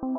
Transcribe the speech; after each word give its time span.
Hola, 0.00 0.10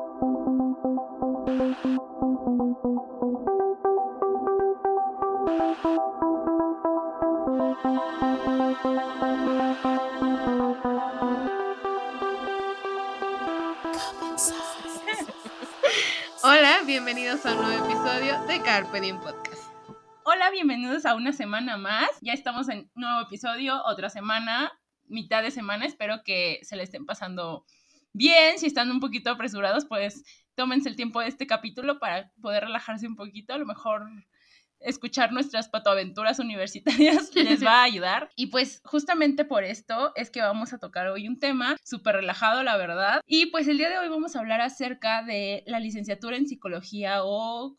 bienvenidos 16.84 17.46
a 17.46 17.54
un 17.54 17.62
nuevo 17.62 17.84
episodio 17.86 18.44
de 18.46 18.60
Carpe 18.62 19.00
Diem 19.00 19.18
Podcast. 19.20 19.62
Hola, 20.24 20.50
bienvenidos 20.50 21.06
a 21.06 21.14
una 21.14 21.32
semana 21.32 21.78
más. 21.78 22.10
Ya 22.20 22.34
estamos 22.34 22.68
en 22.68 22.90
nuevo 22.94 23.22
episodio, 23.22 23.82
otra 23.86 24.10
semana, 24.10 24.78
mitad 25.06 25.42
de 25.42 25.50
semana. 25.50 25.86
Espero 25.86 26.22
que 26.22 26.58
se 26.64 26.76
le 26.76 26.82
estén 26.82 27.06
pasando 27.06 27.64
bien. 28.12 28.58
Si 28.58 28.66
están 28.66 28.90
un 28.90 29.00
poquito 29.00 29.30
apresurados, 29.30 29.84
pues 29.86 30.24
tómense 30.54 30.88
el 30.88 30.96
tiempo 30.96 31.20
de 31.20 31.28
este 31.28 31.46
capítulo 31.46 31.98
para 31.98 32.30
poder 32.40 32.64
relajarse 32.64 33.06
un 33.06 33.16
poquito. 33.16 33.54
A 33.54 33.58
lo 33.58 33.66
mejor 33.66 34.06
escuchar 34.80 35.32
nuestras 35.32 35.68
patoaventuras 35.68 36.38
universitarias 36.38 37.30
les 37.34 37.64
va 37.64 37.80
a 37.80 37.84
ayudar. 37.84 38.30
Y 38.34 38.46
pues 38.46 38.80
justamente 38.84 39.44
por 39.44 39.64
esto 39.64 40.12
es 40.16 40.30
que 40.30 40.40
vamos 40.40 40.72
a 40.72 40.78
tocar 40.78 41.08
hoy 41.08 41.28
un 41.28 41.38
tema 41.38 41.76
súper 41.82 42.16
relajado, 42.16 42.62
la 42.62 42.76
verdad. 42.76 43.20
Y 43.26 43.46
pues 43.46 43.68
el 43.68 43.78
día 43.78 43.90
de 43.90 43.98
hoy 43.98 44.08
vamos 44.08 44.34
a 44.34 44.40
hablar 44.40 44.60
acerca 44.60 45.22
de 45.22 45.62
la 45.66 45.80
licenciatura 45.80 46.36
en 46.36 46.46
psicología 46.46 47.24
o 47.24 47.76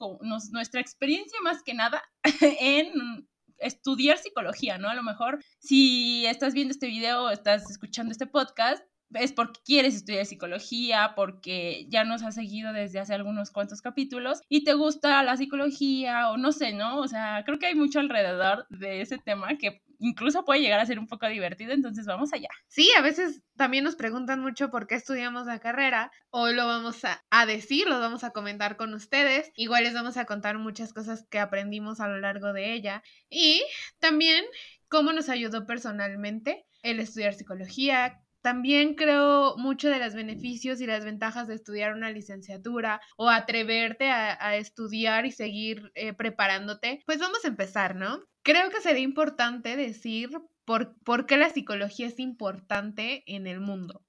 nuestra 0.52 0.82
experiencia 0.82 1.40
más 1.44 1.64
que 1.64 1.74
nada 1.74 2.02
en 2.60 3.28
estudiar 3.58 4.18
psicología, 4.18 4.78
¿no? 4.78 4.90
A 4.90 4.96
lo 4.96 5.04
mejor 5.04 5.40
si 5.60 6.26
estás 6.26 6.54
viendo 6.54 6.72
este 6.72 6.88
video 6.88 7.24
o 7.24 7.30
estás 7.30 7.70
escuchando 7.70 8.12
este 8.12 8.26
podcast, 8.26 8.84
es 9.14 9.32
porque 9.34 9.60
quieres 9.66 9.96
estudiar 9.96 10.26
psicología, 10.26 11.14
porque 11.16 11.86
ya 11.90 12.04
nos 12.04 12.24
has 12.24 12.36
seguido 12.36 12.74
desde 12.74 13.00
hace 13.00 13.14
algunos 13.14 13.52
cuantos 13.52 13.82
capítulos 13.82 14.42
y 14.50 14.64
te 14.64 14.74
gusta 14.74 15.24
la 15.24 15.38
psicología 15.38 16.30
o 16.30 16.38
no 16.38 16.52
sé, 16.52 16.74
¿no? 16.74 17.00
O 17.00 17.08
sea, 17.08 17.44
creo 17.46 17.60
que 17.60 17.68
hay 17.68 17.76
mucho 17.76 18.00
alrededor 18.00 18.66
de 18.70 19.02
ese 19.02 19.18
tema 19.18 19.58
que 19.58 19.82
incluso 20.02 20.44
puede 20.44 20.62
llegar 20.62 20.80
a 20.80 20.86
ser 20.86 21.00
un 21.00 21.08
poco 21.08 21.28
divertido, 21.28 21.74
entonces 21.74 22.06
vamos 22.06 22.34
allá. 22.34 22.50
Sí, 22.68 22.90
a 22.98 23.02
veces 23.02 23.44
también 23.56 23.84
nos 23.84 23.96
preguntan 23.96 24.42
mucho 24.42 24.72
por 24.72 24.88
qué 24.88 24.96
estudiamos 24.96 25.46
la 25.46 25.60
carrera. 25.60 26.12
Hoy 26.32 26.56
lo 26.56 26.66
vamos 26.66 27.02
a, 27.06 27.46
decir, 27.46 27.88
lo 27.88 28.00
vamos 28.00 28.24
a 28.24 28.32
comentar 28.32 28.78
con 28.78 28.94
ustedes. 28.94 29.52
Igual 29.56 29.84
les 29.84 29.94
vamos 29.94 30.18
a 30.18 30.26
contar 30.26 30.58
muchas 30.58 30.92
cosas 30.92 31.28
que 31.30 31.40
aprendimos 31.40 32.00
a 32.00 32.08
lo 32.08 32.20
largo 32.20 32.52
de 32.52 32.74
ella 32.74 33.04
y 33.30 33.64
también 34.00 34.44
cómo 34.90 35.14
nos 35.14 35.30
ayudó 35.30 35.68
personalmente 35.68 36.66
el 36.82 37.00
estudiar 37.00 37.36
psicología, 37.36 38.20
también 38.42 38.96
creo 38.96 39.56
mucho 39.58 39.90
de 39.90 40.00
los 40.00 40.14
beneficios 40.14 40.82
y 40.82 40.88
las 40.88 41.06
ventajas 41.06 41.48
de 41.48 41.56
estudiar 41.56 41.94
una 41.94 42.12
licenciatura 42.12 43.02
o 43.18 43.30
atreverte 43.30 44.10
a, 44.10 44.56
estudiar 44.56 45.26
y 45.26 45.32
seguir 45.32 45.92
eh, 45.96 46.14
preparándote. 46.14 47.02
Pues 47.06 47.20
vamos 47.20 47.44
a 47.46 47.48
empezar, 47.48 47.96
¿no? 47.96 48.22
Creo 48.44 48.70
que 48.70 48.82
sería 48.82 49.04
importante 49.04 49.76
decir 49.76 50.30
por, 50.66 50.96
por 51.04 51.26
qué 51.26 51.38
la 51.38 51.50
psicología 51.50 52.08
es 52.08 52.20
importante 52.20 53.24
en 53.28 53.48
el 53.48 53.60
mundo 53.60 54.04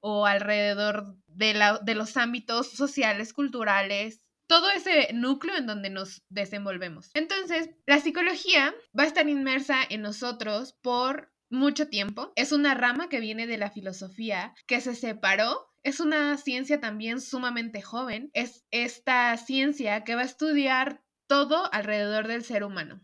o 0.00 0.26
alrededor 0.26 1.16
de, 1.26 1.54
la, 1.54 1.78
de 1.78 1.94
los 1.94 2.16
ámbitos 2.16 2.70
sociales, 2.70 3.32
culturales, 3.32 4.22
todo 4.46 4.70
ese 4.70 5.12
núcleo 5.12 5.56
en 5.56 5.66
donde 5.66 5.90
nos 5.90 6.22
desenvolvemos. 6.28 7.10
Entonces, 7.14 7.70
la 7.86 8.00
psicología 8.00 8.74
va 8.98 9.02
a 9.04 9.06
estar 9.06 9.28
inmersa 9.28 9.78
en 9.88 10.02
nosotros 10.02 10.74
por 10.82 11.32
mucho 11.50 11.88
tiempo. 11.88 12.32
Es 12.36 12.52
una 12.52 12.74
rama 12.74 13.08
que 13.08 13.20
viene 13.20 13.46
de 13.46 13.58
la 13.58 13.70
filosofía, 13.70 14.54
que 14.66 14.80
se 14.80 14.94
separó. 14.94 15.68
Es 15.82 16.00
una 16.00 16.36
ciencia 16.36 16.80
también 16.80 17.20
sumamente 17.20 17.82
joven. 17.82 18.30
Es 18.32 18.64
esta 18.70 19.36
ciencia 19.36 20.04
que 20.04 20.14
va 20.14 20.22
a 20.22 20.26
estudiar 20.26 21.02
todo 21.26 21.72
alrededor 21.72 22.26
del 22.26 22.44
ser 22.44 22.64
humano. 22.64 23.00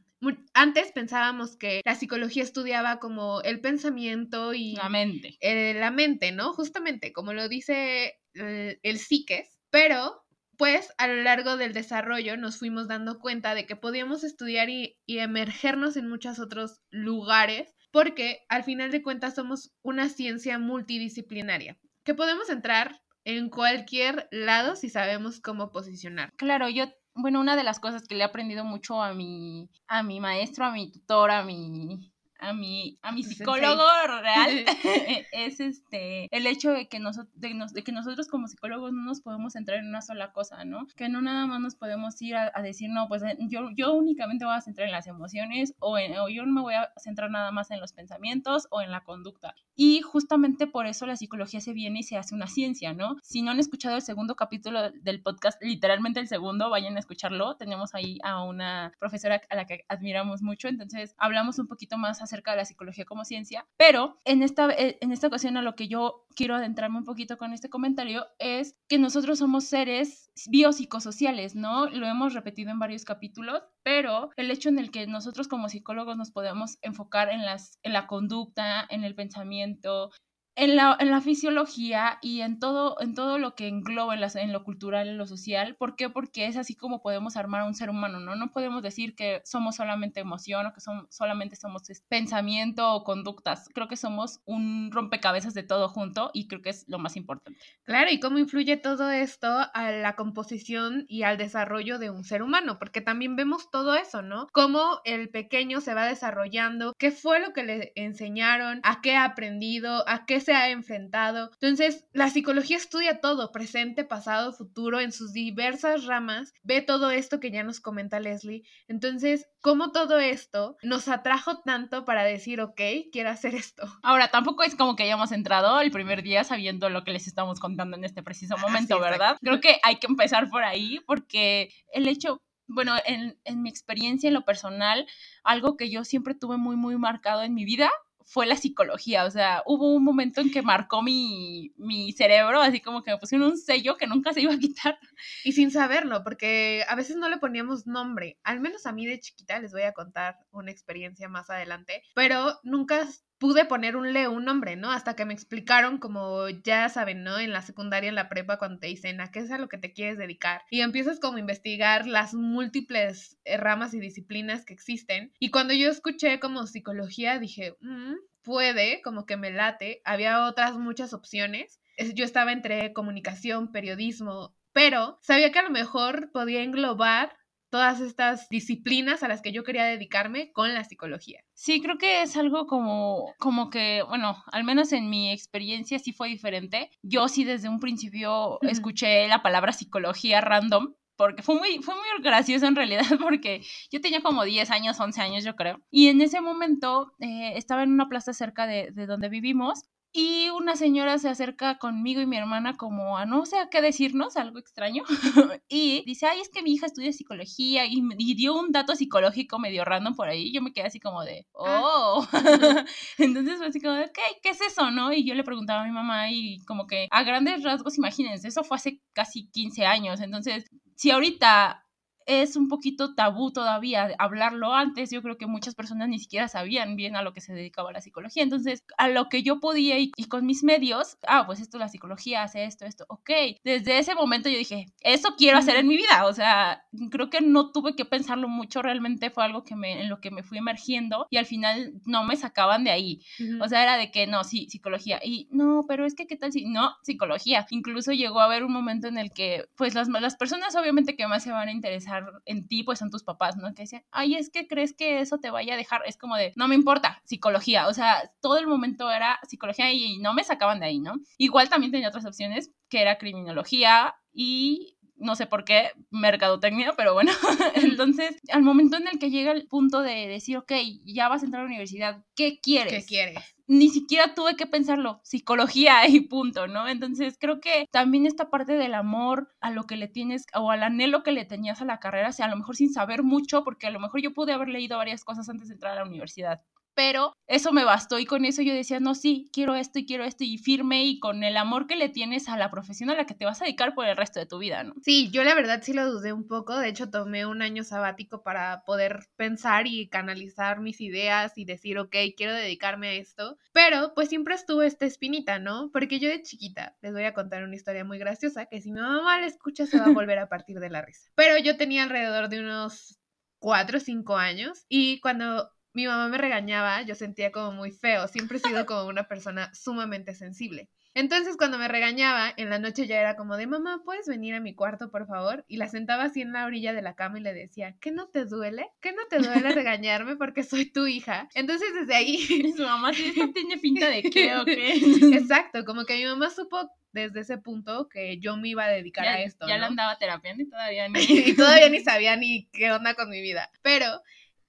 Antes 0.55 0.93
pensábamos 0.93 1.57
que 1.57 1.81
la 1.85 1.97
psicología 1.97 2.45
estudiaba 2.45 3.01
como 3.01 3.41
el 3.43 3.61
pensamiento 3.61 4.55
y 4.55 4.77
la 4.77 4.89
mente. 4.89 5.37
Eh, 5.41 5.75
la 5.75 5.91
mente, 5.91 6.31
¿no? 6.31 6.53
Justamente, 6.53 7.13
como 7.13 7.33
lo 7.33 7.49
dice 7.49 8.21
el, 8.35 8.79
el 8.83 8.99
psiques, 8.99 9.59
pero 9.71 10.23
pues 10.57 10.93
a 10.99 11.09
lo 11.09 11.23
largo 11.23 11.57
del 11.57 11.73
desarrollo 11.73 12.37
nos 12.37 12.59
fuimos 12.59 12.87
dando 12.87 13.19
cuenta 13.19 13.55
de 13.55 13.67
que 13.67 13.75
podíamos 13.75 14.23
estudiar 14.23 14.71
y, 14.71 14.97
y 15.07 15.19
emergernos 15.19 15.97
en 15.97 16.09
muchos 16.09 16.39
otros 16.39 16.83
lugares 16.91 17.75
porque 17.93 18.45
al 18.49 18.65
final 18.65 18.91
de 18.91 19.03
cuentas 19.03 19.35
somos 19.35 19.71
una 19.83 20.09
ciencia 20.09 20.59
multidisciplinaria, 20.59 21.79
que 22.05 22.15
podemos 22.15 22.51
entrar 22.51 23.01
en 23.25 23.51
cualquier 23.51 24.29
lado 24.33 24.75
si 24.75 24.89
sabemos 24.89 25.41
cómo 25.41 25.71
posicionar. 25.71 26.31
Claro, 26.37 26.69
yo, 26.69 26.87
bueno, 27.15 27.41
una 27.41 27.55
de 27.55 27.63
las 27.63 27.79
cosas 27.79 28.09
que 28.09 28.17
le 28.17 28.23
he 28.23 28.25
aprendido 28.25 28.65
mucho 28.65 29.01
a 29.01 29.15
mi, 29.15 29.71
a 29.87 30.03
mi 30.03 30.19
maestro, 30.19 30.65
a 30.65 30.73
mi 30.73 30.91
tutor, 30.91 31.31
a 31.31 31.45
mi 31.45 32.12
a 32.43 32.53
mi, 32.53 32.99
a 33.03 33.13
mi 33.13 33.23
psicólogo 33.23 33.85
real 34.21 34.65
es 35.33 35.61
este 35.61 36.29
el 36.37 36.47
hecho 36.47 36.73
de 36.73 36.89
que, 36.89 36.99
nosotros 36.99 37.33
de, 37.35 37.85
que 37.85 37.93
nosotros 37.93 38.27
como 38.27 38.49
psicólogos 38.49 38.93
no 38.93 39.03
nos 39.03 39.21
podemos 39.21 39.53
centrar 39.53 39.79
en 39.79 39.89
una 39.89 40.03
sola 40.03 40.33
cosa, 40.33 40.65
¿no? 40.65 40.87
Que 40.97 41.09
no 41.09 41.23
nada 41.23 41.47
más 41.47 41.61
nos 41.61 41.77
podemos 41.77 42.21
ir 42.21 42.37
a, 42.37 42.51
decir, 42.63 42.91
no, 42.91 43.07
pues 43.09 43.23
eh, 43.23 43.37
yo, 43.41 43.71
yo 43.77 43.95
únicamente 43.95 44.45
voy 44.45 44.55
a 44.55 44.61
centrar 44.61 44.87
en 44.87 44.93
las 44.93 45.07
emociones 45.07 45.75
o, 45.79 45.97
o 45.97 46.29
yo 46.29 46.45
no 46.45 46.53
me 46.53 46.61
voy 46.61 46.75
a 46.75 46.93
centrar 46.97 47.31
nada 47.31 47.53
más 47.53 47.71
en 47.71 47.81
los 47.81 47.93
pensamientos 47.93 48.67
o 48.71 48.83
en 48.83 48.91
la 48.91 49.05
conducta. 49.05 49.55
Y 49.75 50.01
justamente 50.01 50.67
por 50.67 50.87
eso 50.87 51.07
la 51.07 51.17
psicología 51.17 51.61
se 51.61 51.73
viene 51.73 52.01
y 52.01 52.03
se 52.03 52.17
hace 52.17 52.35
una 52.35 52.47
ciencia, 52.47 52.93
¿no? 52.93 53.17
Si 53.23 53.43
no 53.43 53.53
han 53.53 53.61
escuchado 53.61 53.97
el 53.97 54.03
segundo 54.03 54.35
capítulo 54.35 54.91
del 54.91 55.23
podcast, 55.23 55.63
literalmente 55.63 56.21
el 56.21 56.29
segundo, 56.29 56.71
vayan 56.71 56.97
a 56.97 57.01
escucharlo. 57.01 57.57
Tenemos 57.57 57.95
ahí 57.95 58.19
a 58.25 58.43
una 58.43 58.93
profesora 58.99 59.41
a 59.49 59.57
la 59.57 59.67
que 59.67 59.85
admiramos 59.89 60.43
mucho, 60.43 60.69
entonces 60.69 61.15
hablamos 61.19 61.59
un 61.59 61.69
poquito 61.69 61.97
más 61.99 62.21
acerca 62.21 62.32
de 62.33 62.57
la 62.57 62.65
psicología 62.65 63.05
como 63.05 63.25
ciencia, 63.25 63.67
pero 63.77 64.21
en 64.25 64.43
esta, 64.43 64.71
eh, 64.71 64.99
en 65.01 65.13
esta 65.13 65.27
ocasión 65.27 65.57
a 65.57 65.63
lo 65.63 65.75
que 65.75 65.89
yo 65.89 66.27
quiero 66.35 66.57
adentrarme 66.57 66.99
un 66.99 67.05
poquito 67.05 67.37
con 67.37 67.53
este 67.53 67.69
comentario 67.69 68.27
es 68.39 68.75
que 68.89 68.99
nosotros 68.99 69.39
somos 69.39 69.65
seres 69.65 70.31
biopsicosociales, 70.49 71.55
¿no? 71.55 71.89
Lo 71.89 72.07
hemos 72.07 72.35
repetido 72.35 72.71
en 72.71 72.79
varios 72.79 73.05
capítulos, 73.05 73.63
pero 73.83 74.31
el 74.37 74.51
hecho 74.51 74.69
en 74.69 74.79
el 74.79 74.91
que 74.91 75.07
nosotros 75.07 75.49
como 75.49 75.69
psicólogos 75.69 76.17
nos 76.17 76.31
podemos 76.31 76.79
enfocar 76.83 77.29
en, 77.29 77.45
las, 77.45 77.79
en 77.83 77.93
la 77.93 78.07
conducta, 78.07 78.87
en 78.89 79.05
el 79.05 79.15
pensamiento, 79.15 80.11
en 80.55 80.77
la, 80.77 80.97
en 81.01 81.11
la 81.11 81.21
fisiología 81.21 82.19
y 82.21 82.41
en 82.43 82.59
todo, 82.59 83.01
en 83.01 83.15
todo 83.15 83.39
lo 83.39 83.55
que 83.55 83.69
engloba 83.69 84.15
en, 84.15 84.23
en, 84.39 84.53
lo 84.53 84.65
cultural, 84.65 85.09
en 85.09 85.17
lo 85.17 85.27
social. 85.27 85.77
¿Por 85.77 85.97
qué? 85.97 86.11
Porque 86.11 86.47
es 86.47 86.57
así 86.57 86.75
como 86.75 87.01
podemos 87.03 87.37
armar 87.37 87.63
a 87.63 87.65
un 87.65 87.75
ser 87.75 87.89
humano, 87.89 88.21
¿no? 88.21 88.37
No 88.37 88.53
podemos 88.53 88.83
decir 88.83 89.15
que 89.15 89.41
somos 89.45 89.77
solamente 89.77 90.21
emoción 90.21 90.67
o 90.67 90.73
que 90.73 90.81
son, 90.81 91.07
solamente 91.11 91.57
somos 91.57 91.83
pensamiento 92.09 92.93
o 92.93 93.05
conductas. 93.05 93.69
Creo 93.75 93.89
que 93.89 93.97
somos 93.97 94.41
un 94.45 94.91
rompecabezas 94.93 95.55
de 95.55 95.63
todo 95.63 95.89
junto 95.89 96.31
y 96.35 96.49
creo 96.49 96.61
que 96.61 96.71
es 96.71 96.85
lo 96.87 96.99
más 96.99 97.17
importante. 97.17 97.59
Claro, 97.85 98.11
¿y 98.11 98.21
cómo 98.21 98.39
influye 98.39 98.77
todo 98.77 99.11
esto 99.11 99.49
a 99.73 99.91
la 99.91 100.17
composición 100.17 101.07
y 101.09 101.23
al 101.23 101.39
desarrollo 101.39 101.99
de 101.99 102.11
un 102.11 102.25
ser 102.25 102.43
humano? 102.43 102.79
Porque 102.79 103.01
también 103.01 103.37
vemos 103.37 103.71
todo 103.71 103.95
eso, 103.95 104.21
¿no? 104.23 104.49
Cómo 104.53 105.01
el 105.05 105.31
pequeño 105.31 105.81
se 105.81 105.95
va 105.95 106.07
desarrollando, 106.07 106.95
qué 106.99 107.11
fue 107.11 107.41
lo 107.41 107.53
que 107.53 107.65
le 107.65 107.93
enseñaron, 107.95 108.81
a 108.83 109.01
qué 109.01 109.17
ha 109.17 109.25
aprendido, 109.25 110.07
a 110.09 110.27
qué 110.27 110.42
se 110.43 110.53
ha 110.53 110.71
enfrentado. 110.71 111.51
Entonces, 111.55 112.07
la 112.13 112.29
psicología 112.31 112.77
estudia 112.77 113.21
todo, 113.21 113.53
presente, 113.53 114.05
pasado, 114.05 114.53
futuro, 114.53 115.01
en 115.01 115.13
sus 115.13 115.33
diversas 115.33 116.05
ramas, 116.05 116.53
ve 116.63 116.83
todo 116.83 117.11
esto 117.11 117.41
que 117.41 117.51
ya 117.51 117.63
nos 117.63 117.81
comenta 117.81 118.21
Leslie. 118.21 118.65
Entonces, 118.89 119.49
¿cómo 119.61 119.93
todo 119.93 120.19
esto 120.19 120.77
nos 120.83 121.09
atrajo 121.09 121.61
tanto 121.63 122.05
para 122.05 122.25
decir, 122.25 122.61
ok, 122.61 122.81
quiero 123.11 123.31
hacer 123.31 123.55
esto? 123.55 123.85
Ahora, 124.03 124.29
tampoco 124.29 124.63
es 124.63 124.75
como 124.75 124.97
que 124.97 125.05
hayamos 125.05 125.33
entrado 125.33 125.81
el 125.81 125.91
primer 125.91 126.23
día 126.23 126.45
sabiendo 126.45 126.89
lo 126.91 127.05
que 127.05 127.13
les 127.13 127.27
estamos 127.27 127.61
contando 127.61 127.97
en 127.97 128.05
este 128.05 128.23
preciso 128.23 128.57
momento, 128.59 129.01
¿verdad? 129.01 129.37
Creo 129.41 129.61
que 129.61 129.79
hay 129.83 129.97
que 129.97 130.07
empezar 130.07 130.51
por 130.51 130.65
ahí 130.65 131.01
porque 131.07 131.71
el 131.93 132.09
hecho 132.09 132.43
bueno, 132.69 132.95
en, 133.05 133.39
en, 133.45 133.63
mi 133.63 133.69
experiencia, 133.69 134.29
en 134.29 134.35
lo 134.35 134.45
personal, 134.45 135.07
algo 135.45 135.77
que 135.77 135.91
yo 135.91 136.05
siempre 136.05 136.35
tuve 136.35 136.57
muy, 136.57 136.77
muy 136.77 136.97
marcado 136.97 137.43
en 137.43 137.55
mi 137.55 137.65
vida 137.65 137.91
fue 138.27 138.47
la 138.47 138.57
psicología, 138.57 139.25
o 139.25 139.31
sea, 139.31 139.63
hubo 139.67 139.95
un 139.95 140.05
momento 140.05 140.41
en 140.41 140.51
que 140.51 140.63
marcó 140.63 141.03
mi, 141.03 141.73
mi 141.77 142.13
cerebro, 142.13 142.61
así 142.61 142.81
como 142.81 143.03
que 143.03 143.11
me 143.11 143.19
pusieron 143.19 143.49
un 143.49 143.59
sello 143.59 143.97
que 143.97 144.07
nunca 144.07 144.33
se 144.33 144.41
iba 144.41 144.55
a 144.55 144.59
quitar. 144.59 144.99
Y 145.45 145.53
sin 145.53 145.71
saberlo, 145.71 146.23
porque 146.25 146.85
a 146.89 146.95
veces 146.95 147.17
no 147.17 147.29
le 147.29 147.39
poníamos 147.39 147.87
nombre, 147.87 148.39
al 148.43 148.61
menos 148.61 148.87
a 148.87 148.93
mí 148.93 149.07
de 149.07 149.21
chiquita 149.21 149.59
les 149.61 149.73
voy 149.73 149.83
a 149.83 149.93
contar 149.93 150.39
una 150.51 150.71
experiencia 150.71 151.29
más 151.29 151.51
adelante, 151.51 152.03
pero 152.15 152.59
nunca 152.63 153.07
pude 153.43 153.65
poner 153.65 153.97
un 153.97 154.17
un 154.17 154.45
nombre, 154.45 154.77
¿no? 154.77 154.93
Hasta 154.93 155.17
que 155.17 155.25
me 155.25 155.35
explicaron, 155.35 155.99
como 155.99 156.49
ya 156.49 156.89
saben, 156.89 157.25
¿no? 157.25 157.41
En 157.41 157.51
la 157.51 157.61
secundaria, 157.63 158.09
en 158.09 158.15
la 158.15 158.29
prepa, 158.29 158.57
cuando 158.57 158.79
te 158.79 158.87
dicen 158.87 159.21
a 159.21 159.33
qué 159.33 159.41
es 159.41 159.51
a 159.51 159.59
lo 159.59 159.69
que 159.69 159.79
te 159.79 159.93
quieres 159.93 160.17
dedicar. 160.17 160.63
Y 160.71 160.81
empiezas 160.81 161.19
como 161.19 161.39
a 161.39 161.41
investigar 161.41 162.07
las 162.07 162.35
múltiples 162.35 163.41
eh, 163.45 163.57
ramas 163.57 163.95
y 163.95 163.99
disciplinas 163.99 164.65
que 164.65 164.75
existen. 164.75 165.33
Y 165.41 165.51
cuando 165.51 165.75
yo 165.75 165.91
escuché 165.91 166.39
como 166.39 166.69
psicología, 166.69 167.41
dije, 167.41 167.75
mm, 167.81 168.15
puede, 168.43 169.03
como 169.03 169.27
que 169.27 169.37
me 169.37 169.51
late. 169.51 170.03
Había 170.05 170.47
otras 170.47 170.77
muchas 170.77 171.13
opciones 171.13 171.81
yo 172.15 172.25
estaba 172.25 172.53
entre 172.53 172.93
comunicación, 172.93 173.73
periodismo, 173.73 174.55
pero 174.73 175.19
sabía 175.21 175.53
que 175.53 175.59
a 175.59 175.65
lo 175.65 175.71
mejor 175.71 176.31
podía 176.33 176.63
englobar 176.63 177.37
todas 177.73 178.03
estas 178.03 178.51
disciplinas 178.51 179.23
a 179.23 179.29
las 179.29 179.41
que 179.41 179.51
yo 179.51 179.65
quería 179.65 179.87
dedicarme 179.87 180.53
con 180.53 180.75
la 180.75 180.85
psicología. 180.85 181.43
Sí, 181.55 181.81
creo 181.81 181.97
que 181.97 182.21
es 182.21 182.37
algo 182.37 182.67
como, 182.67 183.33
como 183.39 183.71
que, 183.71 184.03
bueno, 184.07 184.45
al 184.53 184.63
menos 184.63 184.93
en 184.93 185.09
mi 185.09 185.33
experiencia 185.33 185.99
sí 185.99 186.13
fue 186.13 186.29
diferente. 186.29 186.91
Yo 187.03 187.29
sí 187.29 187.45
desde 187.45 187.71
un 187.71 187.81
principio 187.81 188.59
escuché 188.61 189.27
la 189.27 189.43
palabra 189.43 189.73
psicología 189.73 190.43
random 190.43 190.93
porque 191.17 191.43
fue 191.43 191.55
muy, 191.55 191.79
fue 191.83 191.95
muy 191.95 192.23
gracioso 192.23 192.67
en 192.67 192.77
realidad, 192.77 193.05
porque 193.23 193.63
yo 193.91 194.03
tenía 194.03 194.21
como 194.23 194.45
10 194.45 194.71
años, 194.71 195.01
11 195.01 195.21
años, 195.23 195.45
yo 195.45 195.57
creo. 195.57 195.81
Y 195.91 196.09
en 196.09 196.21
ese 196.21 196.43
momento 196.43 197.15
eh, 197.21 197.53
estaba 197.57 197.85
en 197.85 197.93
una 197.93 198.09
plaza 198.09 198.35
cerca 198.35 198.67
de, 198.67 198.91
de, 198.93 199.07
donde 199.07 199.31
vivimos 199.31 199.85
y 200.13 200.51
una 200.51 200.77
señora 200.77 201.19
se 201.19 201.31
acerca 201.31 201.79
conmigo 201.79 202.21
y 202.21 202.27
mi 202.27 202.37
hermana 202.37 202.77
como 202.77 203.17
a 203.17 203.25
no 203.25 203.47
sé 203.47 203.59
a 203.59 203.71
qué 203.71 203.81
decirnos, 203.81 204.37
algo 204.37 204.59
extraño, 204.59 205.05
y 205.69 206.03
dice, 206.05 206.27
ay, 206.27 206.41
es 206.41 206.51
que 206.51 206.63
mi 206.63 206.75
hija 206.75 206.87
estudia 206.87 207.13
psicología 207.13 207.85
y, 207.87 208.03
dio 208.35 208.55
un 208.55 208.73
dato 208.73 208.95
psicológico 208.95 209.59
medio 209.59 209.85
random 209.85 210.15
por 210.15 210.29
ahí, 210.29 210.49
y 210.49 210.53
yo 210.53 210.61
me 210.61 210.73
quedé 210.73 210.87
así 210.87 211.01
como 211.01 211.25
de, 211.25 211.47
ah. 211.59 211.81
oh, 211.83 212.29
entonces 213.19 213.57
fue 213.57 213.67
así 213.69 213.81
como 213.81 213.95
de, 213.95 214.05
ok, 214.05 214.19
¿qué 214.43 214.51
es 214.51 214.61
eso, 214.61 214.91
no? 214.91 215.13
Y 215.13 215.25
yo 215.25 215.35
le 215.35 215.45
preguntaba 215.45 215.83
a 215.83 215.87
mi 215.87 215.93
mamá 215.93 216.31
y 216.31 216.59
como 216.67 216.87
que 216.87 217.09
a 217.11 217.23
grandes 217.23 217.63
rasgos, 217.63 217.97
imagínense, 217.97 218.49
eso 218.49 218.65
fue 218.65 218.77
hace 218.77 219.01
casi 219.15 219.49
15 219.51 219.87
años, 219.87 220.21
entonces, 220.21 220.67
si 220.95 221.11
ahorita 221.11 221.82
es 222.27 222.57
un 222.57 222.69
poquito 222.69 223.15
tabú 223.15 223.53
todavía 223.53 224.15
hablarlo 224.19 224.75
antes. 224.75 225.11
Yo 225.11 225.23
creo 225.23 225.37
que 225.37 225.47
muchas 225.47 225.75
personas 225.75 226.09
ni 226.09 226.19
siquiera 226.19 226.49
sabían 226.49 226.97
bien 226.97 227.17
a 227.17 227.23
lo 227.23 227.33
que 227.33 227.41
se 227.41 227.53
dedicaba 227.53 227.93
la 227.93 228.01
psicología. 228.01 228.43
Entonces, 228.43 228.85
a 228.99 229.09
lo 229.09 229.29
que 229.29 229.43
yo 229.43 229.61
podía 229.61 229.99
y, 229.99 230.11
con 230.29 230.47
mis 230.47 230.63
medios, 230.63 231.19
ah, 231.27 231.45
pues 231.47 231.61
esto, 231.61 231.79
la 231.79 231.89
psicología 231.89 232.43
hace 232.43 232.65
esto, 232.65 232.85
esto, 232.85 233.05
ok. 233.09 233.31
Desde 233.65 233.99
ese 233.99 234.15
momento 234.15 234.49
yo 234.49 234.59
dije, 234.59 234.87
eso 235.01 235.35
quiero 235.37 235.59
hacer 235.59 235.77
en 235.77 235.89
mi 235.89 235.97
vida. 235.97 236.27
O 236.27 236.33
sea, 236.33 236.85
creo 237.11 237.31
que 237.31 237.41
no 237.41 237.73
tuve 237.73 237.97
que 237.97 238.05
pensarlo 238.05 238.49
mucho, 238.49 238.83
realmente 238.83 239.31
fue 239.31 239.45
algo 239.45 239.65
que 239.65 239.77
me, 239.77 240.03
en 240.03 240.09
lo 240.09 240.21
que 240.21 240.31
me 240.31 240.43
fui 240.43 240.59
emergiendo 240.59 241.27
y 241.31 241.37
al 241.37 241.47
final 241.47 241.95
no 242.07 242.25
me 242.25 242.37
sacaban 242.37 242.85
de 242.85 242.91
ahí. 242.91 243.21
O 243.61 243.69
sea, 243.69 243.83
era 243.83 243.97
de 243.97 244.11
que 244.11 244.27
no, 244.27 244.45
sí, 244.45 244.69
psicología. 244.69 245.21
Y 245.23 245.49
no, 245.51 245.85
pero 245.89 246.07
es 246.07 246.15
que, 246.15 246.27
¿qué 246.27 246.37
tal 246.37 246.53
si? 246.53 246.65
No, 246.65 246.95
psicología. 247.03 247.67
Incluso 247.71 248.13
llegó 248.13 248.41
a 248.41 248.45
haber 248.45 248.65
un 248.65 248.73
momento 248.73 249.09
en 249.09 249.19
el 249.19 249.33
que, 249.33 249.65
pues 249.77 249.95
las, 249.95 250.09
las 250.09 250.37
personas 250.37 250.75
obviamente 250.77 251.17
que 251.17 251.27
más 251.27 251.43
se 251.43 251.53
van 251.53 251.69
a 251.69 251.73
interesar 251.73 252.12
en 252.45 252.67
ti, 252.69 252.83
pues 252.83 252.99
son 252.99 253.11
tus 253.11 253.23
papás, 253.23 253.57
¿no? 253.57 253.75
Que 253.75 253.83
dicen, 253.83 254.05
ay, 254.11 254.35
es 254.35 254.51
que 254.51 254.67
crees 254.67 254.95
que 254.95 255.21
eso 255.21 255.39
te 255.39 255.51
vaya 255.51 255.75
a 255.75 255.77
dejar, 255.77 256.03
es 256.07 256.17
como 256.17 256.37
de, 256.37 256.53
no 256.57 256.69
me 256.69 256.75
importa, 256.75 257.21
psicología, 257.25 257.89
o 257.89 257.95
sea, 257.95 258.31
todo 258.41 258.59
el 258.59 258.67
momento 258.67 259.11
era 259.11 259.39
psicología 259.49 259.93
y 259.93 260.19
no 260.19 260.35
me 260.35 260.45
sacaban 260.45 260.81
de 260.81 260.87
ahí, 260.87 261.01
¿no? 261.01 261.15
Igual 261.39 261.69
también 261.69 261.93
tenía 261.93 262.09
otras 262.09 262.27
opciones, 262.27 262.73
que 262.89 263.01
era 263.01 263.19
criminología 263.19 264.15
y 264.33 264.97
no 265.17 265.37
sé 265.37 265.47
por 265.47 265.65
qué, 265.65 265.91
mercadotecnia, 266.11 266.95
pero 266.97 267.15
bueno, 267.15 267.33
entonces 267.75 268.37
al 268.51 268.63
momento 268.63 268.97
en 268.97 269.07
el 269.07 269.19
que 269.19 269.31
llega 269.31 269.53
el 269.53 269.67
punto 269.69 270.03
de 270.03 270.27
decir, 270.27 270.59
ok, 270.59 270.73
ya 271.05 271.29
vas 271.29 271.43
a 271.43 271.47
entrar 271.47 271.61
a 271.61 271.65
la 271.65 271.71
universidad, 271.71 272.25
¿qué 272.35 272.61
quieres? 272.61 272.93
¿Qué 272.93 273.07
quieres? 273.07 273.57
Ni 273.69 273.89
siquiera 273.91 274.35
tuve 274.35 274.57
que 274.57 274.67
pensarlo, 274.67 275.21
psicología 275.23 276.07
y 276.09 276.21
punto, 276.21 276.67
¿no? 276.67 276.89
Entonces 276.89 277.37
creo 277.39 277.61
que 277.61 277.87
también 277.91 278.27
esta 278.27 278.51
parte 278.51 278.75
del 278.75 278.95
amor 278.95 279.53
a 279.61 279.71
lo 279.71 279.85
que 279.85 279.97
le 279.97 280.09
tienes 280.09 280.47
o 280.55 280.71
al 280.71 280.83
anhelo 280.83 281.23
que 281.23 281.33
le 281.33 281.45
tenías 281.45 281.81
a 281.81 281.85
la 281.85 282.01
carrera, 282.01 282.29
o 282.31 282.33
sea, 282.33 282.47
a 282.47 282.51
lo 282.51 282.57
mejor 282.57 282.77
sin 282.77 282.93
saber 282.93 283.23
mucho, 283.23 283.65
porque 283.65 283.87
a 283.87 283.91
lo 283.91 284.01
mejor 284.01 284.21
yo 284.21 284.33
pude 284.35 284.53
haber 284.53 284.69
leído 284.69 284.97
varias 284.99 285.25
cosas 285.25 285.49
antes 285.49 285.69
de 285.69 285.75
entrar 285.75 285.93
a 285.93 285.97
la 285.97 286.05
universidad, 286.09 286.63
pero 286.95 287.35
eso 287.47 287.73
me 287.73 287.85
bastó 287.85 288.19
y 288.19 288.27
con 288.27 288.45
eso 288.45 288.63
yo 288.63 288.75
decía, 288.75 289.01
no, 289.01 289.15
sí, 289.15 289.51
quiero 289.53 289.75
esto 289.75 289.99
y 289.99 290.07
quiero 290.07 290.25
esto 290.25 290.45
y 290.45 290.59
firme 290.59 291.05
y 291.05 291.19
con 291.19 291.43
el 291.43 291.57
amor 291.57 291.87
que 291.87 291.97
le 291.97 292.09
tienes 292.09 292.49
a 292.49 292.57
la 292.57 292.71
profesión 292.71 293.11
a 293.11 293.15
la 293.15 293.27
que 293.27 293.35
te 293.35 293.45
vas 293.45 293.61
a 293.61 293.65
dedicar 293.65 293.95
por 293.95 294.07
el 294.07 294.17
resto 294.17 294.41
de 294.41 294.47
tu 294.47 294.59
vida, 294.59 294.85
¿no? 294.85 294.95
Sí, 295.03 295.31
yo 295.31 295.45
la 295.45 295.55
verdad 295.55 295.81
sí 295.83 295.93
lo 295.93 296.11
dudé 296.11 296.33
un 296.33 296.47
poco, 296.47 296.79
de 296.79 296.89
hecho 296.89 297.11
tomé 297.11 297.47
un 297.47 297.63
año 297.63 297.85
sabático 297.85 298.43
para 298.43 298.85
poder 298.85 299.27
pensar 299.37 299.87
y 299.87 300.09
canalizar 300.09 300.81
mis 300.81 301.01
ideas 301.01 301.57
y 301.57 301.65
decir, 301.65 301.99
ok, 301.99 302.15
quiero 302.37 302.55
dedicarme 302.55 303.09
a 303.09 303.13
esto, 303.15 303.59
pero 303.73 304.13
pues 304.15 304.29
siempre 304.29 304.55
estuvo 304.55 304.83
esta 304.83 305.07
espinita, 305.07 305.59
¿no? 305.59 305.91
Porque 305.93 306.19
yo 306.19 306.29
de 306.29 306.43
chiquita, 306.43 306.97
les 307.03 307.13
voy 307.13 307.25
a 307.25 307.35
contar 307.35 307.65
una 307.65 307.77
historia 307.77 308.05
muy 308.05 308.19
graciosa 308.19 308.67
que 308.67 308.81
si 308.81 308.93
mi 308.93 309.01
mamá 309.01 309.41
la 309.41 309.47
escucha 309.47 309.87
se 309.87 309.99
va 309.99 310.07
a 310.07 310.11
volver 310.27 310.39
a 310.39 310.49
partir 310.49 310.79
de 310.81 310.91
la 310.91 311.03
risa, 311.03 311.31
pero 311.35 311.59
yo 311.59 311.77
tenía 311.77 312.03
alrededor 312.03 312.49
de 312.49 312.61
unos 312.61 313.19
cuatro 313.59 313.99
o 313.99 314.01
cinco 314.01 314.37
años 314.37 314.85
y 314.89 315.21
cuando 315.21 315.71
mi 315.93 316.07
mamá 316.07 316.29
me 316.29 316.39
regañaba, 316.39 317.03
yo 317.03 317.15
sentía 317.15 317.53
como 317.53 317.73
muy 317.73 317.91
feo. 317.91 318.29
Siempre 318.29 318.59
he 318.59 318.61
sido 318.61 318.87
como 318.87 319.09
una 319.09 319.29
persona 319.29 319.73
sumamente 319.75 320.35
sensible. 320.35 320.89
Entonces, 321.15 321.59
cuando 321.59 321.77
me 321.77 321.89
regañaba, 321.89 322.55
en 322.57 322.71
la 322.71 322.79
noche 322.79 323.07
ya 323.07 323.21
era 323.21 323.37
como 323.37 323.59
de, 323.59 323.67
mamá, 323.67 324.01
¿puedes 324.03 324.27
venir 324.27 324.55
a 324.55 324.61
mi 324.61 324.75
cuarto, 324.75 325.11
por 325.11 325.27
favor? 325.27 325.65
Y 325.69 325.77
la 325.77 325.89
sentaba 325.89 326.25
así 326.25 326.41
en 326.41 326.53
la 326.53 326.65
orilla 326.65 326.95
de 326.95 327.03
la 327.03 327.15
cama 327.15 327.39
y 327.39 327.43
le 327.43 327.53
decía, 327.53 327.95
¿qué 328.01 328.11
no 328.11 328.29
te 328.29 328.47
duele? 328.47 328.89
¿Qué 329.01 329.13
no 329.13 329.23
te 329.29 329.39
duele 329.39 329.73
regañarme 329.75 330.37
porque 330.37 330.63
soy 330.63 330.87
tu 330.87 331.07
hija? 331.07 331.49
Entonces, 331.55 331.89
desde 331.95 332.15
ahí... 332.15 332.73
Su 332.75 332.85
mamá 332.85 333.11
tiene 333.13 333.79
pinta 333.79 334.09
de 334.09 334.23
qué 334.23 334.57
o 334.57 334.65
qué. 334.65 334.95
Exacto, 335.37 335.85
como 335.85 336.07
que 336.07 336.17
mi 336.17 336.25
mamá 336.25 336.49
supo 336.49 336.91
desde 337.13 337.41
ese 337.41 337.59
punto 337.59 338.09
que 338.09 338.39
yo 338.39 338.57
me 338.57 338.69
iba 338.69 338.85
a 338.85 338.89
dedicar 338.89 339.27
a 339.29 339.43
esto. 339.43 339.69
Ya 339.69 339.77
la 339.77 339.89
andaba 339.89 340.17
terapiando 340.17 340.63
y 340.63 340.71
todavía 340.71 341.09
ni... 341.11 341.21
y 341.29 341.55
todavía 341.55 341.91
ni 341.91 342.01
sabía 342.01 342.37
ni 342.37 342.69
qué 342.73 342.91
onda 342.91 343.13
con 343.15 343.29
mi 343.29 343.43
vida. 343.43 343.71
Pero 343.83 344.07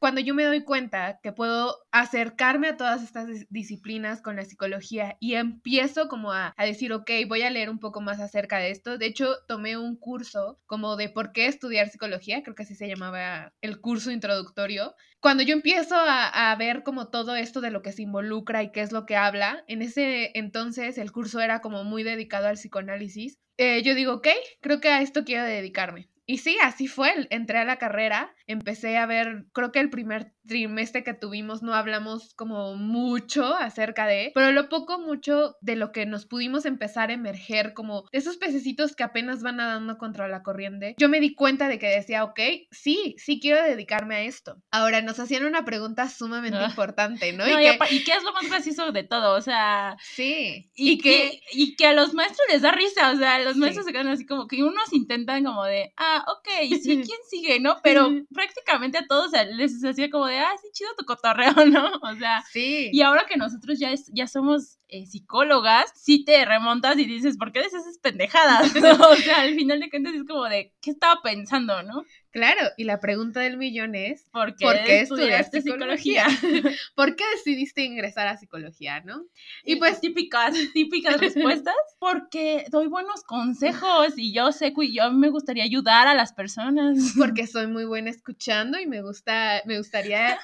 cuando 0.03 0.19
yo 0.19 0.33
me 0.33 0.43
doy 0.43 0.65
cuenta 0.65 1.21
que 1.23 1.31
puedo 1.31 1.77
acercarme 1.93 2.67
a 2.67 2.75
todas 2.75 3.01
estas 3.01 3.29
disciplinas 3.49 4.21
con 4.21 4.35
la 4.35 4.43
psicología 4.43 5.15
y 5.21 5.35
empiezo 5.35 6.09
como 6.09 6.33
a, 6.33 6.53
decir, 6.57 6.91
ok, 6.91 7.09
voy 7.29 7.43
a 7.43 7.49
leer 7.49 7.69
un 7.69 7.79
poco 7.79 8.01
más 8.01 8.19
acerca 8.19 8.57
de 8.57 8.71
esto. 8.71 8.97
De 8.97 9.05
hecho, 9.05 9.37
tomé 9.47 9.77
un 9.77 9.95
curso 9.95 10.59
como 10.65 10.97
de 10.97 11.07
por 11.07 11.31
qué 11.31 11.45
estudiar 11.45 11.87
psicología, 11.87 12.43
creo 12.43 12.53
que 12.53 12.63
así 12.63 12.75
se 12.75 12.89
llamaba 12.89 13.53
el 13.61 13.79
curso 13.79 14.11
introductorio. 14.11 14.93
Cuando 15.21 15.41
yo 15.41 15.53
empiezo 15.53 15.95
a, 15.97 16.53
ver 16.59 16.83
como 16.83 17.07
todo 17.07 17.37
esto 17.37 17.61
de 17.61 17.71
lo 17.71 17.81
que 17.81 17.93
se 17.93 18.01
involucra 18.01 18.61
y 18.61 18.73
qué 18.73 18.81
es 18.81 18.91
lo 18.91 19.05
que 19.05 19.15
habla, 19.15 19.63
en 19.69 19.81
ese 19.81 20.37
entonces 20.37 20.97
el 20.97 21.13
curso 21.13 21.39
era 21.39 21.61
como 21.61 21.85
muy 21.85 22.03
dedicado 22.03 22.47
al 22.47 22.57
psicoanálisis. 22.57 23.39
Eh, 23.55 23.81
yo 23.83 23.95
digo, 23.95 24.15
ok, 24.15 24.27
creo 24.59 24.81
que 24.81 24.89
a 24.89 25.01
esto 25.01 25.23
quiero 25.23 25.45
dedicarme. 25.45 26.09
Y 26.25 26.37
sí, 26.37 26.57
así 26.61 26.87
fue. 26.87 27.27
Entré 27.31 27.59
a 27.59 27.65
la 27.65 27.77
carrera, 27.77 28.33
empecé 28.47 28.97
a 28.97 29.05
ver, 29.05 29.45
creo 29.53 29.71
que 29.71 29.79
el 29.79 29.89
primer 29.89 30.33
trimestre 30.47 31.03
que 31.03 31.13
tuvimos 31.13 31.63
no 31.63 31.73
hablamos 31.73 32.33
como 32.35 32.75
mucho 32.75 33.55
acerca 33.55 34.05
de, 34.05 34.31
pero 34.35 34.51
lo 34.51 34.69
poco 34.69 34.99
mucho 34.99 35.55
de 35.61 35.75
lo 35.75 35.91
que 35.91 36.05
nos 36.05 36.25
pudimos 36.25 36.65
empezar 36.65 37.09
a 37.09 37.13
emerger 37.13 37.73
como 37.73 38.05
esos 38.11 38.37
pececitos 38.37 38.95
que 38.95 39.03
apenas 39.03 39.41
van 39.41 39.57
nadando 39.57 39.97
contra 39.97 40.27
la 40.27 40.43
corriente, 40.43 40.95
yo 40.97 41.09
me 41.09 41.19
di 41.19 41.33
cuenta 41.33 41.67
de 41.67 41.79
que 41.79 41.87
decía, 41.87 42.23
ok, 42.23 42.39
sí, 42.71 43.15
sí 43.17 43.39
quiero 43.39 43.63
dedicarme 43.63 44.15
a 44.15 44.21
esto. 44.23 44.61
Ahora, 44.71 45.01
nos 45.01 45.19
hacían 45.19 45.45
una 45.45 45.65
pregunta 45.65 46.09
sumamente 46.09 46.57
ah. 46.57 46.67
importante, 46.69 47.31
¿no? 47.33 47.47
¿Y, 47.47 47.51
qué, 47.51 47.79
¿Y, 47.91 48.03
qué, 48.03 48.13
es 48.13 48.23
lo 48.23 48.33
más 48.33 48.49
gracioso 48.49 48.91
de 48.91 49.03
todo? 49.03 49.35
O 49.35 49.41
sea... 49.41 49.95
Sí. 50.01 50.69
Y, 50.75 50.97
que, 50.97 51.41
y 51.53 51.75
que 51.75 51.87
a 51.87 51.93
los 51.93 52.13
maestros 52.13 52.45
les 52.51 52.61
da 52.61 52.71
risa, 52.71 53.11
o 53.11 53.15
sea, 53.15 53.39
los 53.39 53.55
maestros 53.55 53.85
se 53.85 53.91
quedan 53.91 54.07
así 54.07 54.25
como 54.25 54.47
que 54.47 54.63
unos 54.63 54.91
intentan 54.91 55.43
como 55.43 55.63
de, 55.63 55.93
ah, 55.97 56.25
ok, 56.27 56.79
sí, 56.81 57.01
¿quién 57.05 57.19
sigue, 57.29 57.59
no? 57.59 57.77
Pero 57.83 58.09
prácticamente 58.33 58.97
a 58.97 59.07
todos 59.07 59.31
les 59.53 59.83
hacía 59.83 60.09
como 60.09 60.27
de, 60.27 60.39
ah, 60.39 60.51
sí, 60.61 60.67
chido 60.73 60.89
tu 60.97 61.05
cotorreo, 61.05 61.53
¿no? 61.65 61.91
O 62.01 62.15
sea, 62.15 62.43
sí. 62.51 62.89
Y 62.91 63.01
ahora 63.01 63.25
que 63.27 63.37
nosotros 63.37 63.79
ya, 63.79 63.93
ya 64.11 64.27
somos 64.27 64.79
eh, 64.89 65.05
psicólogas, 65.05 65.91
sí 65.95 66.25
te 66.25 66.43
remontas 66.45 66.97
y 66.97 67.05
dices, 67.05 67.37
¿por 67.37 67.51
qué 67.51 67.63
dices 67.63 67.81
esas 67.81 67.99
pendejadas? 67.99 68.73
o 69.09 69.15
sea, 69.15 69.41
al 69.41 69.55
final 69.55 69.79
de 69.79 69.89
cuentas 69.89 70.13
es 70.13 70.25
como 70.25 70.43
de, 70.45 70.73
¿qué 70.81 70.91
estaba 70.91 71.21
pensando, 71.21 71.81
no? 71.83 72.03
Claro, 72.33 72.71
y 72.77 72.85
la 72.85 72.99
pregunta 72.99 73.41
del 73.41 73.57
millón 73.57 73.93
es, 73.93 74.27
¿por 74.31 74.55
qué, 74.55 75.01
estudiaste 75.01 75.61
psicología? 75.61 76.25
¿Por 76.95 77.15
qué 77.15 77.23
decidiste 77.35 77.83
ingresar 77.83 78.27
a 78.27 78.37
psicología, 78.37 79.01
no? 79.01 79.27
Y, 79.63 79.75
pues 79.75 80.01
típicas, 80.01 80.55
típicas 80.73 81.19
respuestas, 81.19 81.75
porque 81.99 82.65
doy 82.71 82.87
buenos 82.87 83.21
consejos 83.23 84.13
y 84.17 84.33
yo 84.33 84.51
sé 84.51 84.73
que 84.73 84.91
yo 84.91 85.11
me 85.11 85.29
gustaría 85.29 85.63
ayudar 85.63 86.07
a 86.07 86.15
las 86.15 86.33
personas. 86.33 87.13
Porque 87.15 87.45
soy 87.45 87.67
muy 87.67 87.85
buena 87.85 88.09
escuchando 88.09 88.79
y 88.79 88.87
me 88.87 89.03
gusta, 89.03 89.61
me 89.65 89.77
gustaría 89.77 90.39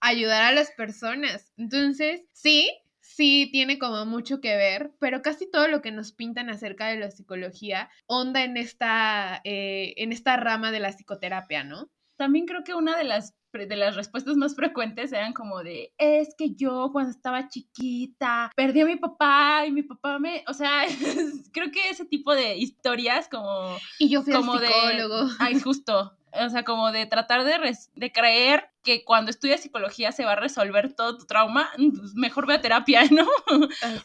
ayudar 0.00 0.44
a 0.44 0.52
las 0.52 0.70
personas. 0.70 1.52
Entonces, 1.58 2.22
sí, 2.32 2.70
sí 3.14 3.48
tiene 3.52 3.78
como 3.78 4.04
mucho 4.06 4.40
que 4.40 4.56
ver, 4.56 4.92
pero 4.98 5.22
casi 5.22 5.50
todo 5.50 5.68
lo 5.68 5.82
que 5.82 5.92
nos 5.92 6.12
pintan 6.12 6.50
acerca 6.50 6.88
de 6.88 6.98
la 6.98 7.10
psicología 7.10 7.90
onda 8.06 8.44
en 8.44 8.56
esta, 8.56 9.40
eh, 9.44 9.94
en 9.96 10.12
esta 10.12 10.36
rama 10.36 10.72
de 10.72 10.80
la 10.80 10.92
psicoterapia, 10.92 11.64
¿no? 11.64 11.88
También 12.16 12.46
creo 12.46 12.64
que 12.64 12.74
una 12.74 12.96
de 12.96 13.04
las 13.04 13.34
de 13.52 13.76
las 13.76 13.94
respuestas 13.94 14.36
más 14.36 14.56
frecuentes 14.56 15.12
eran 15.12 15.32
como 15.32 15.62
de, 15.62 15.92
es 15.96 16.34
que 16.36 16.56
yo 16.56 16.90
cuando 16.92 17.12
estaba 17.12 17.48
chiquita 17.48 18.50
perdí 18.56 18.80
a 18.80 18.84
mi 18.84 18.96
papá 18.96 19.64
y 19.64 19.70
mi 19.70 19.84
papá 19.84 20.18
me, 20.18 20.44
o 20.48 20.52
sea, 20.54 20.82
creo 21.52 21.70
que 21.70 21.88
ese 21.88 22.04
tipo 22.04 22.34
de 22.34 22.56
historias 22.56 23.28
como... 23.28 23.76
Y 24.00 24.08
yo 24.08 24.22
fui 24.22 24.32
como 24.32 24.58
psicólogo. 24.58 25.26
De, 25.26 25.34
ay, 25.38 25.60
justo, 25.60 26.16
o 26.32 26.48
sea, 26.48 26.64
como 26.64 26.90
de 26.90 27.06
tratar 27.06 27.44
de, 27.44 27.76
de 27.94 28.12
creer 28.12 28.73
que 28.84 29.02
cuando 29.04 29.30
estudias 29.30 29.62
psicología 29.62 30.12
se 30.12 30.24
va 30.24 30.32
a 30.32 30.36
resolver 30.36 30.92
todo 30.94 31.16
tu 31.16 31.26
trauma, 31.26 31.70
pues 31.76 32.14
mejor 32.14 32.46
ve 32.46 32.54
a 32.54 32.60
terapia, 32.60 33.02
¿no? 33.10 33.26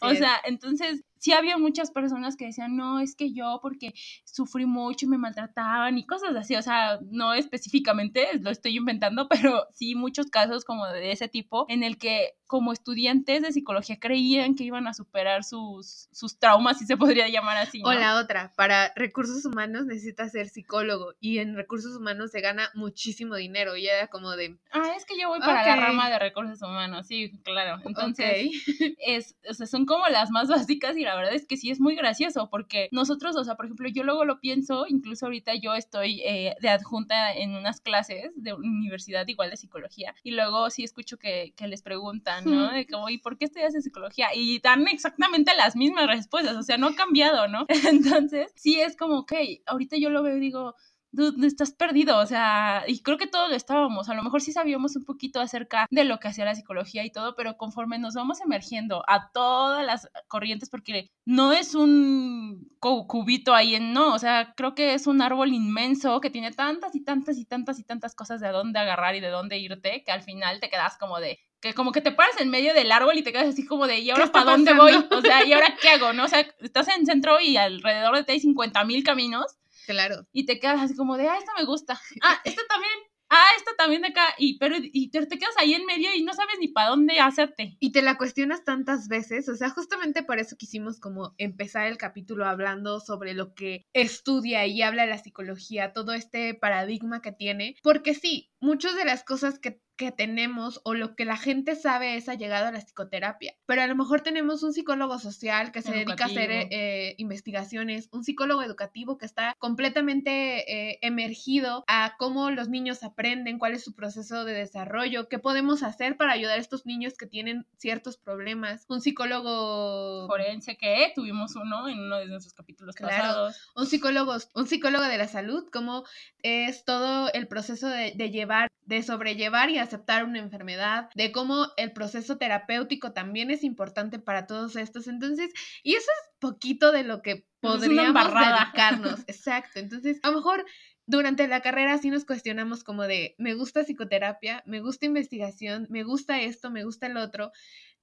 o 0.02 0.16
sea, 0.16 0.38
entonces 0.46 1.04
sí 1.20 1.34
había 1.34 1.58
muchas 1.58 1.92
personas 1.92 2.36
que 2.36 2.46
decían, 2.46 2.76
no, 2.76 3.00
es 3.00 3.16
que 3.16 3.32
yo 3.34 3.60
porque 3.62 3.94
sufrí 4.24 4.66
mucho 4.66 5.06
y 5.06 5.10
me 5.10 5.18
maltrataban 5.18 5.98
y 5.98 6.06
cosas 6.06 6.36
así, 6.36 6.56
o 6.56 6.62
sea, 6.62 7.00
no 7.12 7.34
específicamente, 7.34 8.28
lo 8.40 8.50
estoy 8.50 8.78
inventando, 8.78 9.28
pero 9.30 9.68
sí 9.74 9.96
muchos 9.96 10.28
casos 10.28 10.66
como 10.66 10.88
de 10.88 11.12
ese 11.12 11.28
tipo 11.28 11.66
en 11.70 11.84
el 11.84 11.98
que 11.98 12.34
como 12.48 12.74
estudiantes 12.74 13.44
de 13.44 13.52
psicología 13.52 14.00
creían 14.00 14.56
que 14.56 14.64
iban 14.64 14.88
a 14.88 14.96
superar 14.96 15.44
sus, 15.44 16.10
sus 16.12 16.40
traumas, 16.40 16.80
si 16.80 16.88
se 16.88 16.98
podría 16.98 17.28
llamar 17.28 17.58
así. 17.58 17.80
O 17.86 17.94
la 17.94 18.20
otra, 18.20 18.54
para 18.56 18.92
recursos 18.96 19.46
humanos 19.46 19.86
necesitas 19.86 20.32
ser 20.32 20.50
psicólogo 20.50 21.14
y 21.20 21.38
en 21.38 21.56
recursos 21.56 21.96
humanos 21.96 22.32
se 22.32 22.42
gana 22.42 22.72
muchísimo 22.74 23.36
dinero 23.36 23.76
y 23.76 23.88
era 23.88 24.08
como 24.08 24.32
de... 24.32 24.58
Ah, 24.72 24.94
es 24.98 25.06
que 25.06 25.20
yo 25.20 25.28
voy 25.28 25.40
para 25.42 25.64
la 25.64 25.76
rama 25.76 26.10
de 26.10 26.18
recursos 26.18 26.60
humanos, 26.62 27.06
sí, 27.06 27.32
claro. 27.44 27.84
Entonces, 27.86 28.50
es, 29.06 29.36
o 29.48 29.54
sea, 29.54 29.68
son 29.68 29.86
como 29.86 30.08
las 30.08 30.32
más 30.32 30.48
básicas 30.48 30.98
y 30.98 31.04
la 31.10 31.16
verdad 31.16 31.34
es 31.34 31.48
que 31.48 31.58
sí 31.58 31.72
es 31.72 31.80
muy 31.80 31.96
gracioso 31.96 32.50
porque 32.52 32.88
nosotros, 32.92 33.36
o 33.36 33.44
sea, 33.44 33.56
por 33.56 33.66
ejemplo, 33.66 33.90
yo 33.90 34.04
luego 34.04 34.26
lo 34.26 34.40
pienso, 34.40 34.86
incluso 34.88 35.26
ahorita 35.26 35.56
yo 35.56 35.74
estoy 35.74 36.22
eh, 36.22 36.56
de 36.62 36.70
adjunta 36.70 37.34
en 37.34 37.56
unas 37.56 37.82
clases 37.82 38.32
de 38.36 38.54
universidad 38.54 39.28
igual 39.28 39.50
de 39.50 39.58
psicología 39.58 40.14
y 40.24 40.32
luego 40.32 40.70
sí 40.70 40.84
escucho 40.84 41.18
que, 41.18 41.54
que 41.56 41.68
les 41.68 41.82
preguntan 41.82 42.46
¿no? 42.46 42.72
De 42.72 42.86
como, 42.86 43.10
¿y 43.10 43.18
por 43.18 43.38
qué 43.38 43.46
estudias 43.46 43.74
en 43.74 43.82
psicología? 43.82 44.28
Y 44.36 44.60
dan 44.60 44.88
exactamente 44.88 45.52
las 45.58 45.76
mismas 45.76 46.08
respuestas, 46.08 46.56
o 46.56 46.64
sea, 46.64 46.78
no 46.78 46.88
ha 46.88 46.96
cambiado, 46.96 47.48
¿no? 47.48 47.66
Entonces, 47.90 48.52
sí 48.56 48.80
es 48.80 48.96
como, 48.96 49.20
ok, 49.20 49.34
ahorita 49.66 49.98
yo 49.98 50.10
lo 50.10 50.22
veo 50.22 50.38
y 50.38 50.40
digo, 50.40 50.76
no 51.12 51.46
estás 51.46 51.72
perdido, 51.72 52.18
o 52.20 52.26
sea, 52.26 52.84
y 52.88 53.02
creo 53.02 53.18
que 53.18 53.28
todos 53.28 53.50
lo 53.50 53.56
estábamos, 53.56 54.10
a 54.10 54.14
lo 54.14 54.24
mejor 54.24 54.42
sí 54.42 54.52
sabíamos 54.52 54.96
un 54.96 55.06
poquito 55.06 55.40
acerca 55.40 55.88
de 55.90 56.04
lo 56.04 56.20
que 56.20 56.28
hacía 56.28 56.46
la 56.46 56.56
psicología 56.56 57.04
y 57.04 57.12
todo, 57.12 57.36
pero 57.36 57.58
conforme 57.58 57.98
nos 57.98 58.14
vamos 58.14 58.42
emergiendo 58.42 59.04
a 59.08 59.32
todas 59.32 59.86
las 59.86 60.10
corrientes, 60.28 60.70
porque 60.70 61.12
no 61.26 61.52
es 61.52 61.74
un 61.74 62.70
cubito 62.80 63.56
ahí 63.56 63.76
en, 63.76 63.94
no, 63.94 64.14
o 64.14 64.20
sea, 64.20 64.54
creo 64.56 64.76
que 64.76 64.94
es 64.94 65.08
un 65.08 65.22
árbol 65.22 65.54
inmenso 65.54 66.22
que 66.22 66.30
tiene 66.30 66.52
tantas 66.52 66.96
y 66.96 67.04
tantas 67.04 67.38
y 67.38 67.46
tantas 67.46 67.80
y 67.80 67.84
tantas 67.84 68.16
cosas 68.16 68.40
de 68.40 68.50
dónde 68.50 68.80
agarrar 68.80 69.16
y 69.16 69.20
de 69.20 69.30
dónde 69.30 69.58
irte, 69.58 70.04
que 70.04 70.12
al 70.12 70.22
final 70.22 70.60
te 70.60 70.70
quedas 70.70 70.98
como 70.98 71.20
de, 71.20 71.40
que 71.60 71.74
como 71.74 71.92
que 71.92 72.02
te 72.02 72.12
paras 72.12 72.40
en 72.40 72.50
medio 72.50 72.74
del 72.74 72.92
árbol 72.92 73.18
y 73.18 73.24
te 73.24 73.32
quedas 73.32 73.50
así 73.50 73.66
como 73.66 73.88
de, 73.88 74.00
¿y 74.00 74.12
ahora 74.12 74.32
para 74.32 74.52
dónde 74.52 74.74
voy? 74.74 74.94
O 75.12 75.22
sea, 75.22 75.46
¿y 75.46 75.54
ahora 75.54 75.76
qué 75.82 75.90
hago? 75.90 76.14
¿No? 76.14 76.26
O 76.26 76.28
sea, 76.28 76.46
estás 76.60 76.88
en 76.90 77.06
centro 77.06 77.40
y 77.42 77.58
alrededor 77.58 78.16
de 78.16 78.24
ti 78.24 78.34
hay 78.34 78.40
50 78.40 78.84
mil 78.86 79.04
caminos 79.04 79.58
Claro. 79.90 80.28
Y 80.32 80.46
te 80.46 80.60
quedas 80.60 80.82
así 80.82 80.96
como 80.96 81.18
de, 81.18 81.28
ah, 81.28 81.38
esta 81.40 81.52
me 81.58 81.66
gusta. 81.66 82.00
Ah, 82.24 82.40
esta 82.46 82.62
también. 82.70 82.94
Ah, 83.32 83.46
esta 83.58 83.72
también 83.76 84.04
de 84.04 84.10
acá. 84.10 84.24
Y, 84.38 84.60
pero, 84.60 84.76
y 84.80 85.10
te, 85.10 85.28
quedas 85.28 85.58
ahí 85.58 85.74
en 85.74 85.86
medio 85.88 86.14
y 86.14 86.24
no 86.24 86.34
sabes 86.34 86.58
ni 86.60 86.68
para 86.68 86.90
dónde 86.90 87.20
hacerte. 87.20 87.76
Y 87.80 87.92
te 87.92 88.04
la 88.04 88.16
cuestionas 88.16 88.64
tantas 88.64 89.08
veces. 89.08 89.50
O 89.50 89.56
sea, 89.56 89.72
justamente 89.72 90.22
por 90.22 90.38
eso 90.38 90.58
quisimos 90.58 91.00
como 91.00 91.34
empezar 91.40 91.88
el 91.88 91.98
capítulo 91.98 92.46
hablando 92.46 93.00
sobre 93.00 93.34
lo 93.34 93.56
que 93.56 93.88
estudia 93.94 94.68
y 94.68 94.84
habla 94.84 95.08
la 95.08 95.18
psicología, 95.18 95.92
todo 95.92 96.14
este 96.14 96.54
paradigma 96.54 97.24
que 97.24 97.32
tiene. 97.32 97.76
Porque 97.82 98.14
sí, 98.14 98.52
muchas 98.60 98.96
de 98.96 99.06
las 99.06 99.24
cosas 99.24 99.58
que 99.58 99.82
que 100.00 100.14
tenemos 100.14 100.80
o 100.86 100.94
lo 100.94 101.14
que 101.14 101.26
la 101.26 101.36
gente 101.36 101.76
sabe 101.76 102.16
es 102.16 102.30
llegado 102.38 102.68
a 102.68 102.72
la 102.72 102.80
psicoterapia. 102.80 103.54
Pero 103.66 103.82
a 103.82 103.88
lo 103.88 103.98
mejor 103.98 104.22
tenemos 104.22 104.64
un 104.64 104.72
psicólogo 104.72 105.20
social 105.20 105.74
que 105.74 105.82
se 105.82 105.92
dedica 105.92 106.24
a 106.24 106.28
hacer 106.28 106.52
eh, 106.52 107.16
investigaciones, 107.18 108.08
un 108.14 108.24
psicólogo 108.24 108.64
educativo 108.64 109.18
que 109.18 109.26
está 109.26 109.56
completamente 109.60 110.92
eh, 110.92 111.00
emergido 111.02 111.84
a 111.88 112.16
cómo 112.18 112.50
los 112.50 112.70
niños 112.70 113.04
aprenden, 113.04 113.60
cuál 113.60 113.74
es 113.74 113.84
su 113.84 113.94
proceso 113.94 114.46
de 114.46 114.54
desarrollo, 114.54 115.28
qué 115.28 115.38
podemos 115.38 115.84
hacer 115.84 116.16
para 116.16 116.32
ayudar 116.32 116.58
a 116.58 116.62
estos 116.62 116.86
niños 116.86 117.16
que 117.18 117.26
tienen 117.26 117.68
ciertos 117.78 118.16
problemas. 118.16 118.86
Un 118.88 119.02
psicólogo 119.02 120.28
forense 120.28 120.78
que 120.78 121.12
tuvimos 121.14 121.58
uno 121.58 121.90
en 121.90 122.00
uno 122.00 122.20
de 122.20 122.28
nuestros 122.28 122.54
capítulos 122.54 122.96
claro, 122.96 123.18
pasados. 123.18 123.70
Un 123.76 123.86
psicólogo, 123.86 124.38
un 124.56 124.66
psicólogo 124.66 125.04
de 125.04 125.18
la 125.18 125.28
salud, 125.28 125.68
cómo 125.74 126.06
es 126.42 126.86
todo 126.86 127.30
el 127.34 127.50
proceso 127.50 127.90
de, 127.90 128.14
de 128.16 128.32
llevar, 128.32 128.70
de 128.90 129.04
sobrellevar 129.04 129.70
y 129.70 129.78
aceptar 129.78 130.26
una 130.26 130.40
enfermedad, 130.40 131.12
de 131.14 131.32
cómo 131.32 131.68
el 131.78 131.94
proceso 131.94 132.38
terapéutico 132.38 133.14
también 133.14 133.52
es 133.52 133.64
importante 133.64 134.18
para 134.18 134.48
todos 134.48 134.76
estos. 134.76 135.08
Entonces, 135.08 135.52
y 135.84 135.94
eso 135.94 136.10
es 136.10 136.32
poquito 136.40 136.92
de 136.92 137.04
lo 137.04 137.22
que 137.22 137.46
podríamos 137.60 138.34
dedicarnos. 138.34 139.20
Exacto. 139.28 139.78
Entonces, 139.78 140.20
a 140.24 140.32
lo 140.32 140.38
mejor 140.38 140.66
durante 141.06 141.48
la 141.48 141.62
carrera 141.62 142.00
sí 142.00 142.10
nos 142.10 142.26
cuestionamos 142.26 142.84
como 142.84 143.04
de, 143.04 143.36
me 143.38 143.54
gusta 143.54 143.84
psicoterapia, 143.84 144.64
me 144.66 144.82
gusta 144.82 145.06
investigación, 145.06 145.86
me 145.92 146.02
gusta 146.02 146.42
esto, 146.42 146.72
me 146.72 146.84
gusta 146.84 147.06
el 147.06 147.18
otro. 147.18 147.52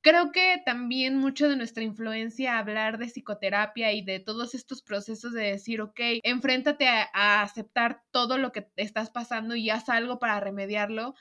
Creo 0.00 0.30
que 0.30 0.62
también 0.64 1.16
mucho 1.16 1.48
de 1.48 1.56
nuestra 1.56 1.82
influencia 1.82 2.58
hablar 2.58 2.98
de 2.98 3.06
psicoterapia 3.06 3.92
y 3.92 4.02
de 4.02 4.20
todos 4.20 4.54
estos 4.54 4.82
procesos 4.82 5.32
de 5.32 5.44
decir, 5.44 5.80
ok, 5.80 6.00
enfréntate 6.22 6.86
a, 6.88 7.42
aceptar 7.42 8.02
todo 8.10 8.38
lo 8.38 8.52
que 8.52 8.68
estás 8.76 9.10
pasando 9.10 9.56
y 9.56 9.70
haz 9.70 9.88
algo 9.88 10.18
para 10.18 10.40
remediarlo 10.40 11.14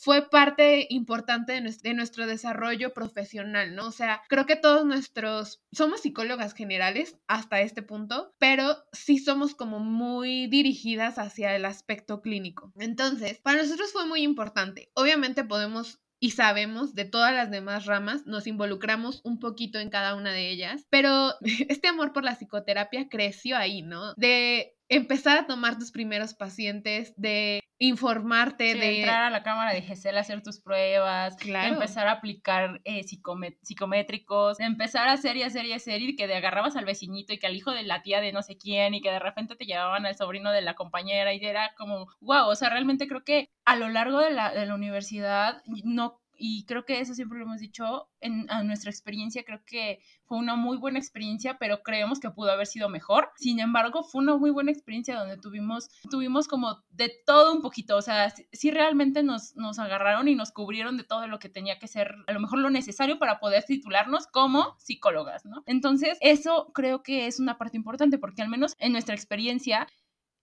fue 0.00 0.30
parte 0.30 0.86
importante 0.88 1.52
de 1.52 1.94
nuestro, 1.94 2.26
desarrollo 2.26 2.94
profesional, 2.94 3.74
¿no? 3.74 3.88
O 3.88 3.92
sea, 3.92 4.22
creo 4.30 4.46
que 4.46 4.56
todos 4.56 4.86
nuestros, 4.86 5.62
somos 5.72 6.00
psicólogas 6.00 6.54
generales 6.54 7.18
hasta 7.26 7.60
este 7.60 7.82
punto, 7.82 8.34
pero 8.38 8.78
sí 8.92 9.18
somos 9.18 9.54
como 9.54 9.78
muy 9.78 10.46
dirigidas 10.46 11.18
hacia 11.18 11.54
el 11.54 11.66
aspecto 11.66 12.22
clínico. 12.22 12.72
Entonces, 12.78 13.40
para 13.40 13.60
nosotros 13.62 13.92
fue 13.92 14.06
muy 14.06 14.22
importante. 14.22 14.90
Obviamente 14.94 15.44
podemos 15.44 16.00
y 16.20 16.32
sabemos 16.32 16.94
de 16.94 17.06
todas 17.06 17.34
las 17.34 17.50
demás 17.50 17.86
ramas, 17.86 18.26
nos 18.26 18.46
involucramos 18.46 19.22
un 19.24 19.38
poquito 19.40 19.78
en 19.78 19.88
cada 19.88 20.14
una 20.14 20.32
de 20.32 20.50
ellas, 20.50 20.86
pero 20.90 21.34
este 21.68 21.88
amor 21.88 22.12
por 22.12 22.24
la 22.24 22.36
psicoterapia 22.36 23.08
creció 23.08 23.56
ahí, 23.56 23.82
¿no? 23.82 24.14
De 24.14 24.76
empezar 24.90 25.38
a 25.38 25.46
tomar 25.46 25.78
tus 25.78 25.90
primeros 25.90 26.34
pacientes, 26.34 27.14
de 27.16 27.59
informarte, 27.82 28.74
de 28.74 28.98
entrar 28.98 29.24
a 29.24 29.30
la 29.30 29.42
cámara 29.42 29.72
de 29.72 29.80
GESEL 29.80 30.18
a 30.18 30.20
hacer 30.20 30.42
tus 30.42 30.60
pruebas, 30.60 31.34
empezar 31.42 32.08
a 32.08 32.12
aplicar 32.12 32.82
eh, 32.84 33.04
psicométricos, 33.04 34.60
empezar 34.60 35.08
a 35.08 35.12
hacer 35.12 35.38
y 35.38 35.44
hacer 35.44 35.64
y 35.64 35.72
hacer 35.72 36.02
y 36.02 36.14
que 36.14 36.26
te 36.26 36.34
agarrabas 36.34 36.76
al 36.76 36.84
vecinito 36.84 37.32
y 37.32 37.38
que 37.38 37.46
al 37.46 37.56
hijo 37.56 37.72
de 37.72 37.82
la 37.84 38.02
tía 38.02 38.20
de 38.20 38.32
no 38.32 38.42
sé 38.42 38.58
quién 38.58 38.92
y 38.92 39.00
que 39.00 39.10
de 39.10 39.18
repente 39.18 39.56
te 39.56 39.64
llevaban 39.64 40.04
al 40.04 40.14
sobrino 40.14 40.52
de 40.52 40.60
la 40.60 40.74
compañera 40.74 41.32
y 41.32 41.42
era 41.42 41.72
como, 41.78 42.06
wow, 42.20 42.48
o 42.48 42.54
sea, 42.54 42.68
realmente 42.68 43.08
creo 43.08 43.24
que 43.24 43.48
a 43.64 43.76
lo 43.76 43.88
largo 43.88 44.18
de 44.18 44.30
la, 44.30 44.52
de 44.52 44.66
la 44.66 44.74
universidad 44.74 45.62
no 45.82 46.19
y 46.40 46.64
creo 46.64 46.86
que 46.86 47.00
eso 47.00 47.14
siempre 47.14 47.38
lo 47.38 47.44
hemos 47.44 47.60
dicho 47.60 48.08
en 48.20 48.46
nuestra 48.64 48.90
experiencia, 48.90 49.44
creo 49.44 49.60
que 49.66 50.00
fue 50.24 50.38
una 50.38 50.56
muy 50.56 50.78
buena 50.78 50.98
experiencia, 50.98 51.58
pero 51.58 51.82
creemos 51.82 52.18
que 52.18 52.30
pudo 52.30 52.50
haber 52.50 52.66
sido 52.66 52.88
mejor. 52.88 53.30
Sin 53.36 53.60
embargo, 53.60 54.02
fue 54.02 54.22
una 54.22 54.36
muy 54.38 54.50
buena 54.50 54.70
experiencia 54.70 55.18
donde 55.18 55.36
tuvimos, 55.36 55.90
tuvimos 56.10 56.48
como 56.48 56.82
de 56.90 57.12
todo 57.26 57.52
un 57.52 57.60
poquito, 57.60 57.96
o 57.96 58.02
sea, 58.02 58.32
sí, 58.52 58.70
realmente 58.70 59.22
nos, 59.22 59.54
nos 59.56 59.78
agarraron 59.78 60.28
y 60.28 60.34
nos 60.34 60.50
cubrieron 60.50 60.96
de 60.96 61.04
todo 61.04 61.26
lo 61.26 61.38
que 61.38 61.50
tenía 61.50 61.78
que 61.78 61.88
ser, 61.88 62.14
a 62.26 62.32
lo 62.32 62.40
mejor 62.40 62.60
lo 62.60 62.70
necesario 62.70 63.18
para 63.18 63.38
poder 63.38 63.64
titularnos 63.64 64.26
como 64.26 64.76
psicólogas, 64.78 65.44
¿no? 65.44 65.62
Entonces, 65.66 66.16
eso 66.22 66.70
creo 66.72 67.02
que 67.02 67.26
es 67.26 67.38
una 67.38 67.58
parte 67.58 67.76
importante 67.76 68.16
porque 68.16 68.40
al 68.40 68.48
menos 68.48 68.76
en 68.78 68.92
nuestra 68.92 69.14
experiencia 69.14 69.86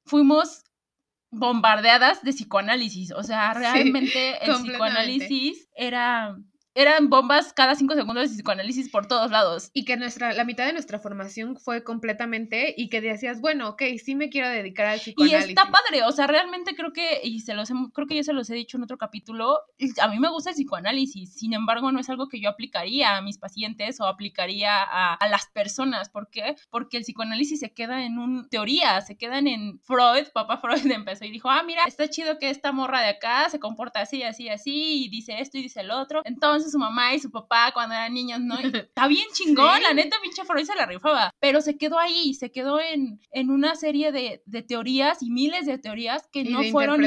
fuimos 0.06 0.64
bombardeadas 1.32 2.24
de 2.24 2.32
psicoanálisis. 2.32 3.12
O 3.12 3.24
sea, 3.24 3.54
realmente 3.54 4.44
el 4.46 4.54
psicoanálisis 4.56 5.70
era 5.76 6.36
eran 6.78 7.10
bombas 7.10 7.54
cada 7.54 7.74
cinco 7.74 7.96
segundos 7.96 8.30
de 8.30 8.36
psicoanálisis 8.36 8.90
por 8.90 9.08
todos 9.08 9.32
lados. 9.32 9.72
Y 9.74 9.84
que 9.84 9.98
nuestra, 9.98 10.34
la 10.34 10.44
mitad 10.44 10.68
de 10.68 10.74
nuestra 10.74 11.00
formación 11.00 11.58
fue 11.58 11.84
completamente 11.84 12.76
y 12.78 12.90
que 12.90 13.02
decías, 13.02 13.42
bueno, 13.42 13.70
ok, 13.70 13.82
sí 14.04 14.14
me 14.14 14.30
quiero 14.30 14.48
dedicar 14.48 14.86
al 14.86 15.00
psicoanálisis. 15.00 15.48
Y 15.48 15.50
está 15.50 15.72
padre, 15.72 16.04
o 16.04 16.12
sea, 16.12 16.28
realmente 16.28 16.76
creo 16.76 16.94
que, 16.94 17.22
y 17.24 17.40
se 17.40 17.56
los 17.56 17.70
creo 17.94 18.06
que 18.06 18.16
ya 18.16 18.24
se 18.24 18.32
los 18.32 18.48
he 18.52 18.54
dicho 18.54 18.78
en 18.78 18.84
otro 18.84 19.00
capítulo, 19.00 19.58
a 20.00 20.08
mí 20.08 20.20
me 20.20 20.30
gusta 20.30 20.52
el 20.52 20.56
psicoanálisis, 20.56 21.34
sin 21.34 21.54
embargo, 21.54 21.92
no 21.92 22.00
es 22.00 22.12
algo 22.12 22.30
que 22.30 22.40
yo 22.40 22.48
aplicaría 22.48 23.18
a 23.18 23.22
mis 23.24 23.40
pacientes 23.40 24.00
o 24.00 24.06
aplicaría 24.06 24.84
a, 24.84 25.16
a 25.16 25.30
las 25.30 25.48
personas. 25.48 26.10
¿Por 26.10 26.30
qué? 26.30 26.58
Porque 26.70 26.98
el 26.98 27.04
psicoanálisis 27.04 27.60
se 27.60 27.74
queda 27.74 28.06
en 28.06 28.20
un 28.20 28.50
teoría, 28.50 29.02
se 29.02 29.18
quedan 29.18 29.48
en 29.48 29.80
Freud, 29.80 30.28
papá 30.32 30.58
Freud 30.58 30.86
empezó 30.92 31.26
y 31.26 31.32
dijo, 31.32 31.50
ah, 31.50 31.64
mira, 31.64 31.86
está 31.88 32.08
chido 32.08 32.38
que 32.38 32.52
esta 32.52 32.72
morra 32.72 33.02
de 33.02 33.10
acá 33.10 33.50
se 33.50 33.60
comporta 33.60 34.02
así, 34.02 34.22
así, 34.22 34.48
así, 34.50 35.06
y 35.06 35.10
dice 35.10 35.42
esto 35.42 35.58
y 35.58 35.64
dice 35.64 35.82
el 35.82 35.90
otro. 35.90 36.22
Entonces, 36.24 36.67
su 36.68 36.80
mamá 36.80 37.14
y 37.14 37.20
su 37.20 37.32
papá 37.32 37.72
cuando 37.74 37.96
eran 37.96 38.14
niños, 38.14 38.40
¿no? 38.42 38.58
está 38.88 39.08
bien 39.08 39.28
chingón, 39.34 39.82
la 39.82 39.94
neta, 39.94 40.18
pinche 40.22 40.46
Freud 40.46 40.66
se 40.66 40.76
la 40.76 40.86
rifaba. 40.86 41.32
Pero 41.40 41.62
se 41.62 41.78
quedó 41.78 42.00
ahí, 42.00 42.34
se 42.34 42.52
quedó 42.52 42.80
en, 42.80 43.20
en 43.32 43.50
una 43.50 43.76
serie 43.76 44.12
de, 44.12 44.42
de 44.46 44.62
teorías 44.62 45.22
y 45.22 45.30
miles 45.30 45.66
de 45.66 45.78
teorías 45.78 46.28
que 46.32 46.44
no 46.44 46.64
fueron. 46.72 47.02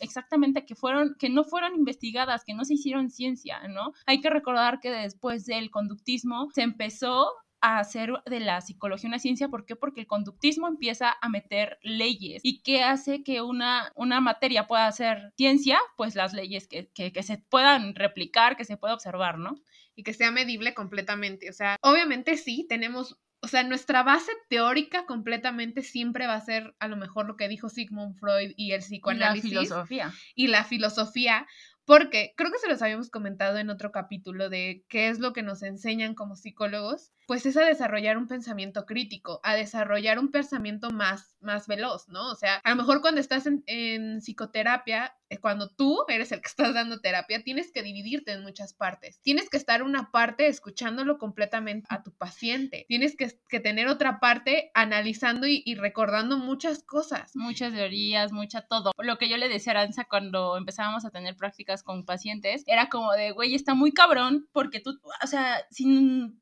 Exactamente, 0.00 0.64
que 0.64 0.74
fueron, 0.74 1.16
que 1.18 1.28
no 1.28 1.44
fueron 1.44 1.74
investigadas, 1.74 2.44
que 2.44 2.54
no 2.54 2.64
se 2.64 2.74
hicieron 2.74 3.10
ciencia, 3.10 3.68
¿no? 3.68 3.92
Hay 4.06 4.20
que 4.20 4.30
recordar 4.30 4.80
que 4.80 4.90
después 4.90 5.46
del 5.46 5.70
conductismo 5.70 6.48
se 6.54 6.62
empezó 6.62 7.30
a 7.62 7.78
hacer 7.78 8.12
de 8.26 8.40
la 8.40 8.60
psicología 8.60 9.08
una 9.08 9.18
ciencia. 9.18 9.48
¿Por 9.48 9.64
qué? 9.64 9.76
Porque 9.76 10.02
el 10.02 10.06
conductismo 10.06 10.68
empieza 10.68 11.16
a 11.20 11.28
meter 11.30 11.78
leyes. 11.82 12.42
¿Y 12.44 12.60
qué 12.62 12.82
hace 12.82 13.22
que 13.22 13.40
una, 13.40 13.90
una 13.94 14.20
materia 14.20 14.66
pueda 14.66 14.92
ser 14.92 15.32
ciencia? 15.36 15.78
Pues 15.96 16.14
las 16.14 16.34
leyes 16.34 16.68
que, 16.68 16.90
que, 16.92 17.12
que 17.12 17.22
se 17.22 17.38
puedan 17.38 17.94
replicar, 17.94 18.56
que 18.56 18.64
se 18.64 18.76
pueda 18.76 18.94
observar, 18.94 19.38
¿no? 19.38 19.54
y 19.94 20.02
que 20.04 20.14
sea 20.14 20.30
medible 20.30 20.74
completamente. 20.74 21.50
O 21.50 21.52
sea, 21.52 21.76
obviamente 21.82 22.36
sí, 22.36 22.66
tenemos 22.68 23.18
o 23.44 23.48
sea, 23.48 23.64
nuestra 23.64 24.04
base 24.04 24.30
teórica 24.48 25.04
completamente 25.04 25.82
siempre 25.82 26.28
va 26.28 26.34
a 26.34 26.40
ser 26.40 26.76
a 26.78 26.86
lo 26.86 26.96
mejor 26.96 27.26
lo 27.26 27.36
que 27.36 27.48
dijo 27.48 27.68
Sigmund 27.68 28.16
Freud 28.16 28.52
y 28.56 28.70
el 28.70 28.82
psicoanálisis. 28.82 29.50
Y 29.50 29.54
la 29.54 29.60
filosofía. 29.62 30.12
Y 30.36 30.46
la 30.46 30.64
filosofía, 30.64 31.48
porque 31.84 32.34
creo 32.36 32.52
que 32.52 32.60
se 32.60 32.68
los 32.68 32.80
habíamos 32.82 33.10
comentado 33.10 33.58
en 33.58 33.68
otro 33.68 33.90
capítulo 33.90 34.48
de 34.48 34.84
qué 34.88 35.08
es 35.08 35.18
lo 35.18 35.32
que 35.32 35.42
nos 35.42 35.64
enseñan 35.64 36.14
como 36.14 36.36
psicólogos, 36.36 37.10
pues 37.32 37.46
es 37.46 37.56
a 37.56 37.64
desarrollar 37.64 38.18
un 38.18 38.28
pensamiento 38.28 38.84
crítico, 38.84 39.40
a 39.42 39.54
desarrollar 39.54 40.18
un 40.18 40.30
pensamiento 40.30 40.90
más, 40.90 41.34
más 41.40 41.66
veloz, 41.66 42.06
¿no? 42.10 42.30
O 42.30 42.34
sea, 42.34 42.56
a 42.56 42.68
lo 42.68 42.76
mejor 42.76 43.00
cuando 43.00 43.22
estás 43.22 43.46
en, 43.46 43.64
en 43.66 44.20
psicoterapia, 44.20 45.16
eh, 45.30 45.38
cuando 45.38 45.70
tú 45.70 46.04
eres 46.08 46.30
el 46.32 46.42
que 46.42 46.48
estás 46.48 46.74
dando 46.74 47.00
terapia, 47.00 47.42
tienes 47.42 47.72
que 47.72 47.82
dividirte 47.82 48.32
en 48.32 48.42
muchas 48.42 48.74
partes. 48.74 49.18
Tienes 49.22 49.48
que 49.48 49.56
estar 49.56 49.82
una 49.82 50.10
parte 50.10 50.46
escuchándolo 50.46 51.16
completamente 51.16 51.86
a 51.88 52.02
tu 52.02 52.12
paciente. 52.12 52.84
Tienes 52.86 53.16
que, 53.16 53.32
que 53.48 53.60
tener 53.60 53.88
otra 53.88 54.20
parte 54.20 54.70
analizando 54.74 55.46
y, 55.46 55.62
y, 55.64 55.74
recordando 55.74 56.36
muchas 56.36 56.82
cosas. 56.82 57.34
Muchas 57.34 57.72
teorías, 57.72 58.30
mucha 58.32 58.60
todo. 58.60 58.92
Lo 58.98 59.16
que 59.16 59.30
yo 59.30 59.38
le 59.38 59.48
decía 59.48 59.72
a 59.72 59.76
Aranza 59.76 60.04
cuando 60.04 60.58
empezábamos 60.58 61.06
a 61.06 61.10
tener 61.10 61.34
prácticas 61.34 61.82
con 61.82 62.04
pacientes, 62.04 62.62
era 62.66 62.90
como 62.90 63.12
de, 63.12 63.30
güey, 63.30 63.54
está 63.54 63.72
muy 63.74 63.92
cabrón 63.92 64.48
porque 64.52 64.80
tú, 64.80 65.00
o 65.22 65.26
sea, 65.26 65.64
si 65.70 65.86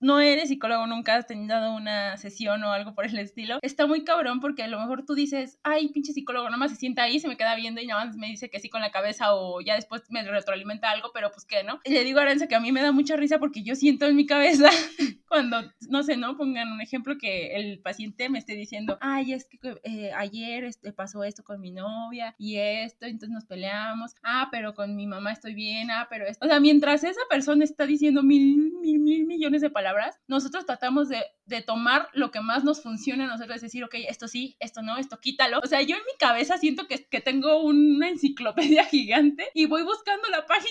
no 0.01 0.19
eres 0.19 0.49
psicólogo, 0.49 0.80
nunca 0.87 1.15
has 1.17 1.27
tenido 1.27 1.75
una 1.75 2.17
sesión 2.17 2.63
o 2.65 2.73
algo 2.73 2.95
por 2.95 3.07
el 3.07 3.19
estilo, 3.19 3.59
está 3.63 3.87
muy 3.87 4.05
cabrón 4.05 4.41
porque 4.41 4.63
a 4.63 4.69
lo 4.69 4.81
mejor 4.81 5.05
tú 5.05 5.15
dices, 5.15 5.59
ay, 5.63 5.89
pinche 5.89 6.13
psicólogo, 6.13 6.47
nada 6.47 6.57
más 6.57 6.71
se 6.73 6.77
sienta 6.77 7.03
ahí, 7.03 7.21
se 7.21 7.29
me 7.29 7.37
queda 7.37 7.55
viendo 7.55 7.81
y 7.81 7.87
nada 7.87 8.05
más 8.07 8.17
me 8.17 8.29
dice 8.29 8.51
que 8.51 8.59
sí 8.59 8.71
la 8.81 8.91
cabeza 8.91 9.35
o 9.35 9.61
ya 9.61 9.75
después 9.75 10.03
me 10.11 10.23
retroalimenta 10.23 10.91
algo, 10.91 11.11
pero 11.13 11.31
pues 11.31 11.45
qué, 11.45 11.65
¿no? 11.65 11.81
Y 11.85 11.91
le 11.91 12.05
digo 12.05 12.19
a 12.19 12.23
Aranza 12.23 12.47
que 12.47 12.55
a 12.55 12.61
mí 12.61 12.73
me 12.73 12.83
da 12.83 12.93
mucha 12.93 13.17
risa 13.17 13.39
porque 13.39 13.63
yo 13.63 13.75
siento 13.75 14.07
en 14.07 14.17
mi 14.17 14.27
cabeza 14.27 14.71
cuando, 15.31 15.63
no 15.89 16.03
sé, 16.03 16.17
¿no? 16.17 16.37
Pongan 16.37 16.73
un 16.73 16.81
ejemplo 16.81 17.17
que 17.17 17.55
el 17.55 17.79
paciente 17.79 18.29
me 18.29 18.41
esté 18.41 18.57
diciendo, 18.57 18.99
ay, 19.01 19.33
es 19.33 19.47
que 19.47 19.59
eh, 19.85 20.11
ayer 20.13 20.65
este, 20.65 20.93
pasó 20.93 21.23
esto 21.23 21.45
con 21.45 21.61
mi 21.61 21.71
novia 21.71 22.35
y 22.37 22.57
esto, 22.57 23.07
entonces 23.07 23.31
nos 23.31 23.45
peleamos, 23.45 24.17
ah, 24.25 24.49
pero 24.51 24.75
con 24.75 24.97
mi 24.97 25.07
mamá 25.07 25.31
estoy 25.31 25.55
bien, 25.55 25.93
ah, 25.93 26.09
pero 26.11 26.27
esto. 26.27 26.45
O 26.45 26.49
sea, 26.49 26.59
mientras 26.59 27.05
esa 27.05 27.21
persona 27.31 27.63
está 27.63 27.87
diciendo 27.87 28.25
mil, 28.25 28.73
mil, 28.81 28.99
mil 28.99 29.25
millones 29.25 29.63
de 29.63 29.71
palabras, 29.71 30.19
nosotros 30.27 30.67
tratamos 30.67 31.09
de, 31.09 31.23
de 31.51 31.61
tomar 31.61 32.09
lo 32.15 32.31
que 32.31 32.41
más 32.41 32.65
nos 32.65 32.81
funciona 32.81 33.25
a 33.25 33.27
nosotros, 33.27 33.61
decir, 33.61 33.85
ok, 33.85 33.95
esto 34.09 34.29
sí, 34.29 34.57
esto 34.61 34.81
no, 34.81 34.97
esto 34.97 35.21
quítalo. 35.21 35.59
O 35.63 35.67
sea, 35.67 35.83
yo 35.83 35.97
en 35.97 36.03
mi 36.03 36.17
cabeza 36.19 36.57
siento 36.57 36.87
que, 36.87 37.05
que 37.05 37.21
tengo 37.21 37.63
una 37.63 38.09
enciclopedia 38.09 38.85
gigante 38.87 39.49
y 39.53 39.67
voy 39.67 39.83
buscando 39.83 40.29
la 40.29 40.47
página 40.47 40.71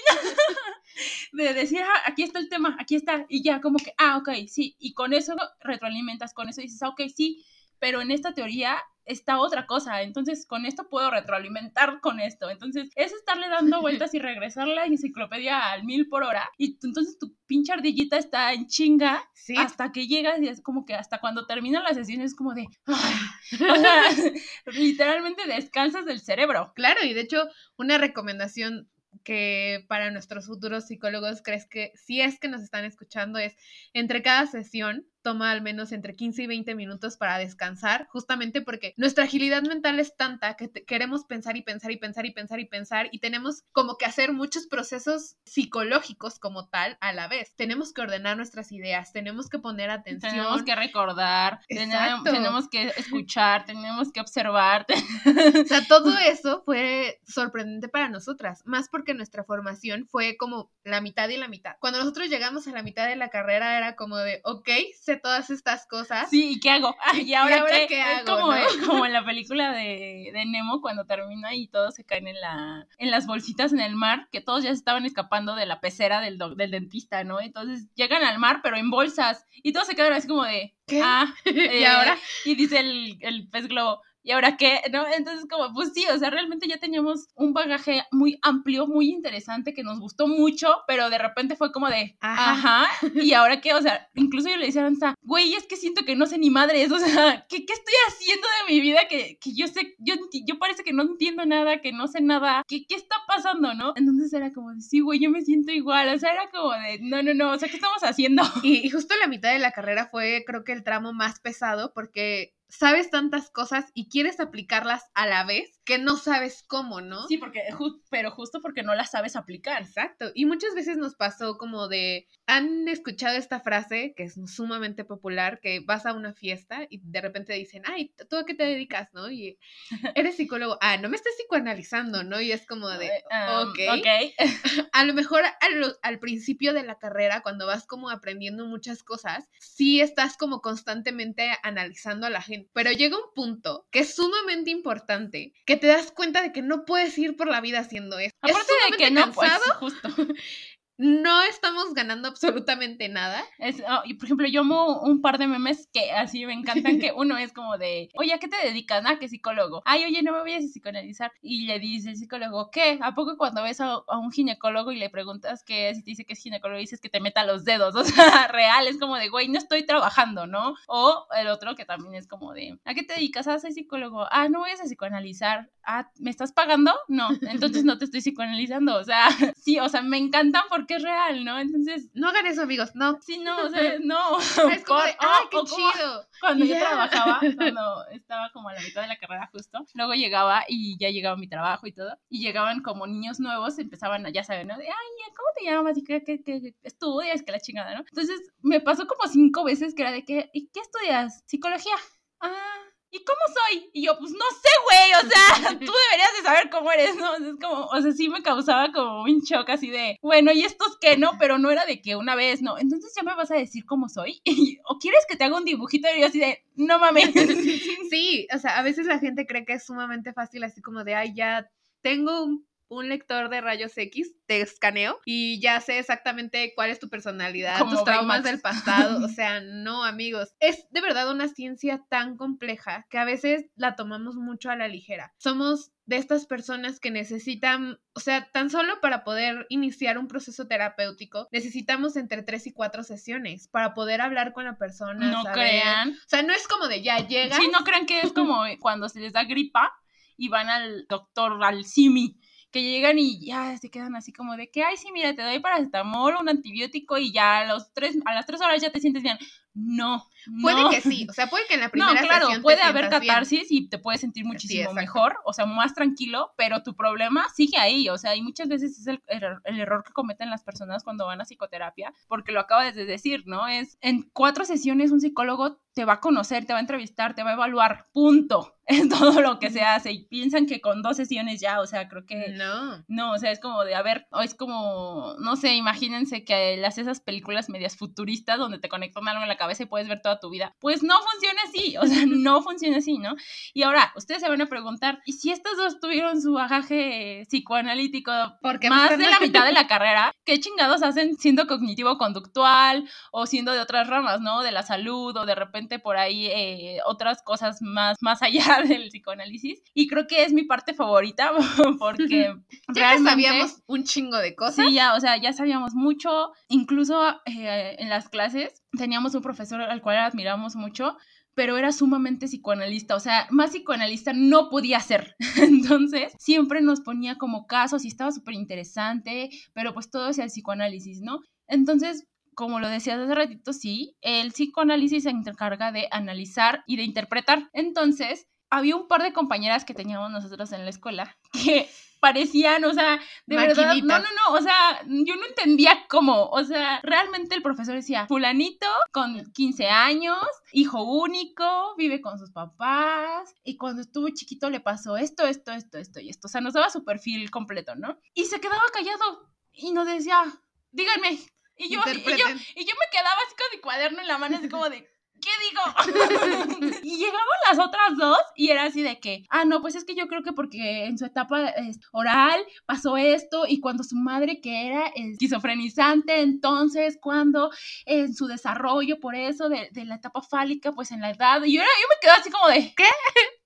de 1.33 1.53
decir, 1.53 1.81
ah, 1.83 2.01
aquí 2.05 2.23
está 2.23 2.39
el 2.39 2.49
tema, 2.49 2.75
aquí 2.79 2.95
está, 2.95 3.25
y 3.29 3.43
ya 3.43 3.61
como 3.61 3.77
que, 3.77 3.93
ah, 3.97 4.17
ok, 4.17 4.29
sí, 4.47 4.75
y 4.79 4.93
con 4.93 5.13
eso 5.13 5.35
retroalimentas, 5.59 6.33
con 6.33 6.49
eso 6.49 6.61
dices, 6.61 6.81
ah, 6.81 6.89
ok, 6.89 7.01
sí, 7.13 7.45
pero 7.77 8.01
en 8.01 8.11
esta 8.11 8.33
teoría 8.33 8.81
está 9.09 9.39
otra 9.39 9.65
cosa, 9.65 10.01
entonces 10.03 10.45
con 10.45 10.65
esto 10.65 10.87
puedo 10.87 11.09
retroalimentar 11.09 11.99
con 11.99 12.19
esto, 12.19 12.49
entonces 12.49 12.89
es 12.95 13.11
estarle 13.11 13.49
dando 13.49 13.81
vueltas 13.81 14.13
y 14.13 14.19
regresar 14.19 14.67
la 14.67 14.85
enciclopedia 14.85 15.71
al 15.71 15.83
mil 15.83 16.07
por 16.07 16.23
hora, 16.23 16.49
y 16.57 16.77
entonces 16.83 17.17
tu 17.19 17.35
pinche 17.47 17.73
ardillita 17.73 18.17
está 18.17 18.53
en 18.53 18.67
chinga 18.67 19.27
hasta 19.57 19.91
que 19.91 20.07
llegas 20.07 20.39
y 20.41 20.47
es 20.47 20.61
como 20.61 20.85
que 20.85 20.93
hasta 20.93 21.19
cuando 21.19 21.47
termina 21.47 21.81
la 21.81 21.95
sesión 21.95 22.21
es 22.21 22.35
como 22.35 22.53
de, 22.53 22.67
literalmente 24.67 25.47
descansas 25.47 26.05
del 26.05 26.19
cerebro. 26.19 26.71
Claro, 26.75 27.03
y 27.03 27.13
de 27.13 27.21
hecho 27.21 27.47
una 27.77 27.97
recomendación 27.97 28.87
que 29.23 29.85
para 29.87 30.11
nuestros 30.11 30.45
futuros 30.45 30.87
psicólogos 30.87 31.41
crees 31.43 31.67
que 31.67 31.91
si 31.95 32.21
es 32.21 32.39
que 32.39 32.47
nos 32.47 32.61
están 32.61 32.85
escuchando 32.85 33.39
es 33.39 33.55
entre 33.93 34.21
cada 34.21 34.45
sesión 34.45 35.07
toma 35.21 35.51
al 35.51 35.61
menos 35.61 35.91
entre 35.91 36.15
15 36.15 36.43
y 36.43 36.47
20 36.47 36.75
minutos 36.75 37.17
para 37.17 37.37
descansar, 37.37 38.07
justamente 38.09 38.61
porque 38.61 38.93
nuestra 38.97 39.25
agilidad 39.25 39.63
mental 39.63 39.99
es 39.99 40.15
tanta 40.15 40.55
que 40.55 40.69
queremos 40.71 41.25
pensar 41.25 41.57
y 41.57 41.61
pensar 41.61 41.91
y 41.91 41.97
pensar 41.97 42.25
y 42.25 42.31
pensar 42.31 42.59
y 42.59 42.65
pensar 42.65 43.09
y 43.11 43.19
tenemos 43.19 43.63
como 43.71 43.97
que 43.97 44.05
hacer 44.05 44.33
muchos 44.33 44.67
procesos 44.67 45.37
psicológicos 45.45 46.39
como 46.39 46.67
tal 46.67 46.97
a 47.01 47.13
la 47.13 47.27
vez. 47.27 47.55
Tenemos 47.55 47.93
que 47.93 48.01
ordenar 48.01 48.37
nuestras 48.37 48.71
ideas, 48.71 49.11
tenemos 49.11 49.49
que 49.49 49.59
poner 49.59 49.89
atención. 49.89 50.31
Tenemos 50.31 50.63
que 50.63 50.75
recordar, 50.75 51.59
tenemos, 51.67 52.23
tenemos 52.23 52.69
que 52.69 52.87
escuchar, 52.97 53.65
tenemos 53.65 54.11
que 54.11 54.21
observar. 54.21 54.85
O 55.25 55.65
sea, 55.65 55.81
todo 55.87 56.17
eso 56.17 56.63
fue 56.65 57.19
sorprendente 57.27 57.87
para 57.87 58.09
nosotras, 58.09 58.61
más 58.65 58.89
porque 58.89 59.13
nuestra 59.13 59.43
formación 59.43 60.07
fue 60.09 60.37
como 60.37 60.71
la 60.83 61.01
mitad 61.01 61.29
y 61.29 61.37
la 61.37 61.47
mitad. 61.47 61.75
Cuando 61.79 61.99
nosotros 61.99 62.29
llegamos 62.29 62.67
a 62.67 62.71
la 62.71 62.83
mitad 62.83 63.07
de 63.07 63.15
la 63.15 63.29
carrera 63.29 63.77
era 63.77 63.95
como 63.95 64.17
de, 64.17 64.41
ok, 64.43 64.69
todas 65.17 65.49
estas 65.49 65.85
cosas. 65.87 66.29
Sí, 66.29 66.53
¿y 66.53 66.59
qué 66.59 66.71
hago? 66.71 66.95
¿Y 67.25 67.33
ahora, 67.33 67.65
qué? 67.87 68.01
hago? 68.01 68.25
Como, 68.25 68.53
como, 68.85 69.05
en 69.05 69.13
la 69.13 69.25
película 69.25 69.71
de, 69.73 70.31
de, 70.33 70.45
Nemo 70.45 70.81
cuando 70.81 71.05
termina 71.05 71.55
y 71.55 71.67
todos 71.67 71.95
se 71.95 72.03
caen 72.03 72.27
en, 72.27 72.39
la, 72.39 72.87
en 72.97 73.11
las 73.11 73.27
bolsitas 73.27 73.73
en 73.73 73.79
el 73.79 73.95
mar, 73.95 74.27
que 74.31 74.41
todos 74.41 74.63
ya 74.63 74.69
se 74.69 74.75
estaban 74.75 75.05
escapando 75.05 75.55
de 75.55 75.65
la 75.65 75.81
pecera 75.81 76.21
del, 76.21 76.37
del 76.55 76.71
dentista, 76.71 77.23
¿no? 77.23 77.39
Entonces 77.39 77.87
llegan 77.95 78.23
al 78.23 78.39
mar, 78.39 78.61
pero 78.63 78.77
en 78.77 78.89
bolsas, 78.89 79.45
y 79.63 79.73
todos 79.73 79.87
se 79.87 79.95
quedan 79.95 80.13
así 80.13 80.27
como 80.27 80.43
de, 80.43 80.75
¿Qué? 80.87 81.01
ah, 81.03 81.33
¿y 81.45 81.83
ahora? 81.83 82.15
Eh", 82.15 82.19
y 82.45 82.55
dice 82.55 82.79
el, 82.79 83.17
el 83.21 83.47
pez 83.49 83.67
globo, 83.67 84.01
¿y 84.23 84.31
ahora 84.31 84.57
qué? 84.57 84.81
¿No? 84.91 85.05
Entonces, 85.07 85.45
como, 85.49 85.73
pues 85.73 85.91
sí, 85.93 86.05
o 86.13 86.17
sea, 86.17 86.29
realmente 86.29 86.67
ya 86.67 86.77
teníamos 86.77 87.27
un 87.35 87.53
bagaje 87.53 88.03
muy 88.11 88.37
amplio, 88.41 88.87
muy 88.87 89.09
interesante, 89.09 89.73
que 89.73 89.83
nos 89.83 89.99
gustó 89.99 90.27
mucho, 90.27 90.67
pero 90.87 91.09
de 91.09 91.17
repente 91.17 91.55
fue 91.55 91.71
como 91.71 91.87
de, 91.87 92.17
ajá, 92.19 92.87
¿y 93.15 93.33
ahora 93.33 93.61
qué? 93.61 93.73
O 93.73 93.81
sea, 93.81 94.09
incluso 94.15 94.49
yo 94.49 94.57
le 94.57 94.67
decía 94.67 94.81
a 94.81 94.85
Danza, 94.85 95.15
güey, 95.21 95.53
es 95.53 95.65
que 95.65 95.77
siento 95.77 96.03
que 96.05 96.15
no 96.15 96.25
sé 96.25 96.37
ni 96.37 96.49
madres, 96.49 96.91
o 96.91 96.99
sea, 96.99 97.45
¿qué, 97.49 97.65
qué 97.65 97.73
estoy 97.73 97.93
haciendo 98.07 98.47
de 98.47 98.73
mi 98.73 98.81
vida? 98.81 99.07
Que, 99.09 99.37
que 99.39 99.53
yo 99.53 99.67
sé, 99.67 99.95
yo, 99.99 100.15
yo 100.45 100.59
parece 100.59 100.83
que 100.83 100.93
no 100.93 101.03
entiendo 101.03 101.45
nada, 101.45 101.81
que 101.81 101.91
no 101.91 102.07
sé 102.07 102.21
nada, 102.21 102.63
¿qué, 102.67 102.85
qué 102.85 102.95
está 102.95 103.15
pasando, 103.27 103.73
no? 103.73 103.93
Entonces 103.95 104.33
era 104.33 104.51
como 104.53 104.73
de, 104.73 104.81
sí, 104.81 104.99
güey, 104.99 105.19
yo 105.19 105.29
me 105.29 105.41
siento 105.41 105.71
igual, 105.71 106.13
o 106.13 106.19
sea, 106.19 106.33
era 106.33 106.49
como 106.49 106.71
de, 106.71 106.99
no, 107.01 107.23
no, 107.23 107.33
no, 107.33 107.51
o 107.51 107.57
sea, 107.57 107.69
¿qué 107.69 107.75
estamos 107.75 108.03
haciendo? 108.03 108.43
Y, 108.63 108.85
y 108.85 108.89
justo 108.89 109.15
la 109.19 109.27
mitad 109.27 109.51
de 109.51 109.59
la 109.59 109.71
carrera 109.71 110.07
fue, 110.11 110.43
creo 110.45 110.63
que 110.63 110.73
el 110.73 110.83
tramo 110.83 111.13
más 111.13 111.39
pesado, 111.39 111.93
porque 111.93 112.53
sabes 112.69 113.09
tantas 113.09 113.49
cosas 113.49 113.85
y 113.93 114.09
quieres 114.09 114.39
aplicarlas 114.39 115.03
a 115.13 115.27
la 115.27 115.43
vez 115.43 115.79
que 115.85 115.97
no 115.97 116.17
sabes 116.17 116.63
cómo, 116.67 117.01
¿no? 117.01 117.27
Sí, 117.27 117.37
porque 117.37 117.61
pero 118.09 118.31
justo 118.31 118.61
porque 118.61 118.83
no 118.83 118.93
las 118.93 119.11
sabes 119.11 119.35
aplicar. 119.35 119.81
Exacto. 119.81 120.31
Y 120.35 120.45
muchas 120.45 120.75
veces 120.75 120.97
nos 120.97 121.15
pasó 121.15 121.57
como 121.57 121.87
de, 121.87 122.27
han 122.45 122.87
escuchado 122.87 123.37
esta 123.37 123.59
frase 123.59 124.13
que 124.15 124.23
es 124.23 124.35
sumamente 124.45 125.03
popular, 125.03 125.59
que 125.61 125.79
vas 125.79 126.05
a 126.05 126.13
una 126.13 126.33
fiesta 126.33 126.85
y 126.89 127.01
de 127.03 127.21
repente 127.21 127.53
dicen, 127.53 127.81
ay, 127.85 128.13
¿tú 128.29 128.37
a 128.37 128.45
qué 128.45 128.53
te 128.53 128.65
dedicas, 128.65 129.09
no? 129.13 129.31
Y 129.31 129.57
eres 130.15 130.35
psicólogo, 130.35 130.77
ah, 130.81 130.97
no 130.97 131.09
me 131.09 131.15
estás 131.15 131.33
psicoanalizando, 131.37 132.23
¿no? 132.23 132.39
Y 132.39 132.51
es 132.51 132.67
como 132.67 132.87
de, 132.89 133.09
um, 133.31 133.69
ok. 133.69 133.79
okay. 133.99 134.33
a 134.93 135.03
lo 135.05 135.13
mejor 135.13 135.43
al, 135.43 135.97
al 136.03 136.19
principio 136.19 136.73
de 136.73 136.83
la 136.83 136.99
carrera, 136.99 137.41
cuando 137.41 137.65
vas 137.65 137.87
como 137.87 138.11
aprendiendo 138.11 138.67
muchas 138.67 139.01
cosas, 139.01 139.49
sí 139.59 140.01
estás 140.01 140.37
como 140.37 140.61
constantemente 140.61 141.51
analizando 141.63 142.27
a 142.27 142.29
la 142.29 142.41
gente 142.41 142.58
pero 142.73 142.91
llega 142.91 143.17
un 143.17 143.33
punto 143.33 143.87
que 143.91 143.99
es 143.99 144.15
sumamente 144.15 144.71
importante, 144.71 145.53
que 145.65 145.77
te 145.77 145.87
das 145.87 146.11
cuenta 146.11 146.41
de 146.41 146.51
que 146.51 146.61
no 146.61 146.85
puedes 146.85 147.17
ir 147.17 147.35
por 147.35 147.47
la 147.47 147.61
vida 147.61 147.79
haciendo 147.79 148.19
eso. 148.19 148.33
Aparte 148.41 148.73
de 148.91 148.97
que 148.97 149.11
no, 149.11 149.31
pues, 149.31 149.51
justo. 149.79 150.09
no 150.99 151.41
estamos 151.43 151.93
ganando 151.93 152.27
absolutamente 152.27 153.07
nada. 153.07 153.41
Es, 153.57 153.81
oh, 153.89 154.01
y 154.03 154.15
por 154.15 154.25
ejemplo, 154.25 154.47
yo 154.47 154.61
amo 154.61 154.99
un 154.99 155.21
par 155.21 155.37
de 155.37 155.47
memes 155.47 155.87
que 155.93 156.11
así 156.11 156.45
me 156.45 156.51
encantan, 156.51 156.99
que 156.99 157.13
uno 157.15 157.37
es 157.37 157.53
como 157.53 157.77
de, 157.77 158.09
oye, 158.15 158.33
¿a 158.33 158.37
qué 158.37 158.49
te 158.49 158.57
dedicas? 158.57 159.05
Ah, 159.07 159.17
que 159.17 159.29
psicólogo. 159.29 159.81
Ay, 159.85 160.03
oye, 160.03 160.21
no 160.23 160.33
me 160.33 160.41
voy 160.41 160.53
a 160.55 160.59
psicoanalizar. 160.59 161.31
Y 161.41 161.67
le 161.67 161.79
dice 161.79 162.09
el 162.09 162.17
psicólogo, 162.17 162.69
¿qué? 162.69 162.99
¿A 163.01 163.15
poco 163.15 163.37
cuando 163.37 163.63
ves 163.63 163.79
a, 163.79 163.99
un 164.19 164.31
ginecólogo 164.31 164.91
y 164.91 164.97
le 164.97 165.09
preguntas 165.09 165.63
qué 165.63 165.89
es 165.89 165.99
y 165.99 166.03
te 166.03 166.11
dice 166.11 166.25
que 166.25 166.33
es 166.33 166.39
ginecólogo, 166.39 166.79
dices 166.79 166.99
que 166.99 167.07
te 167.07 167.21
meta 167.21 167.45
los 167.45 167.63
dedos? 167.63 167.95
O 168.09 168.11
sea, 168.11 168.47
real, 168.47 168.87
es 168.87 168.97
como 168.97 169.17
de, 169.17 169.29
güey, 169.29 169.49
no 169.49 169.57
estoy 169.57 169.85
trabajando, 169.85 170.47
¿no? 170.47 170.73
O 170.87 171.27
el 171.37 171.47
otro 171.47 171.75
que 171.75 171.85
también 171.85 172.15
es 172.15 172.27
como 172.27 172.53
de, 172.53 172.79
¿a 172.85 172.93
qué 172.93 173.03
te 173.03 173.13
dedicas? 173.13 173.47
Ah, 173.47 173.59
soy 173.59 173.71
psicólogo. 173.71 174.25
Ah, 174.31 174.49
no 174.49 174.59
voy 174.59 174.71
a 174.71 174.83
psicoanalizar. 174.83 175.69
Ah, 175.83 176.09
¿me 176.19 176.31
estás 176.31 176.51
pagando? 176.51 176.93
No, 177.07 177.27
entonces 177.41 177.83
no 177.83 177.97
te 177.97 178.05
estoy 178.05 178.21
psicoanalizando. 178.21 178.97
O 178.97 179.03
sea, 179.03 179.27
sí, 179.55 179.79
o 179.79 179.89
sea, 179.89 180.01
me 180.01 180.17
encantan 180.17 180.63
porque 180.69 180.88
que 180.89 180.95
es 180.95 181.03
real, 181.03 181.45
¿no? 181.45 181.59
Entonces. 181.59 182.09
No 182.15 182.29
hagan 182.29 182.47
eso, 182.47 182.63
amigos, 182.63 182.95
no. 182.95 183.21
Sí, 183.21 183.37
no, 183.37 183.65
o 183.65 183.69
sea, 183.69 183.99
no. 184.03 184.39
Es 184.39 184.83
como 184.83 184.99
¡ay, 185.19 185.45
qué 185.51 185.57
chido! 185.63 186.25
Cuando 186.41 186.65
yo 186.65 186.75
trabajaba, 186.75 187.39
cuando 187.55 188.07
estaba 188.11 188.49
como 188.51 188.69
a 188.69 188.73
la 188.73 188.81
mitad 188.81 189.03
de 189.03 189.07
la 189.07 189.17
carrera 189.17 189.47
justo, 189.53 189.85
luego 189.93 190.15
llegaba 190.15 190.63
y 190.67 190.97
ya 190.97 191.09
llegaba 191.09 191.37
mi 191.37 191.47
trabajo 191.47 191.85
y 191.85 191.91
todo, 191.91 192.17
y 192.27 192.41
llegaban 192.41 192.81
como 192.81 193.05
niños 193.05 193.39
nuevos, 193.39 193.77
empezaban, 193.77 194.25
ya 194.33 194.43
saben, 194.43 194.67
¿no? 194.67 194.77
De, 194.77 194.87
ay, 194.87 195.33
¿cómo 195.37 195.49
te 195.55 195.65
llamas? 195.65 195.97
Y 195.97 196.03
que, 196.03 196.23
que, 196.23 196.41
que 196.43 196.73
estudias, 196.81 197.43
que 197.43 197.51
la 197.51 197.59
chingada, 197.59 197.93
¿no? 197.93 197.99
Entonces, 197.99 198.41
me 198.61 198.81
pasó 198.81 199.05
como 199.05 199.31
cinco 199.31 199.63
veces 199.63 199.93
que 199.93 200.01
era 200.01 200.11
de 200.11 200.25
que, 200.25 200.49
¿y 200.53 200.69
qué 200.69 200.79
estudias? 200.79 201.43
Psicología. 201.45 201.95
Ah, 202.41 202.88
¿y 203.11 203.23
cómo 203.23 203.39
soy? 203.47 203.89
Y 203.93 204.05
yo, 204.05 204.17
pues 204.17 204.31
no 204.31 204.45
sé, 204.61 204.69
güey, 204.83 205.25
o 205.25 205.29
sea, 205.29 205.69
tú 205.79 205.91
deberías 205.91 206.33
de 206.37 206.43
saber 206.43 206.69
cómo 206.69 206.91
eres, 206.91 207.15
¿no? 207.15 207.35
es 207.35 207.55
como, 207.59 207.85
o 207.85 208.01
sea, 208.01 208.11
sí 208.11 208.29
me 208.29 208.41
causaba 208.41 208.91
como 208.91 209.23
un 209.23 209.39
shock 209.41 209.69
así 209.69 209.89
de, 209.89 210.17
bueno, 210.21 210.51
¿y 210.51 210.63
estos 210.63 210.97
qué, 210.99 211.17
no? 211.17 211.31
Pero 211.39 211.57
no 211.57 211.71
era 211.71 211.85
de 211.85 212.01
que 212.01 212.15
una 212.15 212.35
vez, 212.35 212.61
no. 212.61 212.77
Entonces 212.77 213.13
ya 213.15 213.23
me 213.23 213.35
vas 213.35 213.51
a 213.51 213.55
decir 213.55 213.85
cómo 213.85 214.09
soy. 214.09 214.41
¿O 214.85 214.99
quieres 214.99 215.25
que 215.27 215.35
te 215.35 215.43
haga 215.43 215.57
un 215.57 215.65
dibujito? 215.65 216.07
Y 216.15 216.21
yo 216.21 216.27
así 216.27 216.39
de, 216.39 216.63
no 216.75 216.99
mames. 216.99 217.29
Sí, 218.09 218.47
o 218.53 218.57
sea, 218.57 218.79
a 218.79 218.81
veces 218.81 219.05
la 219.05 219.19
gente 219.19 219.45
cree 219.45 219.65
que 219.65 219.73
es 219.73 219.85
sumamente 219.85 220.33
fácil, 220.33 220.63
así 220.63 220.81
como 220.81 221.03
de, 221.03 221.13
ay, 221.13 221.33
ya 221.35 221.69
tengo 222.01 222.43
un 222.43 222.68
un 222.89 223.07
lector 223.07 223.49
de 223.49 223.61
rayos 223.61 223.97
X, 223.97 224.35
te 224.45 224.61
escaneo 224.61 225.19
y 225.23 225.61
ya 225.61 225.79
sé 225.79 225.99
exactamente 225.99 226.73
cuál 226.75 226.89
es 226.89 226.99
tu 226.99 227.07
personalidad, 227.07 227.79
tus 227.79 228.03
traumas 228.03 228.43
del 228.43 228.59
pasado. 228.59 229.23
O 229.23 229.27
sea, 229.29 229.61
no, 229.61 230.03
amigos. 230.03 230.53
Es 230.59 230.87
de 230.89 231.01
verdad 231.01 231.31
una 231.31 231.47
ciencia 231.47 232.03
tan 232.09 232.35
compleja 232.35 233.05
que 233.09 233.19
a 233.19 233.25
veces 233.25 233.67
la 233.75 233.95
tomamos 233.95 234.35
mucho 234.35 234.69
a 234.71 234.75
la 234.75 234.87
ligera. 234.87 235.33
Somos 235.37 235.91
de 236.09 236.17
estas 236.17 236.47
personas 236.47 236.99
que 236.99 237.11
necesitan, 237.11 237.99
o 238.13 238.19
sea, 238.19 238.49
tan 238.51 238.71
solo 238.71 238.99
para 238.99 239.23
poder 239.23 239.67
iniciar 239.69 240.17
un 240.17 240.27
proceso 240.27 240.65
terapéutico, 240.67 241.47
necesitamos 241.51 242.15
entre 242.15 242.41
tres 242.41 242.65
y 242.65 242.73
cuatro 242.73 243.03
sesiones 243.03 243.67
para 243.67 243.93
poder 243.93 244.19
hablar 244.21 244.51
con 244.51 244.65
la 244.65 244.75
persona. 244.75 245.29
No 245.29 245.43
crean. 245.53 246.09
O 246.09 246.27
sea, 246.27 246.41
no 246.41 246.51
es 246.51 246.67
como 246.67 246.87
de 246.87 247.03
ya 247.03 247.19
llega. 247.19 247.55
Sí, 247.57 247.69
no 247.71 247.83
crean 247.83 248.07
que 248.07 248.21
es 248.21 248.33
como 248.33 248.63
cuando 248.79 249.07
se 249.07 249.19
les 249.19 249.33
da 249.33 249.43
gripa 249.43 249.93
y 250.35 250.47
van 250.49 250.69
al 250.69 251.05
doctor, 251.07 251.63
al 251.63 251.85
simi 251.85 252.39
que 252.71 252.83
llegan 252.83 253.19
y 253.19 253.45
ya 253.45 253.77
se 253.77 253.89
quedan 253.89 254.15
así 254.15 254.31
como 254.33 254.55
de 254.55 254.69
que, 254.69 254.83
ay, 254.83 254.97
sí, 254.97 255.11
mira, 255.11 255.35
te 255.35 255.41
doy 255.41 255.59
paracetamol, 255.59 256.35
un 256.39 256.49
antibiótico 256.49 257.17
y 257.17 257.31
ya 257.31 257.59
a, 257.59 257.65
los 257.65 257.91
tres, 257.93 258.17
a 258.25 258.33
las 258.33 258.45
tres 258.45 258.61
horas 258.61 258.81
ya 258.81 258.91
te 258.91 258.99
sientes 258.99 259.23
bien. 259.23 259.37
No, 259.73 260.25
Puede 260.61 260.89
que 260.89 261.01
sí, 261.01 261.27
o 261.29 261.33
sea, 261.33 261.47
puede 261.47 261.65
que 261.67 261.75
en 261.75 261.81
la 261.81 261.89
primera 261.89 262.13
No, 262.13 262.27
claro, 262.27 262.47
puede 262.61 262.81
haber 262.81 263.09
catarsis 263.09 263.71
y 263.71 263.87
te 263.87 263.97
puedes 263.97 264.21
sentir 264.21 264.45
muchísimo 264.45 264.93
mejor, 264.93 265.37
o 265.45 265.53
sea, 265.53 265.65
más 265.65 265.93
tranquilo, 265.93 266.53
pero 266.57 266.83
tu 266.83 266.95
problema 266.95 267.47
sigue 267.55 267.77
ahí, 267.77 268.09
o 268.09 268.17
sea, 268.17 268.35
y 268.35 268.41
muchas 268.41 268.67
veces 268.67 268.99
es 268.99 269.07
el, 269.07 269.21
el, 269.27 269.79
error 269.79 270.03
que 270.03 270.13
cometen 270.13 270.49
las 270.49 270.63
personas 270.63 271.03
cuando 271.03 271.25
van 271.25 271.41
a 271.41 271.45
psicoterapia, 271.45 272.13
porque 272.27 272.51
lo 272.51 272.59
acabas 272.59 272.95
de 272.95 273.05
decir, 273.05 273.43
¿no? 273.45 273.67
Es 273.67 273.97
en 274.01 274.29
cuatro 274.33 274.65
sesiones 274.65 275.11
un 275.11 275.21
psicólogo 275.21 275.79
te 275.93 276.05
va 276.05 276.13
a 276.13 276.19
conocer, 276.21 276.65
te 276.65 276.73
va 276.73 276.79
a 276.79 276.81
entrevistar, 276.81 277.35
te 277.35 277.43
va 277.43 277.49
a 277.51 277.53
evaluar, 277.53 278.05
punto, 278.13 278.77
en 278.87 279.09
todo 279.09 279.41
lo 279.41 279.59
que 279.59 279.69
se 279.69 279.81
hace, 279.81 280.11
y 280.11 280.23
piensan 280.23 280.65
que 280.65 280.81
con 280.81 281.01
dos 281.01 281.17
sesiones 281.17 281.59
ya, 281.59 281.81
o 281.81 281.85
sea, 281.85 282.07
creo 282.07 282.25
que... 282.25 282.49
No. 282.49 283.03
No, 283.07 283.33
o 283.33 283.37
sea, 283.37 283.51
es 283.51 283.59
como 283.59 283.83
de, 283.83 283.95
a 283.95 284.01
ver, 284.01 284.27
es 284.43 284.55
como, 284.55 285.35
no 285.39 285.55
sé, 285.55 285.75
imagínense 285.75 286.45
que 286.45 286.77
las 286.77 286.97
esas 286.97 287.19
películas 287.19 287.69
medias 287.69 287.97
futuristas 287.97 288.57
donde 288.57 288.79
te 288.79 288.89
conectan 288.89 289.27
algo 289.27 289.41
en 289.41 289.49
la 289.49 289.57
cabeza 289.57 289.83
y 289.83 289.87
puedes 289.87 290.07
ver 290.07 290.21
toda 290.29 290.39
tu 290.39 290.49
vida. 290.49 290.75
Pues 290.79 291.03
no 291.03 291.15
funciona 291.21 291.61
así, 291.67 291.97
o 292.01 292.05
sea, 292.05 292.25
no 292.27 292.61
funciona 292.61 292.97
así, 292.97 293.17
¿no? 293.17 293.35
Y 293.73 293.83
ahora, 293.83 294.13
ustedes 294.15 294.41
se 294.41 294.49
van 294.49 294.61
a 294.61 294.67
preguntar, 294.67 295.19
¿y 295.25 295.33
si 295.33 295.51
estas 295.51 295.75
dos 295.77 295.99
tuvieron 295.99 296.41
su 296.41 296.53
bagaje 296.53 297.45
psicoanalítico 297.47 298.31
Porque 298.61 298.89
más 298.89 299.17
de 299.17 299.29
la 299.29 299.39
mitad 299.41 299.65
de 299.65 299.71
la 299.71 299.87
carrera? 299.87 300.31
¿Qué 300.45 300.59
chingados 300.59 301.03
hacen 301.03 301.35
siendo 301.37 301.67
cognitivo-conductual 301.67 303.09
o 303.31 303.45
siendo 303.45 303.71
de 303.71 303.79
otras 303.79 304.07
ramas, 304.07 304.41
¿no? 304.41 304.61
De 304.61 304.71
la 304.71 304.83
salud 304.83 305.35
o 305.35 305.45
de 305.45 305.55
repente 305.55 305.99
por 305.99 306.17
ahí 306.17 306.47
eh, 306.47 306.99
otras 307.05 307.41
cosas 307.41 307.81
más, 307.81 308.17
más 308.21 308.41
allá 308.41 308.81
del 308.87 309.09
psicoanálisis. 309.09 309.81
Y 309.93 310.07
creo 310.07 310.27
que 310.27 310.43
es 310.43 310.53
mi 310.53 310.63
parte 310.63 310.93
favorita 310.93 311.51
porque 311.99 312.55
ya 312.93 313.17
sabíamos 313.17 313.81
un 313.87 314.03
chingo 314.03 314.37
de 314.37 314.55
cosas. 314.55 314.85
Sí, 314.87 314.93
ya, 314.93 315.15
o 315.15 315.19
sea, 315.19 315.37
ya 315.37 315.53
sabíamos 315.53 315.93
mucho, 315.93 316.51
incluso 316.67 317.29
eh, 317.45 317.95
en 317.99 318.09
las 318.09 318.29
clases 318.29 318.83
teníamos 318.97 319.35
un 319.35 319.41
profesor 319.41 319.81
al 319.81 320.01
cual 320.01 320.17
admiramos 320.25 320.75
mucho, 320.75 321.17
pero 321.53 321.77
era 321.77 321.91
sumamente 321.91 322.47
psicoanalista, 322.47 323.15
o 323.15 323.19
sea, 323.19 323.47
más 323.49 323.71
psicoanalista 323.71 324.33
no 324.33 324.69
podía 324.69 324.99
ser. 324.99 325.35
Entonces, 325.57 326.33
siempre 326.39 326.81
nos 326.81 327.01
ponía 327.01 327.37
como 327.37 327.67
casos 327.67 328.05
y 328.05 328.07
estaba 328.07 328.31
súper 328.31 328.53
interesante, 328.53 329.49
pero 329.73 329.93
pues 329.93 330.09
todo 330.09 330.29
hacia 330.29 330.45
el 330.45 330.49
psicoanálisis, 330.49 331.21
¿no? 331.21 331.39
Entonces, 331.67 332.27
como 332.55 332.79
lo 332.79 332.89
decías 332.89 333.19
hace 333.19 333.35
ratito, 333.35 333.73
sí, 333.73 334.15
el 334.21 334.51
psicoanálisis 334.51 335.23
se 335.23 335.29
encarga 335.29 335.91
de 335.91 336.07
analizar 336.11 336.83
y 336.87 336.97
de 336.97 337.03
interpretar. 337.03 337.69
Entonces, 337.73 338.47
había 338.69 338.95
un 338.95 339.07
par 339.07 339.23
de 339.23 339.33
compañeras 339.33 339.85
que 339.85 339.93
teníamos 339.93 340.31
nosotros 340.31 340.71
en 340.71 340.83
la 340.83 340.89
escuela 340.89 341.37
que 341.51 341.89
parecían, 342.19 342.83
o 342.85 342.93
sea, 342.93 343.19
de 343.45 343.55
verdad, 343.55 343.95
no, 343.95 344.19
no, 344.19 344.25
no, 344.25 344.53
o 344.53 344.61
sea, 344.61 345.01
yo 345.05 345.35
no 345.35 345.45
entendía 345.45 346.05
cómo, 346.09 346.49
o 346.49 346.63
sea, 346.63 346.99
realmente 347.03 347.55
el 347.55 347.61
profesor 347.61 347.95
decía, 347.95 348.27
fulanito 348.27 348.87
con 349.11 349.51
15 349.53 349.87
años, 349.87 350.37
hijo 350.71 351.03
único, 351.03 351.95
vive 351.97 352.21
con 352.21 352.37
sus 352.37 352.51
papás, 352.51 353.55
y 353.63 353.77
cuando 353.77 354.01
estuvo 354.01 354.29
chiquito 354.29 354.69
le 354.69 354.79
pasó 354.79 355.17
esto, 355.17 355.45
esto, 355.45 355.71
esto, 355.71 355.97
esto 355.97 356.19
y 356.19 356.29
esto, 356.29 356.47
o 356.47 356.49
sea, 356.49 356.61
nos 356.61 356.73
daba 356.73 356.89
su 356.89 357.03
perfil 357.03 357.49
completo, 357.51 357.95
¿no? 357.95 358.19
Y 358.33 358.45
se 358.45 358.59
quedaba 358.59 358.83
callado 358.93 359.49
y 359.71 359.91
nos 359.91 360.07
decía, 360.07 360.43
díganme, 360.91 361.39
y 361.77 361.89
yo, 361.89 362.01
y 362.05 362.37
yo, 362.37 362.45
y 362.75 362.85
yo 362.85 362.93
me 362.95 363.09
quedaba 363.11 363.39
así 363.45 363.55
con 363.55 363.67
mi 363.73 363.79
cuaderno 363.81 364.19
en 364.19 364.27
la 364.27 364.37
mano, 364.37 364.57
así 364.57 364.67
como 364.67 364.89
de, 364.89 365.07
¿qué 365.39 365.49
digo? 365.69 366.99
y 367.03 367.17
llegaban 367.17 367.45
las 367.69 367.79
otras 367.79 368.17
dos 368.17 368.39
y 368.55 368.69
era 368.69 368.83
así 368.83 369.01
de 369.01 369.19
que, 369.19 369.45
ah, 369.49 369.65
no, 369.65 369.81
pues 369.81 369.95
es 369.95 370.05
que 370.05 370.15
yo 370.15 370.27
creo 370.27 370.43
que 370.43 370.53
porque 370.53 371.05
en 371.05 371.17
su 371.17 371.25
etapa 371.25 371.73
oral 372.11 372.65
pasó 372.85 373.17
esto 373.17 373.65
y 373.67 373.79
cuando 373.79 374.03
su 374.03 374.15
madre 374.15 374.61
que 374.61 374.87
era 374.87 375.07
esquizofrenizante, 375.15 376.41
entonces 376.41 377.17
cuando 377.21 377.71
en 378.05 378.33
su 378.33 378.47
desarrollo 378.47 379.19
por 379.19 379.35
eso 379.35 379.69
de, 379.69 379.89
la 380.05 380.15
etapa 380.15 380.41
fálica, 380.41 380.91
pues 380.91 381.11
en 381.11 381.21
la 381.21 381.31
edad, 381.31 381.63
y 381.63 381.73
yo, 381.73 381.81
yo 381.81 382.07
me 382.09 382.19
quedé 382.21 382.31
así 382.31 382.49
como 382.49 382.67
de, 382.67 382.93
¿qué? 382.95 383.03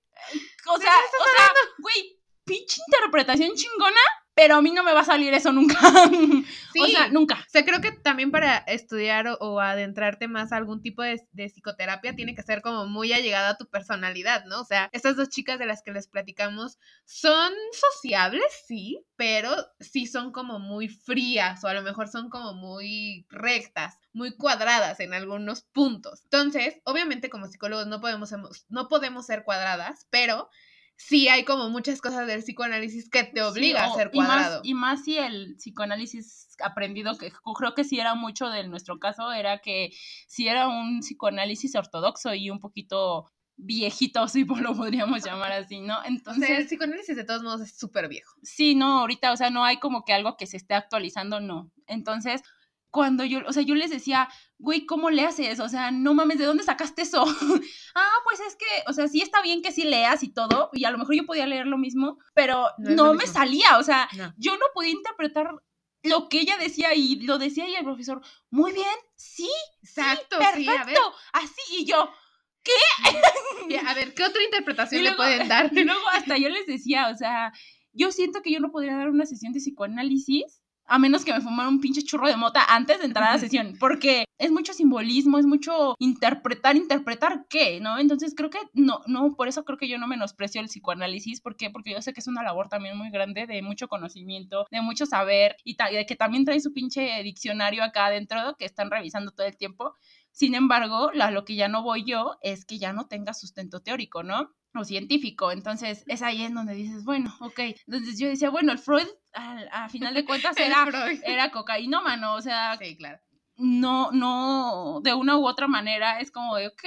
O 0.66 0.78
sea, 0.78 0.90
o 0.90 1.36
sea, 1.36 1.50
güey, 1.80 2.18
pinche 2.46 2.80
interpretación 2.88 3.54
chingona 3.54 4.00
pero 4.34 4.56
a 4.56 4.62
mí 4.62 4.72
no 4.72 4.82
me 4.82 4.92
va 4.92 5.00
a 5.00 5.04
salir 5.04 5.32
eso 5.32 5.52
nunca. 5.52 5.78
Sí, 6.72 6.80
o 6.80 6.86
sea, 6.86 7.08
nunca. 7.08 7.36
O 7.36 7.50
sea, 7.50 7.64
creo 7.64 7.80
que 7.80 7.92
también 7.92 8.32
para 8.32 8.58
estudiar 8.58 9.36
o, 9.40 9.60
adentrarte 9.60 10.26
más 10.26 10.52
a 10.52 10.56
algún 10.56 10.82
tipo 10.82 11.02
de, 11.02 11.20
psicoterapia 11.48 12.16
tiene 12.16 12.34
que 12.34 12.42
ser 12.42 12.60
como 12.60 12.86
muy 12.86 13.12
allegada 13.12 13.50
a 13.50 13.56
tu 13.56 13.66
personalidad, 13.66 14.44
¿no? 14.46 14.60
O 14.60 14.64
sea, 14.64 14.90
estas 14.92 15.16
dos 15.16 15.28
chicas 15.28 15.58
de 15.58 15.66
las 15.66 15.82
que 15.82 15.92
les 15.92 16.08
platicamos 16.08 16.78
son 17.04 17.52
sociables, 17.72 18.44
sí, 18.66 19.04
pero 19.16 19.50
sí 19.78 20.06
son 20.06 20.32
como 20.32 20.58
muy 20.58 20.88
frías 20.88 21.62
o 21.62 21.68
a 21.68 21.74
lo 21.74 21.82
mejor 21.82 22.08
son 22.08 22.28
como 22.28 22.54
muy 22.54 23.26
rectas, 23.30 23.98
muy 24.12 24.36
cuadradas 24.36 24.98
en 24.98 25.14
algunos 25.14 25.62
puntos. 25.62 26.22
Entonces, 26.24 26.80
obviamente 26.84 27.30
como 27.30 27.46
psicólogos 27.46 27.86
no 27.86 28.00
podemos, 28.00 28.32
no 28.68 28.88
podemos 28.88 29.26
ser 29.26 29.44
cuadradas, 29.44 30.08
pero 30.10 30.48
sí 30.96 31.28
hay 31.28 31.44
como 31.44 31.70
muchas 31.70 32.00
cosas 32.00 32.26
del 32.26 32.42
psicoanálisis 32.42 33.08
que 33.10 33.24
te 33.24 33.42
obliga 33.42 33.84
a 33.84 33.94
ser 33.94 34.10
cuadrado. 34.10 34.60
Y 34.62 34.74
más, 34.74 34.98
y 34.98 34.98
más 34.98 35.04
si 35.04 35.18
el 35.18 35.56
psicoanálisis 35.56 36.48
aprendido, 36.62 37.16
que 37.18 37.32
creo 37.56 37.74
que 37.74 37.84
sí 37.84 37.98
era 37.98 38.14
mucho 38.14 38.48
de 38.48 38.66
nuestro 38.66 38.98
caso, 38.98 39.32
era 39.32 39.58
que 39.58 39.90
si 40.26 40.48
era 40.48 40.68
un 40.68 41.00
psicoanálisis 41.00 41.74
ortodoxo 41.74 42.34
y 42.34 42.50
un 42.50 42.60
poquito 42.60 43.30
viejito, 43.56 44.26
si 44.28 44.44
lo 44.44 44.74
podríamos 44.74 45.24
llamar 45.24 45.52
así, 45.52 45.80
¿no? 45.80 45.96
Entonces... 46.04 46.50
el 46.50 46.66
psicoanálisis 46.66 47.16
de 47.16 47.24
todos 47.24 47.42
modos 47.42 47.60
es 47.60 47.76
súper 47.76 48.08
viejo. 48.08 48.34
Sí, 48.42 48.74
no, 48.74 49.00
ahorita, 49.00 49.32
o 49.32 49.36
sea, 49.36 49.50
no 49.50 49.64
hay 49.64 49.78
como 49.78 50.04
que 50.04 50.12
algo 50.12 50.36
que 50.36 50.46
se 50.46 50.56
esté 50.56 50.74
actualizando, 50.74 51.40
no. 51.40 51.70
Entonces, 51.86 52.42
cuando 52.94 53.24
yo, 53.24 53.40
o 53.44 53.52
sea, 53.52 53.64
yo 53.64 53.74
les 53.74 53.90
decía, 53.90 54.28
güey, 54.56 54.86
¿cómo 54.86 55.10
le 55.10 55.24
haces? 55.24 55.58
O 55.58 55.68
sea, 55.68 55.90
no 55.90 56.14
mames, 56.14 56.38
¿de 56.38 56.44
dónde 56.44 56.62
sacaste 56.62 57.02
eso? 57.02 57.24
ah, 57.96 58.12
pues 58.22 58.38
es 58.38 58.54
que, 58.54 58.66
o 58.86 58.92
sea, 58.92 59.08
sí 59.08 59.20
está 59.20 59.42
bien 59.42 59.62
que 59.62 59.72
sí 59.72 59.82
leas 59.82 60.22
y 60.22 60.28
todo, 60.32 60.70
y 60.72 60.84
a 60.84 60.92
lo 60.92 60.98
mejor 60.98 61.16
yo 61.16 61.26
podía 61.26 61.44
leer 61.44 61.66
lo 61.66 61.76
mismo, 61.76 62.18
pero 62.34 62.68
no, 62.78 63.12
me 63.14 63.26
salía, 63.26 63.78
o 63.78 63.82
sea, 63.82 64.08
yo 64.36 64.56
no 64.58 64.66
podía 64.72 64.92
interpretar 64.92 65.50
lo 66.04 66.28
que 66.28 66.38
ella 66.38 66.56
decía 66.56 66.94
y 66.94 67.16
lo 67.22 67.38
decía 67.38 67.68
y 67.68 67.74
el 67.74 67.82
profesor, 67.82 68.22
muy 68.48 68.70
bien, 68.70 68.86
sí, 69.16 69.50
Exacto, 69.82 70.36
sí, 70.54 70.64
perfecto, 70.64 71.00
así, 71.32 71.80
y 71.80 71.86
yo, 71.86 72.12
¿qué? 72.62 72.72
a 73.88 73.94
ver, 73.94 74.14
¿qué 74.14 74.22
otra 74.22 74.40
interpretación 74.44 75.02
le 75.02 75.14
pueden 75.14 75.48
dar? 75.48 75.68
Y 75.76 75.82
luego 75.82 76.08
hasta 76.12 76.38
yo 76.38 76.48
les 76.48 76.68
decía, 76.68 77.08
o 77.08 77.16
sea, 77.16 77.52
yo 77.92 78.12
siento 78.12 78.40
que 78.40 78.52
yo 78.52 78.60
no 78.60 78.70
podría 78.70 78.96
dar 78.96 79.10
una 79.10 79.26
sesión 79.26 79.52
de 79.52 79.58
psicoanálisis 79.58 80.60
a 80.86 80.98
menos 80.98 81.24
que 81.24 81.32
me 81.32 81.40
fumara 81.40 81.68
un 81.68 81.80
pinche 81.80 82.02
churro 82.02 82.28
de 82.28 82.36
mota 82.36 82.64
antes 82.68 82.98
de 82.98 83.06
entrar 83.06 83.28
a 83.28 83.32
la 83.32 83.38
sesión, 83.38 83.76
porque 83.78 84.24
es 84.38 84.50
mucho 84.50 84.72
simbolismo, 84.72 85.38
es 85.38 85.46
mucho 85.46 85.94
interpretar, 85.98 86.76
interpretar 86.76 87.46
qué, 87.48 87.80
¿no? 87.80 87.98
Entonces 87.98 88.34
creo 88.36 88.50
que 88.50 88.58
no, 88.72 89.00
no, 89.06 89.34
por 89.36 89.48
eso 89.48 89.64
creo 89.64 89.78
que 89.78 89.88
yo 89.88 89.98
no 89.98 90.06
menosprecio 90.06 90.60
el 90.60 90.66
psicoanálisis, 90.66 91.40
¿por 91.40 91.56
qué? 91.56 91.70
Porque 91.70 91.92
yo 91.92 92.02
sé 92.02 92.12
que 92.12 92.20
es 92.20 92.26
una 92.26 92.42
labor 92.42 92.68
también 92.68 92.96
muy 92.96 93.10
grande 93.10 93.46
de 93.46 93.62
mucho 93.62 93.88
conocimiento, 93.88 94.66
de 94.70 94.80
mucho 94.80 95.06
saber 95.06 95.56
y 95.64 95.76
de 95.76 96.06
que 96.06 96.16
también 96.16 96.44
trae 96.44 96.60
su 96.60 96.72
pinche 96.72 97.22
diccionario 97.22 97.82
acá 97.82 98.06
adentro 98.06 98.56
que 98.58 98.64
están 98.64 98.90
revisando 98.90 99.30
todo 99.30 99.46
el 99.46 99.56
tiempo. 99.56 99.96
Sin 100.34 100.56
embargo, 100.56 101.12
lo 101.12 101.44
que 101.44 101.54
ya 101.54 101.68
no 101.68 101.84
voy 101.84 102.04
yo 102.04 102.38
es 102.42 102.64
que 102.64 102.78
ya 102.78 102.92
no 102.92 103.06
tenga 103.06 103.32
sustento 103.34 103.80
teórico, 103.80 104.24
¿no? 104.24 104.50
o 104.74 104.84
científico. 104.84 105.52
Entonces 105.52 106.04
es 106.08 106.22
ahí 106.22 106.42
en 106.42 106.54
donde 106.54 106.74
dices, 106.74 107.04
bueno, 107.04 107.32
ok. 107.40 107.60
Entonces 107.86 108.18
yo 108.18 108.26
decía, 108.26 108.50
bueno, 108.50 108.72
el 108.72 108.78
Freud, 108.78 109.06
a, 109.32 109.88
final 109.88 110.12
de 110.12 110.24
cuentas, 110.26 110.56
era, 110.56 110.86
era 111.24 111.50
cocainómano, 111.52 112.34
o 112.34 112.40
sea, 112.40 112.76
sí, 112.78 112.96
claro. 112.96 113.20
no, 113.56 114.10
no, 114.10 115.00
de 115.02 115.14
una 115.14 115.38
u 115.38 115.46
otra 115.46 115.68
manera 115.68 116.18
es 116.18 116.32
como 116.32 116.56
de, 116.56 116.66
ok, 116.66 116.82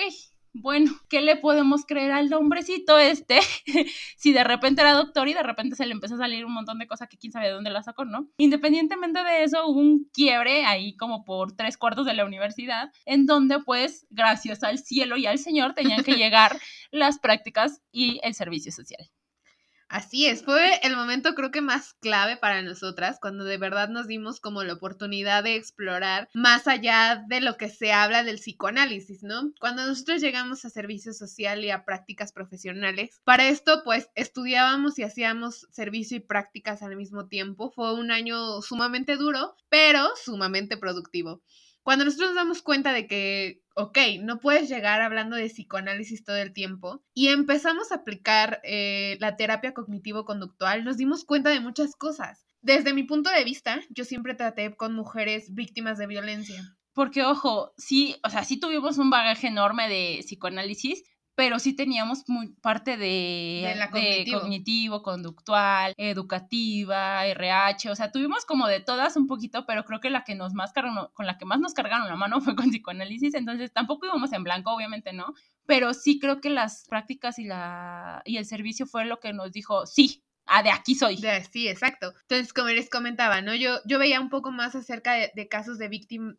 bueno, 0.62 0.92
¿qué 1.10 1.22
le 1.22 1.36
podemos 1.36 1.86
creer 1.86 2.12
al 2.12 2.32
hombrecito 2.34 2.98
este? 2.98 3.40
si 4.18 4.34
de 4.34 4.44
repente 4.44 4.82
era 4.82 4.94
doctor 4.94 5.28
y 5.28 5.34
de 5.34 5.44
repente 5.44 5.76
se 5.76 5.86
le 5.86 5.94
empezó 5.94 6.16
a 6.16 6.20
salir 6.20 6.46
un 6.46 6.54
montón 6.54 6.80
de 6.80 6.88
cosas 6.88 7.08
que 7.08 7.18
quién 7.18 7.32
sabe 7.32 7.48
de 7.48 7.54
dónde 7.54 7.70
la 7.70 7.84
sacó, 7.84 8.06
¿no? 8.06 8.30
Independientemente 8.38 9.24
de 9.24 9.44
eso, 9.44 9.68
hubo 9.68 9.80
un 9.80 10.10
quiebre 10.14 10.66
ahí 10.66 10.96
como 10.98 11.26
por 11.26 11.56
tres 11.56 11.78
cuartos 11.78 12.06
de 12.06 12.14
la 12.14 12.26
universidad, 12.26 12.92
en 13.06 13.26
donde 13.26 13.60
pues, 13.60 14.06
gracias 14.10 14.64
al 14.64 14.80
cielo 14.80 15.18
y 15.18 15.26
al 15.26 15.40
Señor, 15.40 15.74
tenían 15.74 16.04
que 16.04 16.16
llegar 16.18 16.60
las 16.92 17.20
prácticas 17.20 17.82
y 17.92 18.20
el 18.24 18.34
servicio 18.34 18.72
social. 18.72 19.10
Así 19.90 20.26
es, 20.26 20.44
fue 20.44 20.80
el 20.84 20.98
momento 20.98 21.34
creo 21.34 21.50
que 21.50 21.62
más 21.62 21.94
clave 21.94 22.36
para 22.36 22.62
nosotras, 22.62 23.20
cuando 23.22 23.46
de 23.46 23.58
verdad 23.58 23.88
nos 23.88 24.06
dimos 24.06 24.42
como 24.42 24.62
la 24.64 24.74
oportunidad 24.74 25.46
de 25.46 25.56
explorar 25.56 26.28
más 26.34 26.68
allá 26.68 27.24
de 27.30 27.40
lo 27.40 27.56
que 27.56 27.70
se 27.70 27.94
habla 27.94 28.24
del 28.24 28.36
psicoanálisis, 28.36 29.24
¿no? 29.24 29.54
Cuando 29.62 29.88
nosotros 29.88 30.20
llegamos 30.22 30.66
a 30.66 30.70
servicio 30.70 31.14
social 31.14 31.64
y 31.64 31.72
a 31.72 31.86
prácticas 31.86 32.34
profesionales, 32.34 33.22
para 33.24 33.48
esto 33.48 33.82
pues 33.86 34.10
estudiábamos 34.16 35.00
y 35.00 35.04
hacíamos 35.04 35.68
servicio 35.72 36.18
y 36.18 36.20
prácticas 36.20 36.84
al 36.84 36.98
mismo 36.98 37.28
tiempo. 37.28 37.72
Fue 37.72 37.94
un 37.94 38.12
año 38.12 38.62
sumamente 38.62 39.16
duro, 39.16 39.56
pero 39.70 40.10
sumamente 40.22 40.76
productivo. 40.76 41.42
Cuando 41.88 42.04
nosotros 42.04 42.32
nos 42.32 42.36
damos 42.36 42.62
cuenta 42.62 42.92
de 42.92 43.08
que 43.08 43.64
ok, 43.78 43.98
no 44.20 44.42
puedes 44.42 44.68
llegar 44.68 45.02
hablando 45.02 45.38
de 45.38 45.48
psicoanálisis 45.48 46.26
todo 46.26 46.36
el 46.36 46.52
tiempo. 46.52 47.02
Y 47.14 47.30
empezamos 47.30 47.94
a 47.94 47.96
aplicar 47.96 48.60
eh, 48.66 49.16
la 49.22 49.38
terapia 49.38 49.74
cognitivo-conductual, 49.74 50.84
nos 50.84 50.98
dimos 50.98 51.24
cuenta 51.24 51.50
de 51.50 51.62
muchas 51.62 51.96
cosas. 51.96 52.46
Desde 52.60 52.94
mi 52.94 53.04
punto 53.04 53.30
de 53.30 53.46
vista, 53.46 53.80
yo 53.90 54.04
siempre 54.04 54.36
traté 54.36 54.76
con 54.76 54.96
mujeres 54.96 55.54
víctimas 55.54 55.98
de 55.98 56.08
violencia. 56.08 56.78
Porque, 56.92 57.24
ojo, 57.24 57.72
sí, 57.78 58.18
o 58.22 58.30
sea, 58.30 58.44
sí 58.44 58.60
tuvimos 58.60 58.98
un 58.98 59.10
bagaje 59.10 59.48
enorme 59.48 59.88
de 59.88 60.18
psicoanálisis, 60.24 61.04
pero 61.38 61.60
sí 61.60 61.74
teníamos 61.74 62.28
muy 62.28 62.48
parte 62.48 62.98
de, 62.98 63.72
cognitivo. 64.32 65.04
conductual, 65.04 65.94
educativa, 65.96 67.28
RH, 67.28 67.92
o 67.92 67.96
sea, 67.96 68.12
tuvimos 68.12 68.44
como 68.44 68.66
de 68.66 68.80
todas 68.80 69.16
un 69.18 69.28
poquito, 69.28 69.68
pero 69.68 69.86
creo 69.86 70.00
que 70.00 70.10
la 70.10 70.24
que 70.24 70.34
nos 70.34 70.56
más 70.56 70.74
cargaron, 70.74 71.10
con 71.14 71.28
la 71.28 71.38
que 71.38 71.46
más 71.46 71.60
nos 71.60 71.76
cargaron 71.76 72.08
la 72.08 72.16
mano 72.16 72.42
fue 72.42 72.56
con 72.56 72.72
psicoanálisis, 72.72 73.36
entonces 73.36 73.72
tampoco 73.72 74.08
íbamos 74.08 74.34
en 74.34 74.44
blanco, 74.44 74.74
obviamente 74.74 75.14
no, 75.14 75.36
pero 75.68 75.94
sí 75.94 76.18
creo 76.18 76.42
que 76.42 76.50
las 76.50 76.86
prácticas 76.90 77.38
y, 77.38 77.44
la, 77.44 78.24
y 78.26 78.38
el 78.38 78.46
servicio 78.46 78.88
fue 78.88 79.06
lo 79.06 79.20
que 79.20 79.32
nos 79.32 79.52
dijo, 79.52 79.86
sí, 79.86 80.24
ah, 80.48 80.64
de 80.64 80.72
aquí 80.72 80.96
soy. 80.96 81.18
sí, 81.52 81.68
exacto. 81.68 82.16
Entonces, 82.22 82.52
como 82.52 82.70
les 82.70 82.90
comentaba, 82.90 83.42
¿no? 83.44 83.54
Yo, 83.54 83.78
yo 83.86 84.00
veía 84.00 84.20
un 84.20 84.30
poco 84.30 84.50
más 84.50 84.74
acerca 84.74 85.14
de, 85.14 85.32
de 85.36 85.48
casos 85.48 85.78
de, 85.78 85.88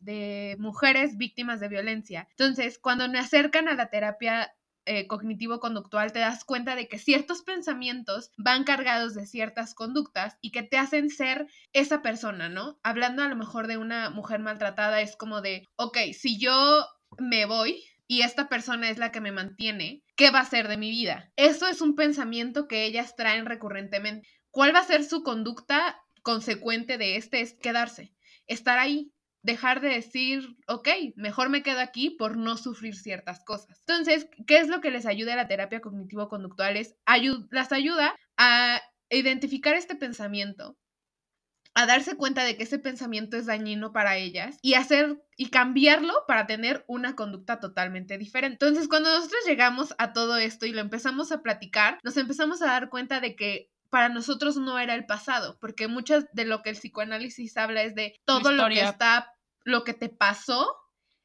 de 0.00 0.56
mujeres 0.58 1.16
víctimas 1.16 1.60
de 1.60 1.68
violencia. 1.68 2.26
Entonces, 2.30 2.80
cuando 2.80 3.08
me 3.08 3.20
acercan 3.20 3.68
a 3.68 3.74
la 3.74 3.90
terapia 3.90 4.50
eh, 4.88 5.06
cognitivo-conductual 5.06 6.12
te 6.12 6.20
das 6.20 6.44
cuenta 6.44 6.74
de 6.74 6.88
que 6.88 6.98
ciertos 6.98 7.42
pensamientos 7.42 8.32
van 8.38 8.64
cargados 8.64 9.14
de 9.14 9.26
ciertas 9.26 9.74
conductas 9.74 10.38
y 10.40 10.50
que 10.50 10.62
te 10.62 10.78
hacen 10.78 11.10
ser 11.10 11.46
esa 11.74 12.00
persona, 12.00 12.48
¿no? 12.48 12.80
Hablando 12.82 13.22
a 13.22 13.28
lo 13.28 13.36
mejor 13.36 13.66
de 13.66 13.76
una 13.76 14.08
mujer 14.08 14.40
maltratada, 14.40 15.02
es 15.02 15.14
como 15.14 15.42
de, 15.42 15.66
ok, 15.76 15.98
si 16.18 16.38
yo 16.38 16.86
me 17.18 17.44
voy 17.44 17.84
y 18.06 18.22
esta 18.22 18.48
persona 18.48 18.88
es 18.88 18.96
la 18.96 19.12
que 19.12 19.20
me 19.20 19.30
mantiene, 19.30 20.02
¿qué 20.16 20.30
va 20.30 20.40
a 20.40 20.46
ser 20.46 20.68
de 20.68 20.78
mi 20.78 20.90
vida? 20.90 21.30
Eso 21.36 21.68
es 21.68 21.82
un 21.82 21.94
pensamiento 21.94 22.66
que 22.66 22.86
ellas 22.86 23.14
traen 23.14 23.44
recurrentemente. 23.44 24.26
¿Cuál 24.50 24.74
va 24.74 24.80
a 24.80 24.86
ser 24.86 25.04
su 25.04 25.22
conducta 25.22 26.00
consecuente 26.22 26.96
de 26.96 27.16
este? 27.16 27.42
Es 27.42 27.52
quedarse, 27.52 28.14
estar 28.46 28.78
ahí, 28.78 29.12
dejar 29.48 29.80
de 29.80 29.88
decir, 29.88 30.56
ok, 30.66 30.88
mejor 31.16 31.48
me 31.48 31.62
quedo 31.62 31.80
aquí 31.80 32.10
por 32.10 32.36
no 32.36 32.56
sufrir 32.56 32.94
ciertas 32.94 33.42
cosas. 33.44 33.80
Entonces, 33.86 34.28
¿qué 34.46 34.58
es 34.58 34.68
lo 34.68 34.80
que 34.80 34.90
les 34.90 35.06
ayuda 35.06 35.32
a 35.32 35.36
la 35.36 35.48
terapia 35.48 35.80
cognitivo-conductual? 35.80 36.78
Las 37.50 37.72
ayuda 37.72 38.14
a 38.36 38.80
identificar 39.10 39.74
este 39.74 39.96
pensamiento, 39.96 40.76
a 41.74 41.86
darse 41.86 42.16
cuenta 42.16 42.44
de 42.44 42.56
que 42.56 42.64
ese 42.64 42.78
pensamiento 42.78 43.38
es 43.38 43.46
dañino 43.46 43.90
para 43.90 44.16
ellas 44.16 44.58
y 44.60 44.74
hacer 44.74 45.22
y 45.36 45.48
cambiarlo 45.48 46.12
para 46.26 46.46
tener 46.46 46.84
una 46.88 47.16
conducta 47.16 47.58
totalmente 47.58 48.18
diferente. 48.18 48.66
Entonces, 48.66 48.86
cuando 48.86 49.10
nosotros 49.10 49.40
llegamos 49.46 49.94
a 49.96 50.12
todo 50.12 50.36
esto 50.36 50.66
y 50.66 50.72
lo 50.72 50.80
empezamos 50.80 51.32
a 51.32 51.40
platicar, 51.40 51.98
nos 52.02 52.18
empezamos 52.18 52.60
a 52.60 52.66
dar 52.66 52.90
cuenta 52.90 53.20
de 53.20 53.34
que 53.34 53.70
para 53.90 54.10
nosotros 54.10 54.58
no 54.58 54.78
era 54.78 54.94
el 54.94 55.06
pasado, 55.06 55.56
porque 55.62 55.88
muchas 55.88 56.26
de 56.34 56.44
lo 56.44 56.60
que 56.60 56.68
el 56.68 56.76
psicoanálisis 56.76 57.56
habla 57.56 57.82
es 57.82 57.94
de 57.94 58.14
todo 58.26 58.52
lo 58.52 58.68
que 58.68 58.82
está, 58.82 59.32
lo 59.68 59.84
que 59.84 59.94
te 59.94 60.08
pasó 60.08 60.66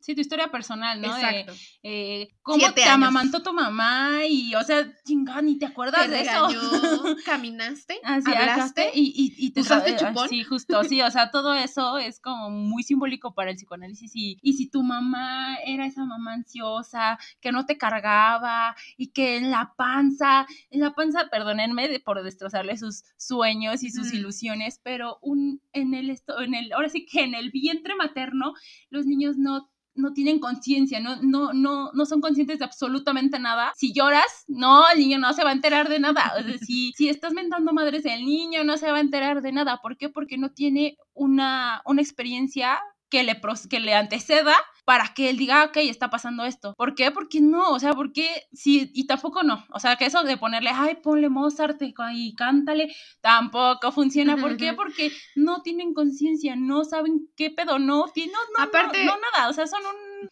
Sí, 0.03 0.15
tu 0.15 0.19
historia 0.19 0.51
personal, 0.51 0.99
¿no? 0.99 1.15
Exacto. 1.15 1.53
Eh, 1.81 2.27
cómo 2.41 2.73
te 2.73 2.83
amamantó 2.83 3.41
tu 3.41 3.53
mamá 3.53 4.25
y, 4.27 4.53
o 4.53 4.61
sea, 4.61 4.85
chingada, 5.05 5.41
ni 5.41 5.57
te 5.57 5.65
acuerdas 5.65 6.09
de 6.09 6.23
eso. 6.23 6.45
caminaste, 7.25 8.01
hablaste 8.03 8.91
y, 8.93 9.13
y, 9.15 9.45
y 9.45 9.51
te 9.51 9.61
usaste 9.61 9.95
chupón. 9.95 10.27
Sí, 10.27 10.43
justo, 10.43 10.83
sí, 10.83 11.01
o 11.01 11.09
sea, 11.09 11.31
todo 11.31 11.53
eso 11.53 11.97
es 11.99 12.19
como 12.19 12.49
muy 12.49 12.83
simbólico 12.83 13.33
para 13.33 13.51
el 13.51 13.55
psicoanálisis 13.55 14.11
y, 14.13 14.37
y 14.41 14.53
si 14.55 14.69
tu 14.69 14.83
mamá 14.83 15.55
era 15.65 15.85
esa 15.85 16.03
mamá 16.03 16.33
ansiosa, 16.33 17.17
que 17.39 17.53
no 17.53 17.65
te 17.65 17.77
cargaba 17.77 18.75
y 18.97 19.13
que 19.13 19.37
en 19.37 19.51
la 19.51 19.73
panza, 19.77 20.45
en 20.69 20.81
la 20.81 20.93
panza, 20.93 21.29
perdónenme 21.31 22.01
por 22.01 22.21
destrozarle 22.23 22.75
sus 22.75 23.05
sueños 23.15 23.83
y 23.83 23.89
sus 23.89 24.13
ilusiones, 24.13 24.81
pero 24.83 25.17
un, 25.21 25.61
en 25.71 25.93
el, 25.93 26.09
esto, 26.09 26.41
en 26.41 26.55
el, 26.55 26.73
ahora 26.73 26.89
sí 26.89 27.05
que 27.05 27.23
en 27.23 27.35
el 27.35 27.51
vientre 27.51 27.95
materno, 27.95 28.53
los 28.89 29.05
niños 29.05 29.37
no 29.37 29.69
no 29.95 30.13
tienen 30.13 30.39
conciencia, 30.39 30.99
no, 30.99 31.17
no, 31.21 31.53
no, 31.53 31.91
no 31.93 32.06
son 32.06 32.21
conscientes 32.21 32.60
de 32.60 32.65
absolutamente 32.65 33.39
nada. 33.39 33.73
Si 33.75 33.93
lloras, 33.93 34.43
no, 34.47 34.89
el 34.89 34.99
niño 34.99 35.19
no 35.19 35.34
se 35.34 35.43
va 35.43 35.51
a 35.51 35.53
enterar 35.53 35.89
de 35.89 35.99
nada. 35.99 36.34
O 36.39 36.43
sea, 36.43 36.58
si, 36.58 36.91
si 36.93 37.10
estás 37.10 37.34
mentando 37.34 37.73
madres, 37.73 38.06
el 38.06 38.25
niño 38.25 38.63
no 38.63 38.77
se 38.77 38.91
va 38.91 38.97
a 38.97 39.01
enterar 39.01 39.41
de 39.41 39.51
nada. 39.51 39.79
¿Por 39.82 39.97
qué? 39.97 40.10
Porque 40.10 40.38
no 40.38 40.51
tiene 40.51 40.97
una, 41.13 41.82
una 41.86 42.01
experiencia 42.01 42.79
que 43.13 43.21
le, 43.21 43.39
que 43.69 43.80
le 43.80 43.93
anteceda 43.93 44.56
para 44.86 45.13
que 45.13 45.30
él 45.30 45.38
diga, 45.38 45.65
ok, 45.65 45.78
está 45.78 46.10
pasando 46.10 46.45
esto. 46.45 46.73
¿Por 46.76 46.95
qué? 46.95 47.12
Porque 47.12 47.41
no, 47.41 47.69
o 47.69 47.80
sea, 47.80 47.93
porque 47.93 48.47
sí, 48.54 48.89
y 48.95 49.06
tampoco 49.06 49.43
no. 49.43 49.63
O 49.69 49.80
sea, 49.80 49.97
que 49.97 50.06
eso 50.06 50.23
de 50.23 50.36
ponerle, 50.36 50.71
ay, 50.73 50.95
ponle 50.95 51.30
Mozart 51.30 51.80
y 51.84 52.34
cántale, 52.34 52.91
tampoco 53.21 53.91
funciona. 53.91 54.36
¿Por 54.36 54.58
qué? 54.58 54.73
Porque 54.73 55.12
no 55.36 55.62
tienen 55.62 55.93
conciencia, 55.93 56.56
no 56.56 56.86
saben 56.86 57.30
qué 57.38 57.52
pedo, 57.52 57.78
no, 57.78 58.08
no, 58.08 58.39
no, 58.58 58.63
Aparte, 58.63 59.06
no, 59.06 59.15
no 59.15 59.21
nada, 59.32 59.49
o 59.49 59.54
sea, 59.54 59.67
son 59.67 59.82
un 59.86 60.30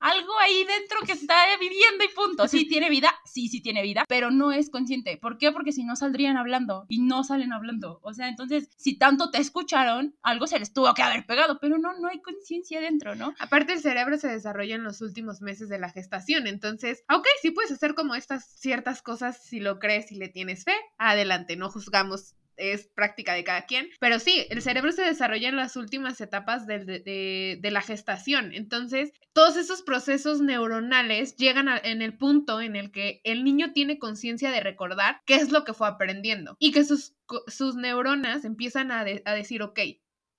algo 0.00 0.38
ahí 0.38 0.64
dentro 0.64 1.00
que 1.06 1.12
está 1.12 1.34
viviendo 1.58 2.04
y 2.04 2.08
punto. 2.08 2.48
Sí 2.48 2.66
tiene 2.66 2.90
vida, 2.90 3.14
sí, 3.24 3.48
sí 3.48 3.60
tiene 3.60 3.82
vida, 3.82 4.04
pero 4.08 4.30
no 4.30 4.52
es 4.52 4.70
consciente. 4.70 5.18
¿Por 5.18 5.38
qué? 5.38 5.52
Porque 5.52 5.72
si 5.72 5.84
no 5.84 5.96
saldrían 5.96 6.36
hablando 6.36 6.86
y 6.88 7.00
no 7.00 7.22
salen 7.22 7.52
hablando. 7.52 8.00
O 8.02 8.12
sea, 8.14 8.28
entonces, 8.28 8.70
si 8.76 8.96
tanto 8.98 9.30
te 9.30 9.38
escucharon, 9.38 10.16
algo 10.22 10.46
se 10.46 10.58
les 10.58 10.72
tuvo 10.72 10.92
que 10.94 11.02
haber 11.02 11.26
pegado, 11.26 11.58
pero 11.60 11.78
no, 11.78 11.98
no 11.98 12.08
hay 12.08 12.20
conciencia 12.20 12.80
dentro, 12.80 13.14
¿no? 13.14 13.34
Aparte, 13.38 13.74
el 13.74 13.80
cerebro 13.80 14.16
se 14.18 14.28
desarrolla 14.28 14.74
en 14.74 14.84
los 14.84 15.00
últimos 15.00 15.42
meses 15.42 15.68
de 15.68 15.78
la 15.78 15.90
gestación, 15.90 16.46
entonces, 16.46 17.04
ok, 17.12 17.26
sí 17.42 17.50
puedes 17.50 17.70
hacer 17.70 17.94
como 17.94 18.14
estas 18.14 18.44
ciertas 18.58 19.02
cosas 19.02 19.42
si 19.42 19.60
lo 19.60 19.78
crees 19.78 20.10
y 20.12 20.16
le 20.16 20.28
tienes 20.28 20.64
fe, 20.64 20.74
adelante, 20.98 21.56
no 21.56 21.70
juzgamos 21.70 22.34
es 22.60 22.88
práctica 22.94 23.34
de 23.34 23.44
cada 23.44 23.66
quien. 23.66 23.88
Pero 23.98 24.18
sí, 24.18 24.46
el 24.50 24.62
cerebro 24.62 24.92
se 24.92 25.02
desarrolla 25.02 25.48
en 25.48 25.56
las 25.56 25.76
últimas 25.76 26.20
etapas 26.20 26.66
de, 26.66 27.58
la 27.62 27.82
gestación. 27.82 28.52
Entonces, 28.52 29.12
todos 29.32 29.56
esos 29.56 29.82
procesos 29.82 30.40
neuronales 30.40 31.36
llegan 31.36 31.68
en 31.84 32.02
el 32.02 32.16
punto 32.16 32.60
en 32.60 32.76
el 32.76 32.90
que 32.90 33.20
el 33.24 33.44
niño 33.44 33.72
tiene 33.72 33.98
conciencia 33.98 34.50
de 34.50 34.60
recordar 34.60 35.20
qué 35.24 35.36
es 35.36 35.50
lo 35.50 35.64
que 35.64 35.74
fue 35.74 35.88
aprendiendo 35.88 36.56
y 36.58 36.72
que 36.72 36.84
sus, 36.84 37.14
sus 37.46 37.76
neuronas 37.76 38.44
empiezan 38.44 38.90
a, 38.90 39.00
a 39.00 39.34
decir, 39.34 39.62
ok, 39.62 39.78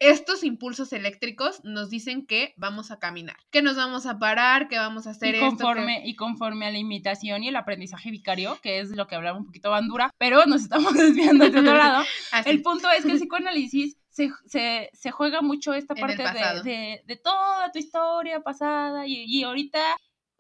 estos 0.02 0.44
impulsos 0.44 0.94
eléctricos 0.94 1.64
nos 1.64 1.92
dicen 1.92 2.26
que 2.26 2.56
vamos 2.58 2.90
a 2.90 2.98
caminar, 2.98 3.38
que 3.52 3.62
nos 3.62 3.76
vamos 3.78 4.08
a 4.08 4.18
parar, 4.18 4.68
que 4.68 4.80
vamos 4.80 5.06
a 5.06 5.12
hacer 5.12 5.36
y 5.36 5.40
conforme, 5.40 6.02
Y 6.04 6.16
conforme 6.16 6.66
a 6.66 6.72
la 6.72 6.80
imitación 6.80 7.44
y 7.44 7.50
el 7.50 7.56
aprendizaje 7.56 8.10
vicario, 8.10 8.58
que 8.64 8.80
es 8.80 8.90
lo 8.90 9.06
que 9.06 9.14
hablaba 9.14 9.38
un 9.38 9.46
poquito 9.46 9.70
Bandura, 9.70 10.12
pero 10.18 10.48
nos 10.48 10.64
estamos 10.64 10.94
desviando 10.96 11.48
de 11.48 11.60
otro 11.60 11.78
lado. 11.78 12.04
el 12.46 12.64
punto 12.64 12.90
es 12.90 13.06
que 13.06 13.12
el 13.12 13.20
psicoanálisis 13.20 13.96
se, 14.10 14.90
se, 14.92 15.12
juega 15.12 15.42
mucho 15.42 15.72
esta 15.74 15.94
parte 15.94 16.24
de, 16.64 17.04
de, 17.06 17.16
toda 17.18 17.72
tu 17.72 17.78
historia 17.78 18.42
pasada 18.42 19.06
y, 19.06 19.24
y 19.26 19.44
ahorita 19.44 19.80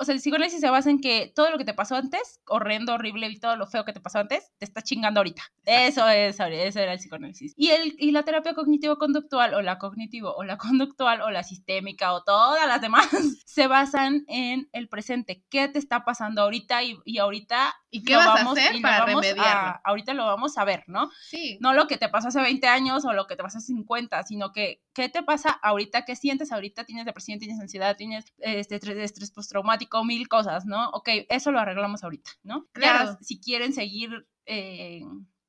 o 0.01 0.03
sea, 0.03 0.15
el 0.15 0.19
psicoanálisis 0.19 0.59
se 0.59 0.69
basa 0.71 0.89
en 0.89 0.99
que 0.99 1.31
todo 1.35 1.51
lo 1.51 1.59
que 1.59 1.63
te 1.63 1.75
pasó 1.75 1.95
antes, 1.95 2.41
horrendo, 2.47 2.95
horrible 2.95 3.27
y 3.27 3.39
todo 3.39 3.55
lo 3.55 3.67
feo 3.67 3.85
que 3.85 3.93
te 3.93 3.99
pasó 3.99 4.17
antes, 4.17 4.51
te 4.57 4.65
está 4.65 4.81
chingando 4.81 5.19
ahorita. 5.19 5.43
Eso 5.63 6.09
es, 6.09 6.39
eso 6.39 6.79
era 6.79 6.93
el 6.93 6.97
psicoanálisis. 6.97 7.53
Y, 7.55 7.69
el, 7.69 7.93
y 7.99 8.09
la 8.09 8.23
terapia 8.23 8.55
cognitivo-conductual, 8.55 9.53
o 9.53 9.61
la 9.61 9.77
cognitivo, 9.77 10.33
o 10.35 10.43
la 10.43 10.57
conductual, 10.57 11.21
o 11.21 11.29
la 11.29 11.43
sistémica, 11.43 12.13
o 12.13 12.23
todas 12.23 12.67
las 12.67 12.81
demás, 12.81 13.09
se 13.45 13.67
basan 13.67 14.25
en 14.27 14.69
el 14.73 14.89
presente. 14.89 15.43
¿Qué 15.51 15.67
te 15.67 15.77
está 15.77 16.03
pasando 16.03 16.41
ahorita 16.41 16.81
y, 16.81 16.97
y 17.05 17.19
ahorita 17.19 17.75
¿Y 17.93 18.03
qué 18.03 18.15
vas 18.15 18.27
a 18.27 18.49
hacer 18.49 18.81
para 18.81 19.05
vamos 19.05 19.25
a, 19.37 19.81
ahorita 19.83 20.13
lo 20.13 20.25
vamos 20.25 20.57
a 20.57 20.63
ver, 20.63 20.85
¿no? 20.87 21.09
Sí. 21.29 21.57
No 21.59 21.73
lo 21.73 21.87
que 21.87 21.97
te 21.97 22.07
pasó 22.07 22.29
hace 22.29 22.41
20 22.41 22.65
años 22.67 23.03
o 23.03 23.11
lo 23.11 23.27
que 23.27 23.35
te 23.35 23.43
pasó 23.43 23.57
hace 23.57 23.67
50, 23.67 24.23
sino 24.23 24.53
que 24.53 24.81
qué 24.93 25.09
te 25.09 25.23
pasa 25.23 25.51
ahorita, 25.61 26.05
qué 26.05 26.15
sientes 26.15 26.53
ahorita, 26.53 26.85
tienes 26.85 27.05
depresión, 27.05 27.37
tienes 27.37 27.59
ansiedad, 27.59 27.97
tienes 27.97 28.33
este 28.39 28.75
estrés 28.75 29.31
postraumático, 29.31 29.90
mil 30.03 30.27
cosas, 30.27 30.65
¿no? 30.65 30.89
Ok, 30.89 31.09
eso 31.29 31.51
lo 31.51 31.59
arreglamos 31.59 32.03
ahorita, 32.03 32.31
¿no? 32.43 32.67
Claro. 32.73 33.17
si 33.21 33.39
quieren 33.39 33.73
seguir 33.73 34.27
eh, 34.45 35.01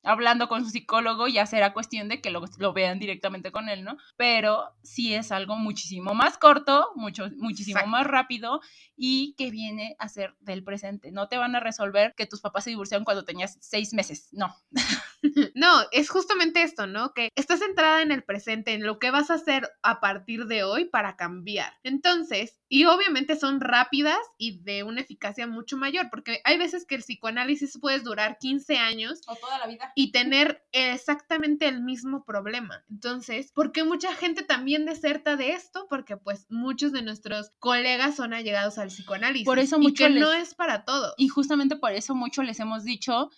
hablando 0.02 0.48
con 0.48 0.64
su 0.64 0.70
psicólogo, 0.70 1.28
ya 1.28 1.46
será 1.46 1.72
cuestión 1.72 2.08
de 2.08 2.20
que 2.20 2.30
lo, 2.30 2.42
lo, 2.58 2.72
vean 2.72 2.98
directamente 2.98 3.52
con 3.52 3.68
él, 3.68 3.84
¿no? 3.84 3.96
Pero 4.16 4.74
sí 4.82 5.14
es 5.14 5.32
algo 5.32 5.56
muchísimo 5.56 6.14
más 6.14 6.38
corto, 6.38 6.90
mucho, 6.96 7.28
muchísimo 7.36 7.86
más 7.86 8.06
rápido 8.06 8.60
y 8.96 9.34
que 9.36 9.50
viene 9.50 9.96
a 9.98 10.08
ser 10.08 10.34
del 10.40 10.64
presente. 10.64 11.12
No 11.12 11.28
te 11.28 11.36
van 11.36 11.54
a 11.54 11.60
resolver 11.60 12.14
que 12.16 12.26
tus 12.26 12.40
papás 12.40 12.64
se 12.64 12.70
divorciaron 12.70 13.04
cuando 13.04 13.24
tenías 13.24 13.58
seis 13.60 13.92
meses, 13.92 14.28
no. 14.32 14.54
No, 15.54 15.82
es 15.92 16.08
justamente 16.08 16.62
esto, 16.62 16.86
¿no? 16.86 17.12
Que 17.12 17.28
estás 17.36 17.60
centrada 17.60 18.02
en 18.02 18.12
el 18.12 18.24
presente, 18.24 18.72
en 18.72 18.84
lo 18.84 18.98
que 18.98 19.10
vas 19.10 19.30
a 19.30 19.34
hacer 19.34 19.70
a 19.82 20.00
partir 20.00 20.46
de 20.46 20.64
hoy 20.64 20.86
para 20.86 21.16
cambiar. 21.16 21.72
Entonces, 21.82 22.58
y 22.68 22.86
obviamente 22.86 23.36
son 23.36 23.60
rápidas 23.60 24.18
y 24.38 24.62
de 24.62 24.82
una 24.82 25.00
eficacia 25.02 25.46
mucho 25.46 25.76
mayor, 25.76 26.08
porque 26.10 26.40
hay 26.44 26.58
veces 26.58 26.86
que 26.86 26.94
el 26.94 27.02
psicoanálisis 27.02 27.78
puede 27.78 28.00
durar 28.00 28.38
15 28.38 28.78
años. 28.78 29.20
O 29.26 29.36
toda 29.36 29.58
la 29.58 29.66
vida. 29.66 29.92
Y 29.94 30.10
tener 30.12 30.64
exactamente 30.72 31.68
el 31.68 31.82
mismo 31.82 32.24
problema. 32.24 32.84
Entonces, 32.90 33.52
¿por 33.52 33.72
qué 33.72 33.84
mucha 33.84 34.14
gente 34.14 34.42
también 34.42 34.86
deserta 34.86 35.36
de 35.36 35.50
esto? 35.50 35.86
Porque 35.88 36.16
pues 36.16 36.46
muchos 36.48 36.92
de 36.92 37.02
nuestros 37.02 37.50
colegas 37.58 38.16
son 38.16 38.32
allegados 38.32 38.78
al 38.78 38.88
psicoanálisis. 38.88 39.46
Por 39.46 39.58
eso 39.58 39.78
mucho 39.78 40.04
y 40.04 40.14
que 40.14 40.20
no 40.20 40.32
es 40.32 40.54
para 40.54 40.84
todo. 40.84 41.14
Y 41.16 41.28
justamente 41.28 41.76
por 41.76 41.92
eso 41.92 42.14
mucho 42.14 42.42
les 42.42 42.58
hemos 42.60 42.84
dicho 42.84 43.30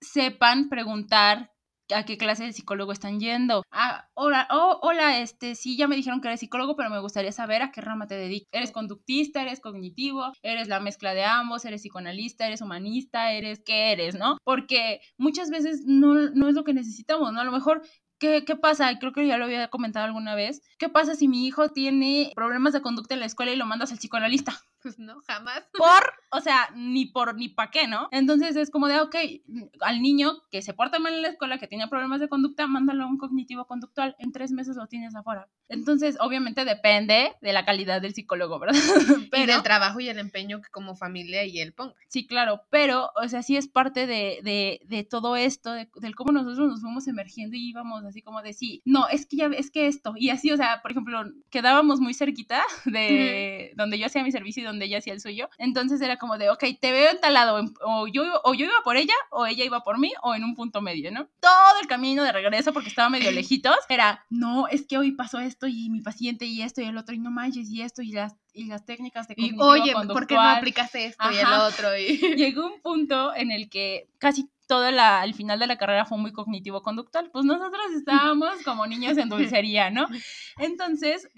sepan 0.00 0.68
preguntar 0.68 1.52
a 1.94 2.04
qué 2.04 2.18
clase 2.18 2.44
de 2.44 2.52
psicólogo 2.52 2.92
están 2.92 3.20
yendo. 3.20 3.62
Ah, 3.70 4.08
hola, 4.14 4.48
oh, 4.50 4.78
hola, 4.82 5.20
este, 5.20 5.54
sí, 5.54 5.76
ya 5.76 5.86
me 5.86 5.96
dijeron 5.96 6.20
que 6.20 6.28
eres 6.28 6.40
psicólogo, 6.40 6.76
pero 6.76 6.90
me 6.90 7.00
gustaría 7.00 7.32
saber 7.32 7.62
a 7.62 7.70
qué 7.70 7.80
rama 7.80 8.06
te 8.06 8.16
dedicas. 8.16 8.48
¿Eres 8.52 8.72
conductista, 8.72 9.42
eres 9.42 9.60
cognitivo, 9.60 10.32
eres 10.42 10.68
la 10.68 10.80
mezcla 10.80 11.14
de 11.14 11.24
ambos, 11.24 11.64
eres 11.64 11.82
psicoanalista, 11.82 12.46
eres 12.46 12.60
humanista, 12.60 13.32
eres 13.32 13.62
qué 13.64 13.92
eres, 13.92 14.16
¿no? 14.16 14.38
Porque 14.44 15.00
muchas 15.16 15.50
veces 15.50 15.82
no, 15.86 16.14
no 16.14 16.48
es 16.48 16.54
lo 16.54 16.64
que 16.64 16.74
necesitamos, 16.74 17.32
¿no? 17.32 17.40
A 17.40 17.44
lo 17.44 17.52
mejor 17.52 17.82
¿Qué, 18.18 18.46
¿Qué, 18.46 18.56
pasa? 18.56 18.98
Creo 18.98 19.12
que 19.12 19.26
ya 19.26 19.36
lo 19.36 19.44
había 19.44 19.68
comentado 19.68 20.06
alguna 20.06 20.34
vez. 20.34 20.62
¿Qué 20.78 20.88
pasa 20.88 21.14
si 21.14 21.28
mi 21.28 21.46
hijo 21.46 21.68
tiene 21.68 22.32
problemas 22.34 22.72
de 22.72 22.80
conducta 22.80 23.12
en 23.12 23.20
la 23.20 23.26
escuela 23.26 23.52
y 23.52 23.56
lo 23.56 23.66
mandas 23.66 23.92
al 23.92 23.98
psicoanalista? 23.98 24.58
Pues 24.86 24.98
no, 25.00 25.20
jamás. 25.26 25.64
Por, 25.76 26.14
o 26.30 26.40
sea, 26.40 26.70
ni 26.76 27.06
por 27.06 27.34
ni 27.34 27.48
pa' 27.48 27.72
qué, 27.72 27.88
¿no? 27.88 28.08
Entonces 28.12 28.54
es 28.54 28.70
como 28.70 28.86
de, 28.86 29.00
ok, 29.00 29.16
al 29.80 30.00
niño 30.00 30.42
que 30.52 30.62
se 30.62 30.74
porta 30.74 31.00
mal 31.00 31.14
en 31.14 31.22
la 31.22 31.28
escuela, 31.28 31.58
que 31.58 31.66
tiene 31.66 31.88
problemas 31.88 32.20
de 32.20 32.28
conducta, 32.28 32.68
mándalo 32.68 33.02
a 33.02 33.08
un 33.08 33.18
cognitivo 33.18 33.66
conductual. 33.66 34.14
En 34.20 34.30
tres 34.30 34.52
meses 34.52 34.76
lo 34.76 34.86
tienes 34.86 35.16
afuera. 35.16 35.48
Entonces, 35.68 36.16
obviamente 36.20 36.64
depende 36.64 37.32
de 37.42 37.52
la 37.52 37.64
calidad 37.64 38.00
del 38.00 38.14
psicólogo, 38.14 38.60
¿verdad? 38.60 38.78
pero, 39.30 39.42
y 39.42 39.46
del 39.46 39.62
trabajo 39.64 39.98
y 39.98 40.08
el 40.08 40.20
empeño 40.20 40.62
que 40.62 40.68
como 40.70 40.94
familia 40.94 41.44
y 41.44 41.58
él 41.58 41.72
ponga. 41.72 41.94
Sí, 42.06 42.28
claro, 42.28 42.62
pero, 42.70 43.10
o 43.20 43.28
sea, 43.28 43.42
sí 43.42 43.56
es 43.56 43.66
parte 43.66 44.06
de, 44.06 44.38
de, 44.44 44.80
de 44.84 45.02
todo 45.02 45.34
esto, 45.34 45.72
de, 45.72 45.88
del 45.96 46.14
cómo 46.14 46.30
nosotros 46.30 46.68
nos 46.68 46.80
fuimos 46.80 47.08
emergiendo 47.08 47.56
y 47.56 47.68
íbamos 47.68 48.04
así 48.04 48.22
como 48.22 48.42
de, 48.42 48.52
sí, 48.52 48.82
no, 48.84 49.08
es 49.08 49.26
que 49.26 49.36
ya, 49.36 49.46
es 49.46 49.72
que 49.72 49.88
esto, 49.88 50.14
y 50.16 50.30
así, 50.30 50.52
o 50.52 50.56
sea, 50.56 50.80
por 50.82 50.92
ejemplo, 50.92 51.24
quedábamos 51.50 51.98
muy 51.98 52.14
cerquita 52.14 52.62
de 52.84 53.72
donde 53.76 53.98
yo 53.98 54.06
hacía 54.06 54.22
mi 54.22 54.32
servicio 54.32 54.62
y 54.62 54.66
donde 54.66 54.75
ella 54.84 54.98
hacía 54.98 55.12
el 55.12 55.20
suyo, 55.20 55.48
entonces 55.58 56.00
era 56.00 56.16
como 56.16 56.38
de, 56.38 56.50
ok, 56.50 56.64
te 56.80 56.92
veo 56.92 57.10
en 57.10 57.20
tal 57.20 57.34
lado, 57.34 57.60
o 57.82 58.06
yo, 58.06 58.22
o 58.44 58.54
yo 58.54 58.66
iba 58.66 58.82
por 58.84 58.96
ella, 58.96 59.14
o 59.30 59.46
ella 59.46 59.64
iba 59.64 59.82
por 59.82 59.98
mí, 59.98 60.12
o 60.22 60.34
en 60.34 60.44
un 60.44 60.54
punto 60.54 60.80
medio, 60.82 61.10
¿no? 61.10 61.28
Todo 61.40 61.80
el 61.80 61.86
camino 61.86 62.22
de 62.22 62.32
regreso, 62.32 62.72
porque 62.72 62.88
estaba 62.88 63.08
medio 63.08 63.30
lejitos, 63.32 63.76
era, 63.88 64.24
no, 64.30 64.68
es 64.68 64.86
que 64.86 64.98
hoy 64.98 65.12
pasó 65.12 65.38
esto 65.40 65.66
y 65.66 65.90
mi 65.90 66.00
paciente 66.00 66.44
y 66.44 66.62
esto 66.62 66.80
y 66.82 66.84
el 66.84 66.96
otro, 66.96 67.14
y 67.14 67.18
no 67.18 67.30
manches, 67.30 67.70
y 67.70 67.82
esto 67.82 68.02
y 68.02 68.12
las 68.12 68.34
y 68.56 68.64
las 68.64 68.86
técnicas 68.86 69.28
de 69.28 69.34
y, 69.36 69.54
oye, 69.58 69.92
¿por 69.92 70.26
qué 70.26 70.34
no 70.34 70.40
aplicaste 70.40 71.04
esto 71.04 71.30
y 71.30 71.36
el 71.36 71.46
otro? 71.46 71.96
Y... 71.96 72.16
Llegó 72.36 72.66
un 72.66 72.80
punto 72.80 73.34
en 73.34 73.50
el 73.50 73.68
que 73.68 74.08
casi 74.18 74.48
todo 74.66 74.90
la, 74.90 75.24
el 75.24 75.34
final 75.34 75.58
de 75.58 75.66
la 75.66 75.76
carrera 75.76 76.04
fue 76.04 76.18
muy 76.18 76.32
cognitivo-conductual. 76.32 77.30
Pues 77.32 77.44
nosotros 77.44 77.82
estábamos 77.96 78.50
como 78.64 78.86
niños 78.86 79.16
en 79.16 79.28
dulcería, 79.28 79.90
¿no? 79.90 80.06
Entonces, 80.58 81.28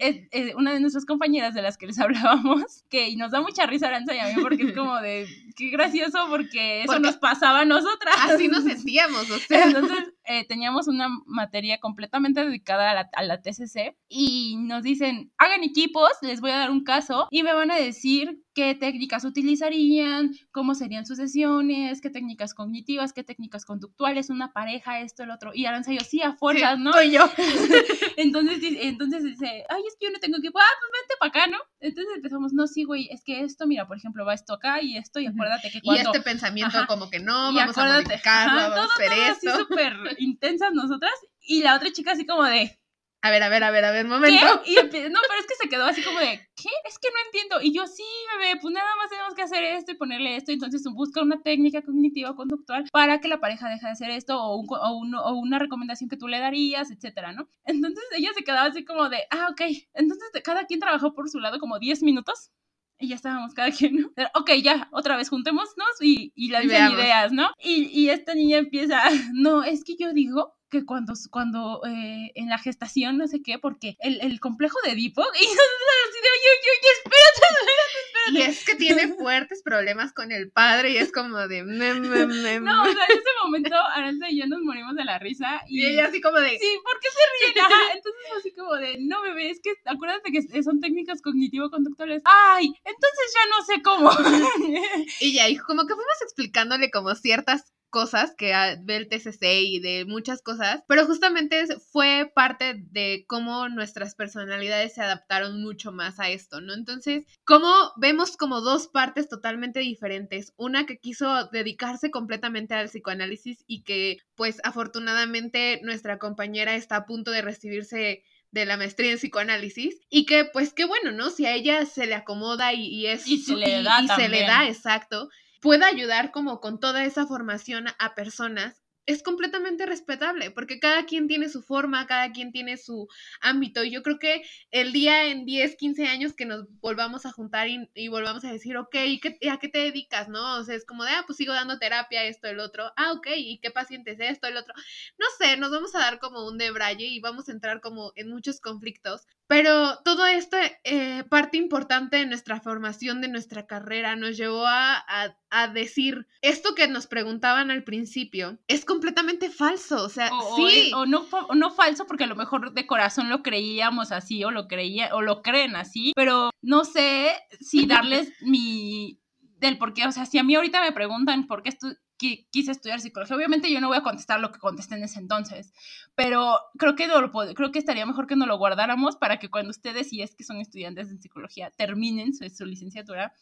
una 0.55 0.73
de 0.73 0.79
nuestras 0.79 1.05
compañeras 1.05 1.53
de 1.53 1.61
las 1.61 1.77
que 1.77 1.87
les 1.87 1.99
hablábamos, 1.99 2.83
que 2.89 3.09
y 3.09 3.15
nos 3.15 3.31
da 3.31 3.41
mucha 3.41 3.65
risa 3.65 3.87
Aranza 3.87 4.15
y 4.15 4.19
a 4.19 4.25
mí 4.25 4.41
porque 4.41 4.63
es 4.63 4.73
como 4.73 4.99
de, 5.01 5.27
qué 5.55 5.69
gracioso 5.69 6.25
porque 6.29 6.83
eso 6.83 6.99
nos 6.99 7.17
pasaba 7.17 7.61
a 7.61 7.65
nosotras. 7.65 8.15
Así 8.23 8.47
nos 8.47 8.63
sentíamos, 8.63 9.29
o 9.29 9.37
sea. 9.39 9.65
Entonces, 9.65 10.13
eh, 10.29 10.45
teníamos 10.47 10.87
una 10.87 11.09
materia 11.25 11.79
completamente 11.79 12.45
dedicada 12.45 12.91
a 12.91 12.93
la, 12.93 13.09
a 13.13 13.23
la 13.23 13.41
TCC 13.41 13.97
y 14.07 14.57
nos 14.59 14.83
dicen, 14.83 15.31
hagan 15.39 15.63
equipos, 15.63 16.11
les 16.21 16.39
voy 16.39 16.51
a 16.51 16.57
dar 16.57 16.69
un 16.69 16.83
caso 16.83 17.27
y 17.31 17.41
me 17.41 17.51
van 17.51 17.71
a 17.71 17.75
decir 17.75 18.39
qué 18.53 18.75
técnicas 18.75 19.25
utilizarían, 19.25 20.35
cómo 20.51 20.75
serían 20.75 21.07
sus 21.07 21.17
sesiones, 21.17 21.99
qué 21.99 22.11
técnicas 22.11 22.53
cognitivas, 22.53 23.11
qué 23.11 23.23
técnicas 23.23 23.65
conductuales, 23.65 24.29
una 24.29 24.53
pareja, 24.53 24.99
esto, 24.99 25.23
el 25.23 25.31
otro. 25.31 25.49
Y 25.55 25.65
Aranza 25.65 25.93
yo, 25.93 26.01
sí, 26.01 26.21
a 26.21 26.33
fuerzas, 26.33 26.77
¿no? 26.77 26.93
Soy 26.93 27.09
yo. 27.09 27.27
entonces, 28.17 28.59
entonces 28.81 29.23
dice, 29.23 29.63
ay, 29.67 29.81
es 29.87 29.95
que 29.99 30.05
yo 30.05 30.11
no 30.11 30.19
tengo 30.19 30.37
equipo, 30.37 30.59
ah, 30.59 30.77
pues 30.79 31.01
vente 31.01 31.15
para 31.19 31.29
acá, 31.29 31.47
¿no? 31.47 31.57
Entonces 31.81 32.13
empezamos, 32.15 32.51
no, 32.51 32.67
sí, 32.67 32.83
güey, 32.83 33.07
es 33.09 33.23
que 33.23 33.41
esto, 33.41 33.65
mira, 33.65 33.87
por 33.87 33.97
ejemplo, 33.97 34.25
va 34.25 34.33
esto 34.33 34.53
acá 34.53 34.81
y 34.81 34.97
esto, 34.97 35.19
y 35.19 35.27
acuérdate 35.27 35.71
que 35.71 35.81
cuando... 35.81 36.01
Y 36.01 36.05
este 36.05 36.21
pensamiento 36.21 36.77
como 36.87 37.09
que 37.09 37.19
no, 37.19 37.53
vamos 37.53 37.77
a 37.77 37.93
modificarlo, 37.93 38.61
vamos 38.61 38.79
a 38.79 38.83
hacer 38.95 39.09
todo 39.09 39.21
esto. 39.23 39.49
Así 39.49 39.59
súper 39.59 39.93
intensas 40.19 40.73
nosotras, 40.73 41.13
y 41.39 41.63
la 41.63 41.75
otra 41.75 41.91
chica 41.91 42.11
así 42.11 42.25
como 42.25 42.43
de, 42.43 42.78
a 43.21 43.31
ver, 43.31 43.43
a 43.43 43.49
ver, 43.49 43.63
a 43.63 43.71
ver, 43.71 43.83
a 43.83 43.91
ver, 43.91 44.07
momento. 44.07 44.61
Y 44.65 44.75
no, 44.75 44.81
pero 44.89 45.39
es 45.39 45.47
que 45.47 45.55
se 45.61 45.69
quedó 45.69 45.85
así 45.85 46.01
como 46.03 46.19
de, 46.19 46.39
¿qué? 46.55 46.69
Es 46.87 46.97
que 46.99 47.09
no 47.09 47.15
entiendo. 47.25 47.61
Y 47.61 47.73
yo, 47.73 47.85
sí, 47.85 48.03
bebé, 48.37 48.57
pues 48.61 48.73
nada 48.73 48.89
más 48.95 49.09
tenemos 49.09 49.33
que 49.33 49.41
hacer 49.41 49.61
esto 49.63 49.91
y 49.91 49.95
ponerle 49.95 50.37
esto. 50.37 50.53
Entonces 50.53 50.83
busca 50.93 51.21
una 51.21 51.41
técnica 51.41 51.81
cognitiva 51.81 52.33
conductual 52.35 52.85
para 52.93 53.19
que 53.19 53.27
la 53.27 53.41
pareja 53.41 53.67
deje 53.69 53.85
de 53.85 53.91
hacer 53.91 54.09
esto 54.11 54.41
o, 54.41 54.57
un, 54.57 55.15
o, 55.15 55.33
una 55.33 55.59
recomendación 55.59 56.09
que 56.09 56.15
tú 56.15 56.29
le 56.29 56.39
darías, 56.39 56.91
etcétera, 56.91 57.33
¿no? 57.33 57.49
Entonces 57.65 58.03
ella 58.15 58.29
se 58.33 58.43
quedaba 58.43 58.67
así 58.67 58.85
como 58.85 59.09
de, 59.09 59.19
ah, 59.31 59.49
ok. 59.51 59.61
Entonces 59.93 60.29
cada 60.43 60.65
quien 60.65 60.79
trabajó 60.79 61.13
por 61.13 61.29
su 61.29 61.39
lado 61.39 61.59
como 61.59 61.77
10 61.77 62.03
minutos 62.03 62.51
y 62.99 63.09
ya 63.09 63.15
estábamos 63.15 63.53
cada 63.53 63.71
quien, 63.71 63.95
¿no? 63.95 64.09
ok, 64.35 64.51
ya, 64.61 64.89
otra 64.91 65.15
vez 65.15 65.29
juntémonos 65.29 65.69
y, 66.01 66.33
y 66.35 66.49
las 66.49 66.65
ideas, 66.65 67.31
¿no? 67.31 67.49
Y, 67.57 67.85
y 67.85 68.09
esta 68.09 68.33
niña 68.33 68.57
empieza, 68.57 69.01
no, 69.33 69.63
es 69.63 69.83
que 69.83 69.95
yo 69.97 70.13
digo 70.13 70.58
que 70.69 70.85
cuando, 70.85 71.13
cuando 71.31 71.81
eh, 71.85 72.31
en 72.35 72.49
la 72.49 72.57
gestación, 72.57 73.17
no 73.17 73.27
sé 73.27 73.41
qué, 73.41 73.59
porque 73.59 73.97
el, 73.99 74.21
el 74.21 74.39
complejo 74.39 74.77
de 74.83 74.91
Edipo, 74.91 75.21
y 75.33 75.43
así 75.43 75.55
de, 75.55 76.29
oye, 76.29 76.49
oye, 76.55 76.69
oye, 76.77 76.89
espérate, 76.97 77.41
espérate, 77.49 77.99
espérate. 78.05 78.39
Y 78.39 78.41
es 78.41 78.65
que 78.65 78.75
tiene 78.75 79.13
fuertes 79.15 79.61
problemas 79.63 80.13
con 80.13 80.31
el 80.31 80.51
padre 80.51 80.91
y 80.91 80.97
es 80.97 81.11
como 81.11 81.47
de... 81.47 81.63
Me, 81.63 81.93
me, 81.95 82.25
me, 82.27 82.59
no, 82.59 82.83
o 82.83 82.85
sea, 82.85 83.05
en 83.05 83.17
ese 83.17 83.29
momento 83.43 83.75
Aranza 83.75 84.29
y 84.29 84.39
yo 84.39 84.47
nos 84.47 84.61
morimos 84.61 84.95
de 84.95 85.05
la 85.05 85.17
risa. 85.19 85.61
Y, 85.67 85.85
ella 85.85 86.07
así 86.07 86.21
como 86.21 86.39
de... 86.39 86.49
Sí, 86.49 86.79
¿por 86.83 86.99
qué 86.99 87.07
se 87.09 87.53
ríen? 87.53 87.65
Ajá, 87.65 87.93
entonces 87.95 88.21
así 88.37 88.53
como 88.53 88.75
de, 88.75 88.97
no, 88.99 89.21
bebé, 89.23 89.49
es 89.49 89.59
que 89.61 89.73
acuérdate 89.85 90.31
que 90.31 90.63
son 90.63 90.79
técnicas 90.79 91.21
cognitivo-conductuales. 91.21 92.21
Ay, 92.25 92.67
entonces 92.83 93.33
ya 93.33 93.49
no 93.49 93.65
sé 93.65 93.81
cómo. 93.81 94.11
y 95.21 95.33
ya, 95.33 95.49
y 95.49 95.57
como 95.57 95.87
que 95.87 95.95
fuimos 95.95 96.21
explicándole 96.21 96.91
como 96.91 97.15
ciertas 97.15 97.73
cosas 97.89 98.33
que 98.37 98.53
ve 98.81 98.95
el 98.95 99.07
TCC 99.07 99.43
y 99.63 99.79
de 99.79 100.05
muchas 100.05 100.41
cosas, 100.41 100.83
pero 100.87 101.05
justamente 101.05 101.65
fue 101.91 102.31
parte 102.33 102.75
de 102.91 103.25
cómo 103.27 103.69
nuestras 103.69 104.15
personalidades 104.15 104.93
se 104.93 105.01
adaptaron 105.01 105.61
mucho 105.61 105.91
más 105.91 106.19
a 106.19 106.29
esto, 106.29 106.61
¿no? 106.61 106.73
Entonces, 106.73 107.23
como 107.45 107.71
vemos 107.97 108.37
como 108.37 108.61
dos 108.61 108.87
partes 108.87 109.29
totalmente 109.29 109.79
diferentes, 109.79 110.53
una 110.57 110.85
que 110.85 110.99
quiso 110.99 111.45
dedicarse 111.51 112.11
completamente 112.11 112.73
al 112.73 112.87
psicoanálisis 112.87 113.63
y 113.67 113.83
que 113.83 114.17
pues 114.35 114.59
afortunadamente 114.63 115.81
nuestra 115.83 116.19
compañera 116.19 116.75
está 116.75 116.97
a 116.97 117.05
punto 117.05 117.31
de 117.31 117.41
recibirse 117.41 118.23
de 118.51 118.65
la 118.65 118.77
maestría 118.77 119.11
en 119.11 119.17
psicoanálisis 119.17 119.99
y 120.09 120.25
que 120.25 120.45
pues 120.45 120.73
qué 120.73 120.85
bueno, 120.85 121.11
¿no? 121.11 121.29
Si 121.29 121.45
a 121.45 121.53
ella 121.53 121.85
se 121.85 122.07
le 122.07 122.15
acomoda 122.15 122.73
y, 122.73 123.05
es 123.05 123.27
y 123.27 123.37
se 123.37 123.55
le 123.55 123.83
da, 123.83 124.01
y 124.01 124.07
se 124.07 124.29
le 124.29 124.41
da 124.41 124.67
exacto, 124.67 125.29
pueda 125.59 125.87
ayudar 125.87 126.31
como 126.31 126.59
con 126.59 126.79
toda 126.79 127.05
esa 127.05 127.25
formación 127.27 127.87
a 127.99 128.15
personas 128.15 128.81
es 129.09 129.23
completamente 129.23 129.87
respetable, 129.87 130.51
porque 130.51 130.79
cada 130.79 131.05
quien 131.07 131.27
tiene 131.27 131.49
su 131.49 131.63
forma, 131.63 132.05
cada 132.05 132.31
quien 132.31 132.51
tiene 132.51 132.77
su 132.77 133.07
ámbito. 133.41 133.83
Y 133.83 133.89
yo 133.89 134.03
creo 134.03 134.19
que 134.19 134.43
el 134.69 134.93
día 134.93 135.25
en 135.25 135.45
10, 135.45 135.77
15 135.77 136.05
años 136.05 136.33
que 136.33 136.45
nos 136.45 136.67
volvamos 136.79 137.25
a 137.25 137.31
juntar 137.31 137.67
y, 137.67 138.07
volvamos 138.07 138.45
a 138.45 138.51
decir, 138.51 138.77
ok, 138.77 138.95
¿y 139.07 139.19
qué, 139.19 139.39
¿a 139.49 139.57
qué 139.57 139.67
te 139.67 139.79
dedicas? 139.79 140.29
¿No? 140.29 140.57
O 140.59 140.63
sea, 140.63 140.75
es 140.75 140.85
como 140.85 141.05
de, 141.05 141.11
ah, 141.11 141.23
pues 141.25 141.37
sigo 141.37 141.53
dando 141.53 141.79
terapia, 141.79 142.23
esto, 142.25 142.49
el 142.49 142.59
otro. 142.59 142.93
Ah, 142.97 143.13
ok, 143.13 143.27
¿y 143.35 143.57
qué 143.59 143.71
paciente 143.71 144.11
es 144.11 144.19
esto, 144.19 144.47
el 144.47 144.57
otro? 144.57 144.75
No 145.17 145.25
sé, 145.39 145.57
nos 145.57 145.71
vamos 145.71 145.95
a 145.95 145.99
dar 145.99 146.19
como 146.19 146.47
un 146.47 146.59
debraye 146.59 147.05
y 147.05 147.19
vamos 147.19 147.49
a 147.49 147.51
entrar 147.51 147.81
como 147.81 148.13
en 148.15 148.29
muchos 148.29 148.61
conflictos, 148.61 149.25
Pero 149.49 149.97
todo 150.05 150.27
esto, 150.27 150.57
eh, 150.83 151.23
parte 151.27 151.57
importante 151.57 152.17
de 152.17 152.27
nuestra 152.27 152.61
formación, 152.61 153.19
de 153.19 153.29
nuestra 153.29 153.65
carrera, 153.65 154.15
nos 154.15 154.37
llevó 154.37 154.67
a, 154.67 155.03
a, 155.49 155.67
decir, 155.69 156.27
esto 156.43 156.75
que 156.75 156.87
nos 156.87 157.07
preguntaban 157.07 157.71
al 157.71 157.83
principio, 157.83 158.59
es 158.67 158.85
completamente 158.85 159.49
falso, 159.49 160.03
o 160.03 160.09
sea, 160.09 160.29
sí. 160.55 160.91
O, 160.93 161.07
no, 161.07 161.25
o 161.47 161.55
no 161.55 161.71
falso 161.71 162.05
porque 162.05 162.25
a 162.25 162.27
lo 162.27 162.35
mejor 162.35 162.73
de 162.73 162.85
corazón 162.85 163.29
lo 163.29 163.41
creíamos 163.41 164.11
así 164.11 164.43
o 164.43 164.51
lo 164.51 164.67
creía 164.67 165.15
o 165.15 165.23
lo 165.23 165.41
creen 165.41 165.75
así, 165.75 166.13
pero 166.15 166.51
no 166.61 166.85
sé 166.85 167.33
si 167.59 167.87
darles 167.87 168.31
mi 168.41 169.19
del 169.57 169.79
por 169.79 169.95
qué, 169.95 170.05
o 170.05 170.11
sea, 170.11 170.27
si 170.27 170.37
a 170.37 170.43
mí 170.43 170.53
ahorita 170.53 170.79
me 170.79 170.91
preguntan 170.91 171.47
por 171.47 171.63
qué 171.63 171.69
estoy 171.69 171.95
quise 172.19 172.71
estudiar 172.71 172.99
psicología. 172.99 173.35
Obviamente 173.35 173.71
yo 173.71 173.81
no 173.81 173.87
voy 173.87 173.97
a 173.97 174.03
contestar 174.03 174.39
lo 174.39 174.51
que 174.51 174.59
contesté 174.59 174.95
en 174.95 175.03
ese 175.03 175.19
entonces, 175.19 175.73
pero 176.15 176.59
creo 176.77 176.95
que, 176.95 177.07
creo 177.55 177.71
que 177.71 177.79
estaría 177.79 178.05
mejor 178.05 178.27
que 178.27 178.35
nos 178.35 178.47
lo 178.47 178.57
guardáramos 178.57 179.15
para 179.15 179.39
que 179.39 179.49
cuando 179.49 179.71
ustedes, 179.71 180.09
si 180.09 180.21
es 180.21 180.35
que 180.35 180.43
son 180.43 180.57
estudiantes 180.57 181.09
de 181.09 181.17
psicología, 181.17 181.71
terminen 181.71 182.33
su, 182.33 182.47
su 182.49 182.65
licenciatura, 182.65 183.33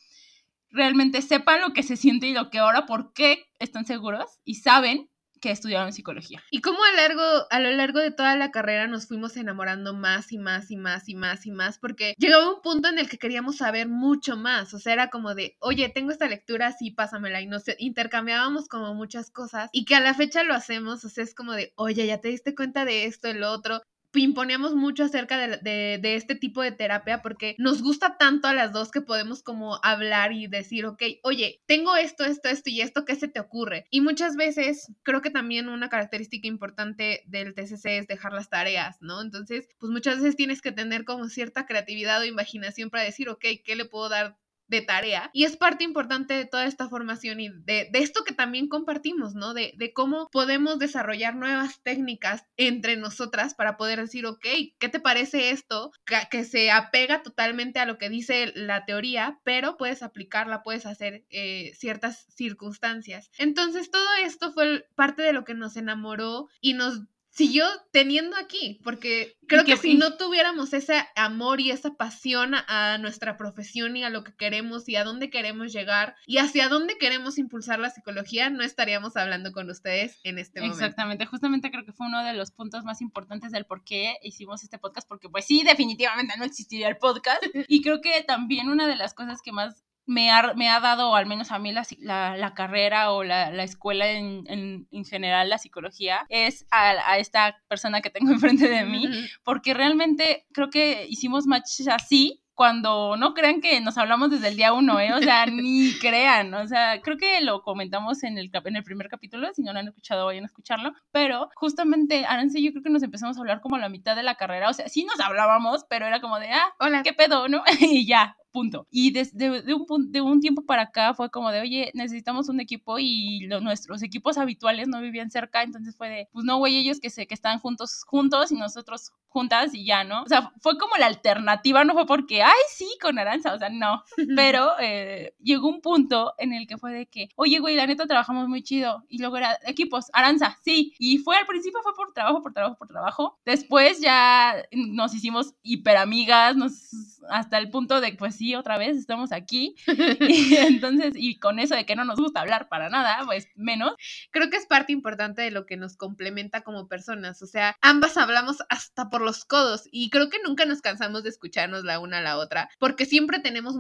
realmente 0.70 1.22
sepan 1.22 1.62
lo 1.62 1.74
que 1.74 1.84
se 1.84 1.98
siente 1.98 2.28
y 2.28 2.34
lo 2.34 2.50
que 2.50 2.60
ahora, 2.60 2.86
por 2.86 3.14
qué 3.14 3.46
están 3.60 3.86
seguros 3.86 4.40
y 4.46 4.56
saben 4.56 5.10
que 5.40 5.52
estudiaron 5.52 5.94
psicología. 5.94 6.44
Y 6.52 6.62
cómo 6.62 6.80
a, 6.84 6.96
largo, 6.96 7.24
a 7.50 7.60
lo 7.60 7.72
largo 7.72 8.00
de 8.00 8.12
toda 8.12 8.36
la 8.36 8.52
carrera 8.52 8.88
nos 8.88 9.08
fuimos 9.08 9.38
enamorando 9.38 9.94
más 9.94 10.32
y 10.32 10.38
más 10.38 10.72
y 10.72 10.78
más 10.78 11.10
y 11.10 11.16
más 11.16 11.46
y 11.46 11.52
más, 11.52 11.78
porque 11.80 12.14
llegaba 12.18 12.54
un 12.54 12.62
punto 12.62 12.90
en 12.90 13.00
el 13.00 13.10
que 13.10 13.18
queríamos 13.18 13.58
saber 13.58 13.88
mucho 13.88 14.38
más, 14.38 14.74
o 14.74 14.80
sea, 14.80 14.94
era 14.94 15.10
como 15.10 15.36
de, 15.36 15.56
oye, 15.60 15.90
tengo 15.90 16.12
esta 16.12 16.28
lectura, 16.28 16.72
sí, 16.72 16.92
pásamela, 16.92 17.42
y 17.42 17.48
nos 17.48 17.64
intercambiábamos 17.78 18.68
como 18.68 18.94
muchas 18.94 19.32
cosas, 19.32 19.70
y 19.72 19.86
que 19.86 19.96
a 19.96 20.00
la 20.00 20.14
fecha 20.14 20.44
lo 20.44 20.54
hacemos, 20.54 21.04
o 21.06 21.10
sea, 21.10 21.24
es 21.24 21.36
como 21.36 21.54
de, 21.54 21.74
oye, 21.76 22.06
ya 22.06 22.20
te 22.20 22.30
diste 22.30 22.56
cuenta 22.56 22.86
de 22.86 23.06
esto, 23.06 23.28
el 23.28 23.44
otro, 23.44 23.82
imponíamos 24.24 24.76
mucho 24.76 25.04
acerca 25.04 25.38
de, 25.38 26.00
este 26.04 26.36
tipo 26.36 26.62
de 26.62 26.72
terapia 26.72 27.22
porque 27.22 27.56
nos 27.58 27.82
gusta 27.82 28.18
tanto 28.18 28.48
a 28.48 28.54
las 28.54 28.72
dos 28.72 28.92
que 28.92 29.02
podemos 29.02 29.44
como 29.44 29.80
hablar 29.84 30.34
y 30.34 30.48
decir, 30.48 30.86
ok, 30.86 31.02
oye, 31.24 31.62
tengo 31.66 31.96
esto, 31.96 32.26
esto, 32.26 32.50
esto 32.50 32.70
y 32.70 32.82
esto, 32.82 33.06
¿qué 33.06 33.16
se 33.16 33.28
te 33.28 33.40
ocurre? 33.40 33.86
Y 33.90 34.02
muchas 34.02 34.36
veces 34.36 34.92
creo 35.04 35.22
que 35.22 35.30
también 35.30 35.70
una 35.70 35.90
característica 35.90 36.48
importante 36.48 37.24
del 37.28 37.54
TCC 37.54 37.86
es 37.98 38.08
dejar 38.08 38.34
las 38.34 38.50
tareas, 38.50 38.98
¿no? 39.02 39.22
Entonces, 39.22 39.68
pues 39.80 39.92
muchas 39.92 40.18
veces 40.18 40.36
tienes 40.36 40.62
que 40.62 40.72
tener 40.72 41.06
como 41.06 41.28
cierta 41.30 41.66
creatividad 41.66 42.22
o 42.22 42.26
imaginación 42.26 42.90
para 42.90 43.04
decir, 43.04 43.30
ok, 43.30 43.46
¿qué 43.64 43.76
le 43.76 43.86
puedo 43.86 44.10
dar 44.10 44.38
de 44.68 44.82
tarea 44.82 45.30
y 45.34 45.46
es 45.46 45.58
parte 45.58 45.84
importante 45.84 46.34
de 46.34 46.46
toda 46.46 46.66
esta 46.66 46.90
formación 46.90 47.40
y 47.40 47.50
de, 47.50 47.90
esto 47.94 48.24
que 48.24 48.34
también 48.34 48.68
compartimos, 48.68 49.34
¿no? 49.34 49.54
De, 49.54 49.74
de, 49.78 49.94
cómo 49.94 50.28
podemos 50.32 50.80
desarrollar 50.80 51.36
nuevas 51.36 51.82
técnicas 51.82 52.46
entre 52.58 52.98
nosotras 52.98 53.54
para 53.54 53.78
poder 53.78 54.00
decir, 54.00 54.26
ok, 54.26 54.46
¿qué 54.78 54.90
te 54.90 55.00
parece 55.00 55.52
esto? 55.52 55.92
Que, 56.06 56.44
se 56.44 56.72
apega 56.72 57.24
totalmente 57.24 57.80
a 57.80 57.86
lo 57.86 57.98
que 57.98 58.10
dice 58.10 58.52
la 58.56 58.86
teoría, 58.86 59.40
pero 59.44 59.76
puedes 59.78 60.04
aplicarla, 60.04 60.64
puedes 60.64 60.86
hacer 60.86 61.26
eh, 61.30 61.74
ciertas 61.76 62.26
circunstancias. 62.30 63.30
Entonces, 63.38 63.92
todo 63.92 64.08
esto 64.24 64.54
fue 64.54 64.88
parte 64.96 65.24
de 65.24 65.34
lo 65.34 65.44
que 65.44 65.56
nos 65.56 65.76
enamoró 65.78 66.48
y 66.62 66.74
nos 66.74 67.02
siguió 67.38 67.66
teniendo 67.92 68.36
aquí, 68.36 68.82
porque 68.84 69.38
creo 69.48 69.64
que, 69.64 69.78
si 69.78 69.94
no 69.94 70.18
tuviéramos 70.18 70.74
ese 70.74 71.06
amor 71.16 71.62
y 71.62 71.70
esa 71.70 71.94
pasión 71.94 72.56
a, 72.56 72.98
nuestra 72.98 73.38
profesión 73.38 73.96
y 73.96 74.04
a 74.04 74.10
lo 74.10 74.24
que 74.24 74.36
queremos 74.36 74.90
y 74.90 74.96
a 74.96 75.04
dónde 75.04 75.30
queremos 75.30 75.72
llegar 75.72 76.16
y 76.26 76.40
hacia 76.40 76.68
dónde 76.68 76.98
queremos 76.98 77.38
impulsar 77.38 77.78
la 77.78 77.92
psicología, 77.92 78.50
no 78.50 78.64
estaríamos 78.64 79.16
hablando 79.18 79.52
con 79.52 79.70
ustedes 79.70 80.20
en 80.24 80.40
este 80.40 80.62
momento. 80.62 80.84
Exactamente, 80.84 81.28
justamente 81.28 81.70
creo 81.70 81.86
que 81.86 81.94
fue 81.94 82.08
uno 82.08 82.24
de 82.24 82.34
los 82.34 82.50
puntos 82.50 82.84
más 82.84 83.02
importantes 83.02 83.52
del 83.52 83.66
por 83.66 83.84
qué 83.84 84.16
hicimos 84.24 84.64
este 84.64 84.80
podcast, 84.80 85.08
porque 85.08 85.30
pues 85.30 85.46
sí, 85.46 85.62
definitivamente 85.64 86.34
no 86.40 86.44
existiría 86.44 86.88
el 86.88 86.98
podcast. 86.98 87.44
y 87.68 87.84
creo 87.84 88.02
que 88.02 88.24
también 88.24 88.68
una 88.68 88.88
de 88.88 88.96
las 88.96 89.14
cosas 89.14 89.44
que 89.44 89.52
más 89.52 89.84
me 90.08 90.32
ha, 90.32 90.54
me 90.56 90.70
ha 90.70 90.80
dado, 90.80 91.16
al 91.16 91.26
menos 91.26 91.52
a 91.52 91.60
mí, 91.60 91.72
la, 91.72 92.38
la, 92.38 92.54
carrera 92.54 93.12
o 93.12 93.24
la, 93.24 93.52
la 93.52 93.64
escuela 93.64 94.10
en, 94.10 94.46
en, 94.48 94.88
en, 94.90 95.06
general, 95.06 95.50
la 95.50 95.58
psicología, 95.58 96.26
es 96.30 96.66
a, 96.72 97.12
a, 97.12 97.20
esta 97.20 97.62
persona 97.68 98.02
que 98.02 98.10
tengo 98.10 98.32
enfrente 98.32 98.70
de 98.70 98.86
mí, 98.86 99.08
porque 99.44 99.74
realmente 99.74 100.48
creo 100.54 100.70
que 100.70 101.06
hicimos 101.10 101.46
match 101.46 101.82
así 101.92 102.42
cuando 102.58 103.18
no 103.18 103.36
crean 103.36 103.62
que 103.62 103.80
nos 103.82 104.00
hablamos 104.00 104.32
desde 104.32 104.48
el 104.48 104.56
día 104.56 104.74
uno, 104.74 105.00
¿eh? 105.00 105.14
O 105.14 105.20
sea, 105.20 105.46
ni 105.46 105.94
crean, 106.02 106.52
o 106.56 106.66
sea, 106.66 107.02
creo 107.04 107.16
que 107.16 107.40
lo 107.42 107.62
comentamos 107.62 108.24
en 108.24 108.40
el, 108.40 108.50
en 108.52 108.76
el 108.76 108.84
primer 108.84 109.10
capítulo, 109.10 109.54
si 109.54 109.62
no 109.62 109.74
lo 109.74 109.80
han 109.80 109.88
escuchado, 109.88 110.26
vayan 110.26 110.44
a 110.44 110.48
escucharlo, 110.48 110.94
pero 111.12 111.50
justamente, 111.54 112.26
Arance, 112.26 112.60
yo 112.60 112.72
creo 112.72 112.82
que 112.82 112.90
nos 112.90 113.04
empezamos 113.04 113.38
a 113.38 113.42
hablar 113.42 113.62
como 113.62 113.76
a 113.76 113.80
la 113.80 113.90
mitad 113.90 114.16
de 114.16 114.24
la 114.24 114.36
carrera, 114.36 114.70
o 114.70 114.74
sea, 114.74 114.90
sí 114.90 115.06
nos 115.06 115.20
hablábamos, 115.20 115.86
pero 115.88 116.08
era 116.08 116.20
como 116.20 116.40
de, 116.40 116.50
ah, 116.50 116.74
hola, 116.80 117.04
¿qué 117.04 117.14
pedo, 117.14 117.48
no? 117.48 117.62
y 117.80 118.08
ya, 118.08 118.36
punto. 118.58 118.88
Y 118.90 119.12
desde 119.12 119.62
de, 119.62 119.74
un, 119.76 120.12
de 120.12 120.22
un 120.22 120.42
tiempo 120.42 120.66
para 120.66 120.84
acá 120.84 121.14
fue 121.14 121.30
como 121.30 121.52
de, 121.52 121.62
oye, 121.62 121.92
necesitamos 121.94 122.50
un 122.50 122.60
equipo 122.60 122.98
y 122.98 123.46
nuestros 123.62 124.02
equipos 124.02 124.40
habituales 124.40 124.88
no 124.88 125.00
vivían 125.00 125.30
cerca, 125.30 125.62
entonces 125.62 125.96
fue 125.96 126.10
de, 126.10 126.28
pues 126.32 126.44
no, 126.44 126.58
güey, 126.58 126.76
ellos 126.78 127.00
que, 127.00 127.12
se, 127.12 127.28
que 127.28 127.36
están 127.36 127.60
juntos, 127.60 128.04
juntos 128.08 128.52
y 128.52 128.56
nosotros 128.56 129.12
juntas 129.28 129.76
y 129.76 129.86
ya, 129.86 130.04
¿no? 130.04 130.24
O 130.24 130.28
sea, 130.28 130.52
fue 130.60 130.80
como 130.80 130.96
la 130.98 131.06
alternativa, 131.06 131.84
no 131.84 131.94
fue 131.94 132.08
porque, 132.08 132.42
ay, 132.42 132.64
sí, 132.70 132.88
con 133.00 133.20
Aranza, 133.20 133.54
o 133.54 133.60
sea, 133.60 133.70
no. 133.70 134.04
Pero 134.36 134.72
eh, 134.80 135.36
llegó 135.40 135.68
un 135.68 135.82
punto 135.82 136.34
en 136.40 136.54
el 136.54 136.66
que 136.66 136.78
fue 136.78 136.92
de 136.92 137.06
que, 137.06 137.30
oye, 137.36 137.60
güey, 137.60 137.76
la 137.76 137.86
neta 137.86 138.08
trabajamos 138.08 138.48
muy 138.48 138.64
chido. 138.64 139.04
Y 139.08 139.20
luego 139.20 139.38
era 139.38 139.60
equipos, 139.66 140.06
Aranza, 140.14 140.58
sí. 140.64 140.96
Y 140.98 141.20
fue 141.20 141.36
al 141.38 141.46
principio 141.46 141.82
fue 141.84 141.94
por 141.94 142.14
trabajo, 142.14 142.42
por 142.42 142.54
trabajo, 142.54 142.78
por 142.78 142.88
trabajo. 142.88 143.38
Después 143.46 144.00
ya 144.00 144.56
nos 144.72 145.14
hicimos 145.14 145.54
hiper 145.62 145.98
amigas, 145.98 146.56
nos, 146.56 147.22
hasta 147.30 147.60
el 147.60 147.70
punto 147.70 148.02
de, 148.02 148.14
pues 148.14 148.36
sí, 148.36 148.47
otra 148.56 148.78
vez 148.78 148.98
estamos 148.98 149.32
aquí. 149.32 149.76
y 150.22 150.56
entonces, 150.56 151.14
y 151.16 151.40
con 151.40 151.60
eso 151.60 151.76
de 151.76 151.86
que 151.86 151.96
no 151.96 152.06
nos 152.06 152.20
gusta 152.20 152.42
hablar 152.42 152.70
para 152.70 152.90
nada, 152.90 153.24
pues 153.26 153.48
menos. 153.56 153.96
Creo 154.32 154.50
que 154.50 154.58
es 154.58 154.66
parte 154.66 154.94
importante 154.94 155.42
de 155.42 155.52
lo 155.52 155.66
que 155.66 155.78
nos 155.78 155.98
complementa 155.98 156.62
como 156.62 156.88
personas. 156.88 157.42
O 157.42 157.48
sea, 157.48 157.76
ambas 157.82 158.18
hablamos 158.18 158.58
hasta 158.70 159.10
por 159.10 159.22
los 159.22 159.46
codos 159.46 159.88
y 159.92 160.10
creo 160.10 160.30
que 160.30 160.40
nunca 160.46 160.66
nos 160.66 160.82
cansamos 160.82 161.24
de 161.24 161.30
escucharnos 161.30 161.84
la 161.84 162.00
una 162.00 162.20
a 162.20 162.22
la 162.22 162.38
otra 162.38 162.70
porque 162.80 163.06
siempre 163.06 163.40
tenemos 163.40 163.76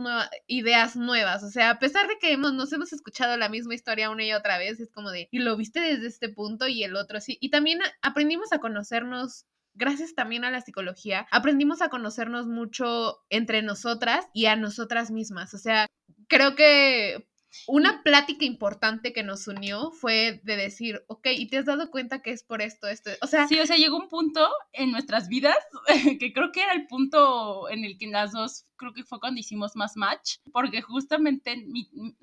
ideas 0.47 0.95
nuevas. 0.95 1.43
O 1.43 1.49
sea, 1.49 1.71
a 1.71 1.79
pesar 1.79 2.07
de 2.07 2.17
que 2.19 2.31
hemos, 2.31 2.53
nos 2.53 2.71
hemos 2.73 2.93
escuchado 2.93 3.37
la 3.37 3.49
misma 3.49 3.75
historia 3.75 4.09
una 4.09 4.23
y 4.23 4.33
otra 4.33 4.57
vez, 4.57 4.79
es 4.79 4.91
como 4.91 5.11
de, 5.11 5.27
y 5.31 5.39
lo 5.39 5.55
viste 5.57 5.79
desde 5.79 6.07
este 6.07 6.29
punto 6.29 6.67
y 6.67 6.83
el 6.83 6.95
otro 6.95 7.19
sí. 7.19 7.37
Y 7.41 7.49
también 7.49 7.79
aprendimos 8.01 8.51
a 8.51 8.59
conocernos 8.59 9.45
gracias 9.77 10.15
también 10.15 10.43
a 10.43 10.51
la 10.51 10.61
psicología, 10.61 11.27
aprendimos 11.31 11.81
a 11.81 11.89
conocernos 11.89 12.47
mucho 12.47 13.19
entre 13.29 13.61
nosotras 13.61 14.27
y 14.33 14.45
a 14.45 14.55
nosotras 14.55 15.11
mismas. 15.11 15.53
O 15.53 15.57
sea, 15.57 15.87
creo 16.27 16.55
que 16.55 17.27
una 17.67 18.03
plática 18.03 18.45
importante 18.45 19.13
que 19.13 19.23
nos 19.23 19.47
unió 19.47 19.91
fue 19.91 20.41
de 20.43 20.57
decir, 20.57 21.03
ok, 21.07 21.27
¿y 21.35 21.49
te 21.49 21.57
has 21.57 21.65
dado 21.65 21.89
cuenta 21.89 22.21
que 22.21 22.31
es 22.31 22.43
por 22.43 22.61
esto, 22.61 22.87
esto? 22.87 23.11
O 23.21 23.27
sea... 23.27 23.47
Sí, 23.47 23.59
o 23.59 23.65
sea, 23.65 23.77
llegó 23.77 23.97
un 23.97 24.09
punto 24.09 24.47
en 24.73 24.91
nuestras 24.91 25.27
vidas 25.27 25.57
que 26.19 26.33
creo 26.33 26.51
que 26.51 26.61
era 26.61 26.73
el 26.73 26.87
punto 26.87 27.69
en 27.69 27.83
el 27.83 27.97
que 27.97 28.07
las 28.07 28.31
dos, 28.31 28.65
creo 28.75 28.93
que 28.93 29.03
fue 29.03 29.19
cuando 29.19 29.39
hicimos 29.39 29.75
más 29.75 29.95
match, 29.95 30.37
porque 30.51 30.81
justamente 30.81 31.65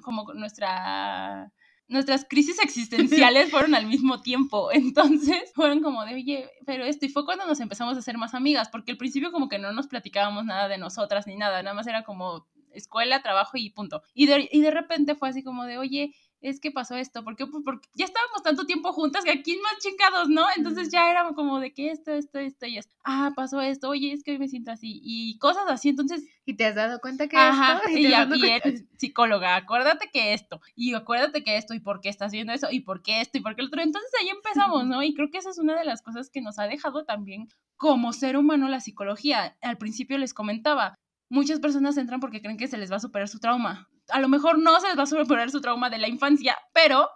como 0.03 0.33
nuestra 0.35 1.53
nuestras 1.89 2.27
crisis 2.29 2.59
existenciales 2.63 3.51
fueron 3.51 3.75
al 3.75 3.87
mismo 3.87 4.21
tiempo. 4.21 4.71
Entonces 4.73 5.53
fueron 5.55 5.83
como 5.83 6.05
de, 6.05 6.15
oye, 6.15 6.51
pero 6.67 6.85
esto. 6.85 7.07
Y 7.07 7.09
fue 7.09 7.25
cuando 7.25 7.47
nos 7.47 7.61
empezamos 7.61 7.97
a 7.97 8.01
hacer 8.01 8.19
más 8.19 8.35
amigas, 8.35 8.69
porque 8.71 8.93
al 8.93 8.99
principio 8.99 9.33
como 9.33 9.49
que 9.49 9.59
no 9.59 9.73
nos 9.73 9.87
platicábamos 9.87 10.45
nada 10.45 10.69
de 10.69 10.79
nosotras 10.79 11.27
ni 11.27 11.37
nada, 11.37 11.63
nada 11.63 11.75
más 11.75 11.87
era 11.87 12.05
como 12.05 12.47
escuela, 12.73 13.23
trabajo 13.23 13.57
y 13.57 13.71
punto. 13.71 14.03
Y 14.15 14.27
de, 14.27 14.49
y 14.51 14.61
de 14.61 14.71
repente 14.71 15.15
fue 15.15 15.29
así 15.29 15.43
como 15.43 15.65
de, 15.65 15.79
oye, 15.79 16.15
es 16.45 16.61
que 16.61 16.71
pasó 16.71 16.95
esto, 16.95 17.25
¿por 17.25 17.37
qué? 17.37 17.47
Pues 17.47 17.65
porque 17.65 17.89
ya 17.95 18.05
estábamos 18.05 18.43
tanto 18.43 18.67
tiempo 18.67 18.93
juntas 18.93 19.25
que 19.25 19.31
aquí 19.31 19.57
más 19.63 19.79
chingados, 19.79 20.29
¿no? 20.29 20.45
Entonces 20.55 20.91
ya 20.91 21.11
era 21.11 21.27
como 21.33 21.59
de 21.59 21.73
que 21.73 21.91
esto, 21.91 22.13
esto, 22.13 22.39
esto 22.39 22.67
y 22.67 22.77
esto. 22.77 22.95
Ah, 23.03 23.33
pasó 23.35 23.63
esto, 23.63 23.89
oye, 23.89 24.13
es 24.13 24.23
que 24.23 24.33
hoy 24.33 24.39
me 24.39 24.49
siento 24.49 24.71
así 24.71 25.01
y 25.03 25.39
cosas 25.39 25.65
así, 25.69 25.89
entonces... 25.89 26.23
Y 26.45 26.55
te 26.55 26.67
has 26.67 26.75
dado 26.75 27.01
cuenta 27.01 27.29
que 27.29 27.39
Ajá, 27.39 27.81
esto, 27.87 27.99
y, 27.99 28.09
y, 28.45 28.51
eres 28.51 28.85
psicóloga, 28.99 29.57
acuérdate 29.57 30.11
que 30.13 30.35
esto, 30.35 30.61
y 30.77 30.93
acuérdate 30.93 31.43
que 31.43 31.57
esto, 31.57 31.73
y 31.73 31.81
por 31.81 32.03
qué 32.03 32.11
estás 32.11 32.27
haciendo 32.27 32.53
eso, 32.53 32.69
y 32.71 32.81
por 32.81 33.03
qué 33.03 33.23
esto, 33.23 33.39
y 33.39 33.41
por 33.41 33.57
qué 33.57 33.63
el 33.63 33.69
otro. 33.69 33.81
Entonces 33.81 34.11
ahí 34.21 34.29
empezamos, 34.29 34.85
¿no? 34.85 35.03
Y 35.03 35.15
creo 35.15 35.31
que 35.31 35.39
esa 35.39 35.49
es 35.49 35.59
una 35.59 35.79
de 35.79 35.87
las 35.87 36.03
cosas 36.03 36.29
que 36.29 36.43
nos 36.43 36.59
ha 36.59 36.65
dejado 36.65 37.07
también 37.07 37.49
como 37.77 38.13
ser 38.13 38.37
humano 38.37 38.69
la 38.69 38.81
psicología. 38.81 39.57
Al 39.63 39.79
principio 39.79 40.19
les 40.19 40.35
comentaba, 40.35 40.95
muchas 41.31 41.59
personas 41.61 41.97
entran 41.97 42.21
porque 42.21 42.43
creen 42.43 42.59
que 42.59 42.69
se 42.69 42.77
les 42.77 42.93
va 42.93 42.97
a 42.97 43.01
superar 43.01 43.29
su 43.29 43.39
trauma. 43.39 43.89
A 44.09 44.21
lo 44.21 44.29
mejor 44.29 44.59
no 44.59 44.81
se 44.81 44.89
les 44.89 44.99
va 44.99 45.05
a 45.05 45.07
superar 45.07 45.51
su 45.51 45.61
trauma 45.61 45.91
de 45.91 45.99
la 45.99 46.09
infancia, 46.09 46.59
pero 46.73 47.09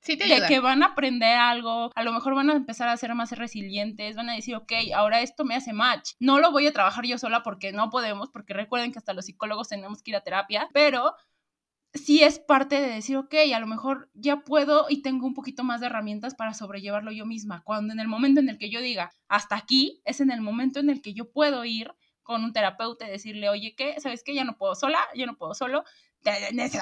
sí 0.00 0.16
de 0.16 0.46
que 0.46 0.60
van 0.60 0.82
a 0.82 0.86
aprender 0.86 1.36
algo, 1.36 1.90
a 1.94 2.04
lo 2.04 2.12
mejor 2.12 2.34
van 2.34 2.50
a 2.50 2.54
empezar 2.54 2.88
a 2.88 2.96
ser 2.96 3.14
más 3.14 3.32
resilientes, 3.32 4.16
van 4.16 4.30
a 4.30 4.34
decir, 4.34 4.54
ok, 4.54 4.72
ahora 4.94 5.20
esto 5.20 5.44
me 5.44 5.56
hace 5.56 5.72
match. 5.72 6.12
No 6.20 6.38
lo 6.38 6.52
voy 6.52 6.66
a 6.66 6.72
trabajar 6.72 7.04
yo 7.04 7.18
sola 7.18 7.42
porque 7.42 7.72
no 7.72 7.90
podemos, 7.90 8.30
porque 8.30 8.54
recuerden 8.54 8.92
que 8.92 8.98
hasta 8.98 9.14
los 9.14 9.26
psicólogos 9.26 9.68
tenemos 9.68 10.02
que 10.02 10.12
ir 10.12 10.16
a 10.16 10.22
terapia, 10.22 10.68
pero 10.72 11.14
sí 11.92 12.22
es 12.22 12.38
parte 12.38 12.80
de 12.80 12.88
decir, 12.88 13.16
ok, 13.16 13.34
a 13.54 13.60
lo 13.60 13.66
mejor 13.66 14.10
ya 14.14 14.40
puedo 14.40 14.86
y 14.88 15.02
tengo 15.02 15.26
un 15.26 15.34
poquito 15.34 15.64
más 15.64 15.80
de 15.80 15.86
herramientas 15.86 16.34
para 16.34 16.54
sobrellevarlo 16.54 17.10
yo 17.10 17.26
misma. 17.26 17.62
Cuando 17.64 17.92
en 17.92 18.00
el 18.00 18.08
momento 18.08 18.40
en 18.40 18.48
el 18.48 18.58
que 18.58 18.70
yo 18.70 18.80
diga, 18.80 19.10
hasta 19.28 19.56
aquí, 19.56 20.00
es 20.04 20.20
en 20.20 20.30
el 20.30 20.40
momento 20.40 20.78
en 20.78 20.90
el 20.90 21.02
que 21.02 21.14
yo 21.14 21.32
puedo 21.32 21.64
ir 21.64 21.92
con 22.22 22.42
un 22.42 22.52
terapeuta 22.52 23.06
y 23.06 23.10
decirle, 23.10 23.48
oye, 23.48 23.74
¿qué? 23.76 24.00
¿Sabes 24.00 24.22
qué? 24.24 24.34
Ya 24.34 24.44
no 24.44 24.56
puedo 24.56 24.74
sola, 24.74 24.98
yo 25.14 25.26
no 25.26 25.36
puedo 25.36 25.54
solo, 25.54 25.84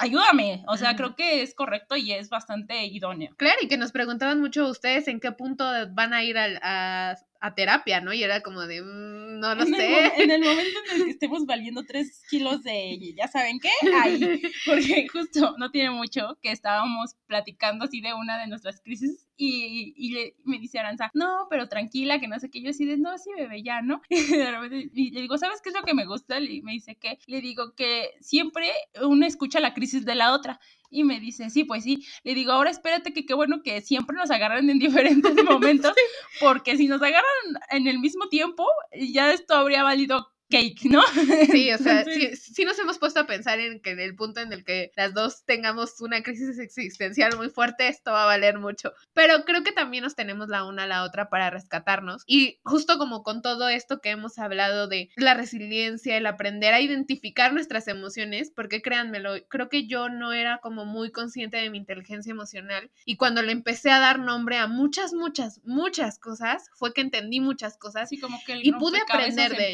ayúdame. 0.00 0.64
O 0.68 0.76
sea, 0.76 0.96
creo 0.96 1.14
que 1.14 1.42
es 1.42 1.54
correcto 1.54 1.96
y 1.96 2.12
es 2.12 2.28
bastante 2.28 2.84
idóneo. 2.86 3.34
Claro, 3.36 3.58
y 3.62 3.68
que 3.68 3.76
nos 3.76 3.92
preguntaban 3.92 4.40
mucho 4.40 4.68
ustedes 4.68 5.08
en 5.08 5.20
qué 5.20 5.32
punto 5.32 5.64
van 5.92 6.14
a 6.14 6.24
ir 6.24 6.36
a, 6.38 7.16
a 7.40 7.54
terapia, 7.54 8.00
¿no? 8.00 8.12
Y 8.12 8.22
era 8.22 8.40
como 8.40 8.62
de, 8.62 8.82
mm, 8.82 9.40
no 9.40 9.54
lo 9.54 9.66
sé. 9.66 10.22
en 10.22 10.30
el 10.30 10.40
momento 10.44 10.78
en 10.90 11.00
el 11.00 11.04
que 11.04 11.10
estemos 11.10 11.46
valiendo 11.46 11.84
tres 11.84 12.22
kilos 12.30 12.62
de, 12.62 13.14
ya 13.16 13.28
saben 13.28 13.60
qué, 13.60 13.70
ahí, 14.02 14.42
porque 14.64 15.06
justo 15.08 15.54
no 15.58 15.70
tiene 15.70 15.90
mucho 15.90 16.38
que 16.42 16.50
estábamos 16.50 17.16
platicando 17.26 17.84
así 17.84 18.00
de 18.00 18.14
una 18.14 18.38
de 18.38 18.46
nuestras 18.46 18.80
crisis 18.80 19.26
y, 19.36 19.94
y 19.96 20.14
le, 20.14 20.36
me 20.44 20.58
dice 20.58 20.78
Aranza, 20.78 21.10
no, 21.14 21.46
pero 21.50 21.68
tranquila, 21.68 22.20
que 22.20 22.28
no 22.28 22.38
sé 22.38 22.50
qué, 22.50 22.62
yo 22.62 22.70
así 22.70 22.84
de, 22.84 22.96
no, 22.96 23.16
sí, 23.18 23.30
bebé, 23.36 23.62
ya, 23.62 23.82
¿no? 23.82 24.00
Y, 24.10 25.10
le 25.10 25.20
digo, 25.20 25.38
¿sabes 25.38 25.60
qué 25.62 25.70
es 25.70 25.74
lo 25.74 25.82
que 25.82 25.94
me 25.94 26.06
gusta? 26.06 26.40
Y 26.40 26.62
me 26.62 26.72
dice 26.72 26.96
que, 26.96 27.18
le 27.26 27.40
digo 27.40 27.74
que 27.74 28.10
siempre 28.20 28.70
uno 29.02 29.26
escucha 29.26 29.60
la 29.60 29.74
crisis 29.74 30.04
de 30.04 30.14
la 30.14 30.32
otra 30.32 30.60
y 30.94 31.04
me 31.04 31.20
dice, 31.20 31.50
sí, 31.50 31.64
pues 31.64 31.84
sí. 31.84 32.06
Le 32.22 32.34
digo, 32.34 32.52
ahora 32.52 32.70
espérate 32.70 33.12
que 33.12 33.26
qué 33.26 33.34
bueno 33.34 33.62
que 33.62 33.80
siempre 33.80 34.16
nos 34.16 34.30
agarran 34.30 34.70
en 34.70 34.78
diferentes 34.78 35.34
momentos, 35.44 35.92
porque 36.40 36.76
si 36.76 36.86
nos 36.86 37.02
agarran 37.02 37.24
en 37.70 37.86
el 37.86 37.98
mismo 37.98 38.28
tiempo, 38.28 38.66
ya 38.96 39.32
esto 39.32 39.54
habría 39.54 39.82
valido 39.82 40.33
cake, 40.48 40.84
¿no? 40.84 41.02
Sí, 41.50 41.72
o 41.72 41.78
sea, 41.78 42.04
sí, 42.04 42.64
nos 42.64 42.78
hemos 42.78 42.98
puesto 42.98 43.20
a 43.20 43.26
pensar 43.26 43.58
en 43.60 43.80
que 43.80 43.90
en 43.90 44.00
el 44.00 44.14
punto 44.14 44.40
en 44.40 44.52
el 44.52 44.64
que 44.64 44.92
las 44.96 45.14
dos 45.14 45.44
tengamos 45.44 46.00
una 46.00 46.22
crisis 46.22 46.58
existencial 46.58 47.36
muy 47.36 47.48
fuerte, 47.48 47.88
esto 47.88 48.12
va 48.12 48.24
a 48.24 48.26
valer 48.26 48.58
mucho. 48.58 48.92
Pero 49.12 49.44
creo 49.44 49.62
que 49.62 49.72
también 49.72 50.04
nos 50.04 50.14
tenemos 50.14 50.48
la 50.48 50.64
una 50.64 50.84
a 50.84 50.86
la 50.86 51.04
otra 51.04 51.28
para 51.28 51.50
rescatarnos. 51.50 52.22
Y 52.26 52.60
justo 52.64 52.98
como 52.98 53.22
con 53.22 53.42
todo 53.42 53.68
esto 53.68 54.00
que 54.00 54.10
hemos 54.10 54.38
hablado 54.38 54.88
de 54.88 55.10
la 55.16 55.34
resiliencia, 55.34 56.16
el 56.16 56.26
aprender 56.26 56.74
a 56.74 56.80
identificar 56.80 57.52
nuestras 57.52 57.88
emociones, 57.88 58.50
porque 58.54 58.82
créanmelo, 58.82 59.34
creo 59.48 59.68
que 59.68 59.86
yo 59.86 60.08
no 60.08 60.32
era 60.32 60.58
como 60.58 60.84
muy 60.84 61.10
consciente 61.10 61.56
de 61.56 61.70
mi 61.70 61.78
inteligencia 61.78 62.30
emocional. 62.30 62.90
Y 63.04 63.16
cuando 63.16 63.42
le 63.42 63.52
empecé 63.52 63.90
a 63.90 64.00
dar 64.00 64.18
nombre 64.18 64.58
a 64.58 64.66
muchas, 64.66 65.12
muchas, 65.12 65.60
muchas 65.64 66.18
cosas, 66.18 66.70
fue 66.74 66.92
que 66.92 67.00
entendí 67.00 67.40
muchas 67.40 67.76
cosas. 67.76 68.12
y 68.12 68.18
como 68.18 68.38
que 68.46 68.60
y 68.62 68.72
pude 68.72 68.98
aprender 69.00 69.56
de 69.56 69.72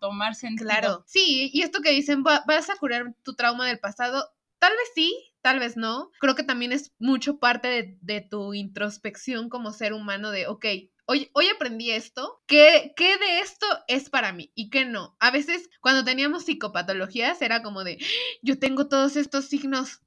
tomar 0.00 0.34
sentido. 0.34 0.68
Claro, 0.68 1.04
sí, 1.06 1.50
y 1.52 1.62
esto 1.62 1.80
que 1.80 1.90
dicen, 1.90 2.22
vas 2.22 2.70
a 2.70 2.76
curar 2.76 3.14
tu 3.22 3.34
trauma 3.34 3.66
del 3.66 3.78
pasado, 3.78 4.30
tal 4.58 4.72
vez 4.72 4.88
sí, 4.94 5.32
tal 5.42 5.58
vez 5.58 5.76
no. 5.76 6.10
Creo 6.20 6.34
que 6.34 6.42
también 6.42 6.72
es 6.72 6.92
mucho 6.98 7.38
parte 7.38 7.68
de, 7.68 7.98
de 8.00 8.20
tu 8.20 8.54
introspección 8.54 9.48
como 9.48 9.72
ser 9.72 9.92
humano 9.92 10.30
de, 10.30 10.46
ok, 10.46 10.66
Hoy, 11.12 11.28
hoy, 11.32 11.48
aprendí 11.48 11.90
esto, 11.90 12.40
¿qué, 12.46 12.92
¿qué, 12.94 13.18
de 13.18 13.40
esto 13.40 13.66
es 13.88 14.08
para 14.10 14.32
mí 14.32 14.52
y 14.54 14.70
qué 14.70 14.84
no? 14.84 15.16
A 15.18 15.32
veces 15.32 15.68
cuando 15.80 16.04
teníamos 16.04 16.44
psicopatologías 16.44 17.42
era 17.42 17.64
como 17.64 17.82
de, 17.82 17.98
yo 18.42 18.60
tengo 18.60 18.86
todos 18.86 19.16
estos 19.16 19.46
signos, 19.46 20.02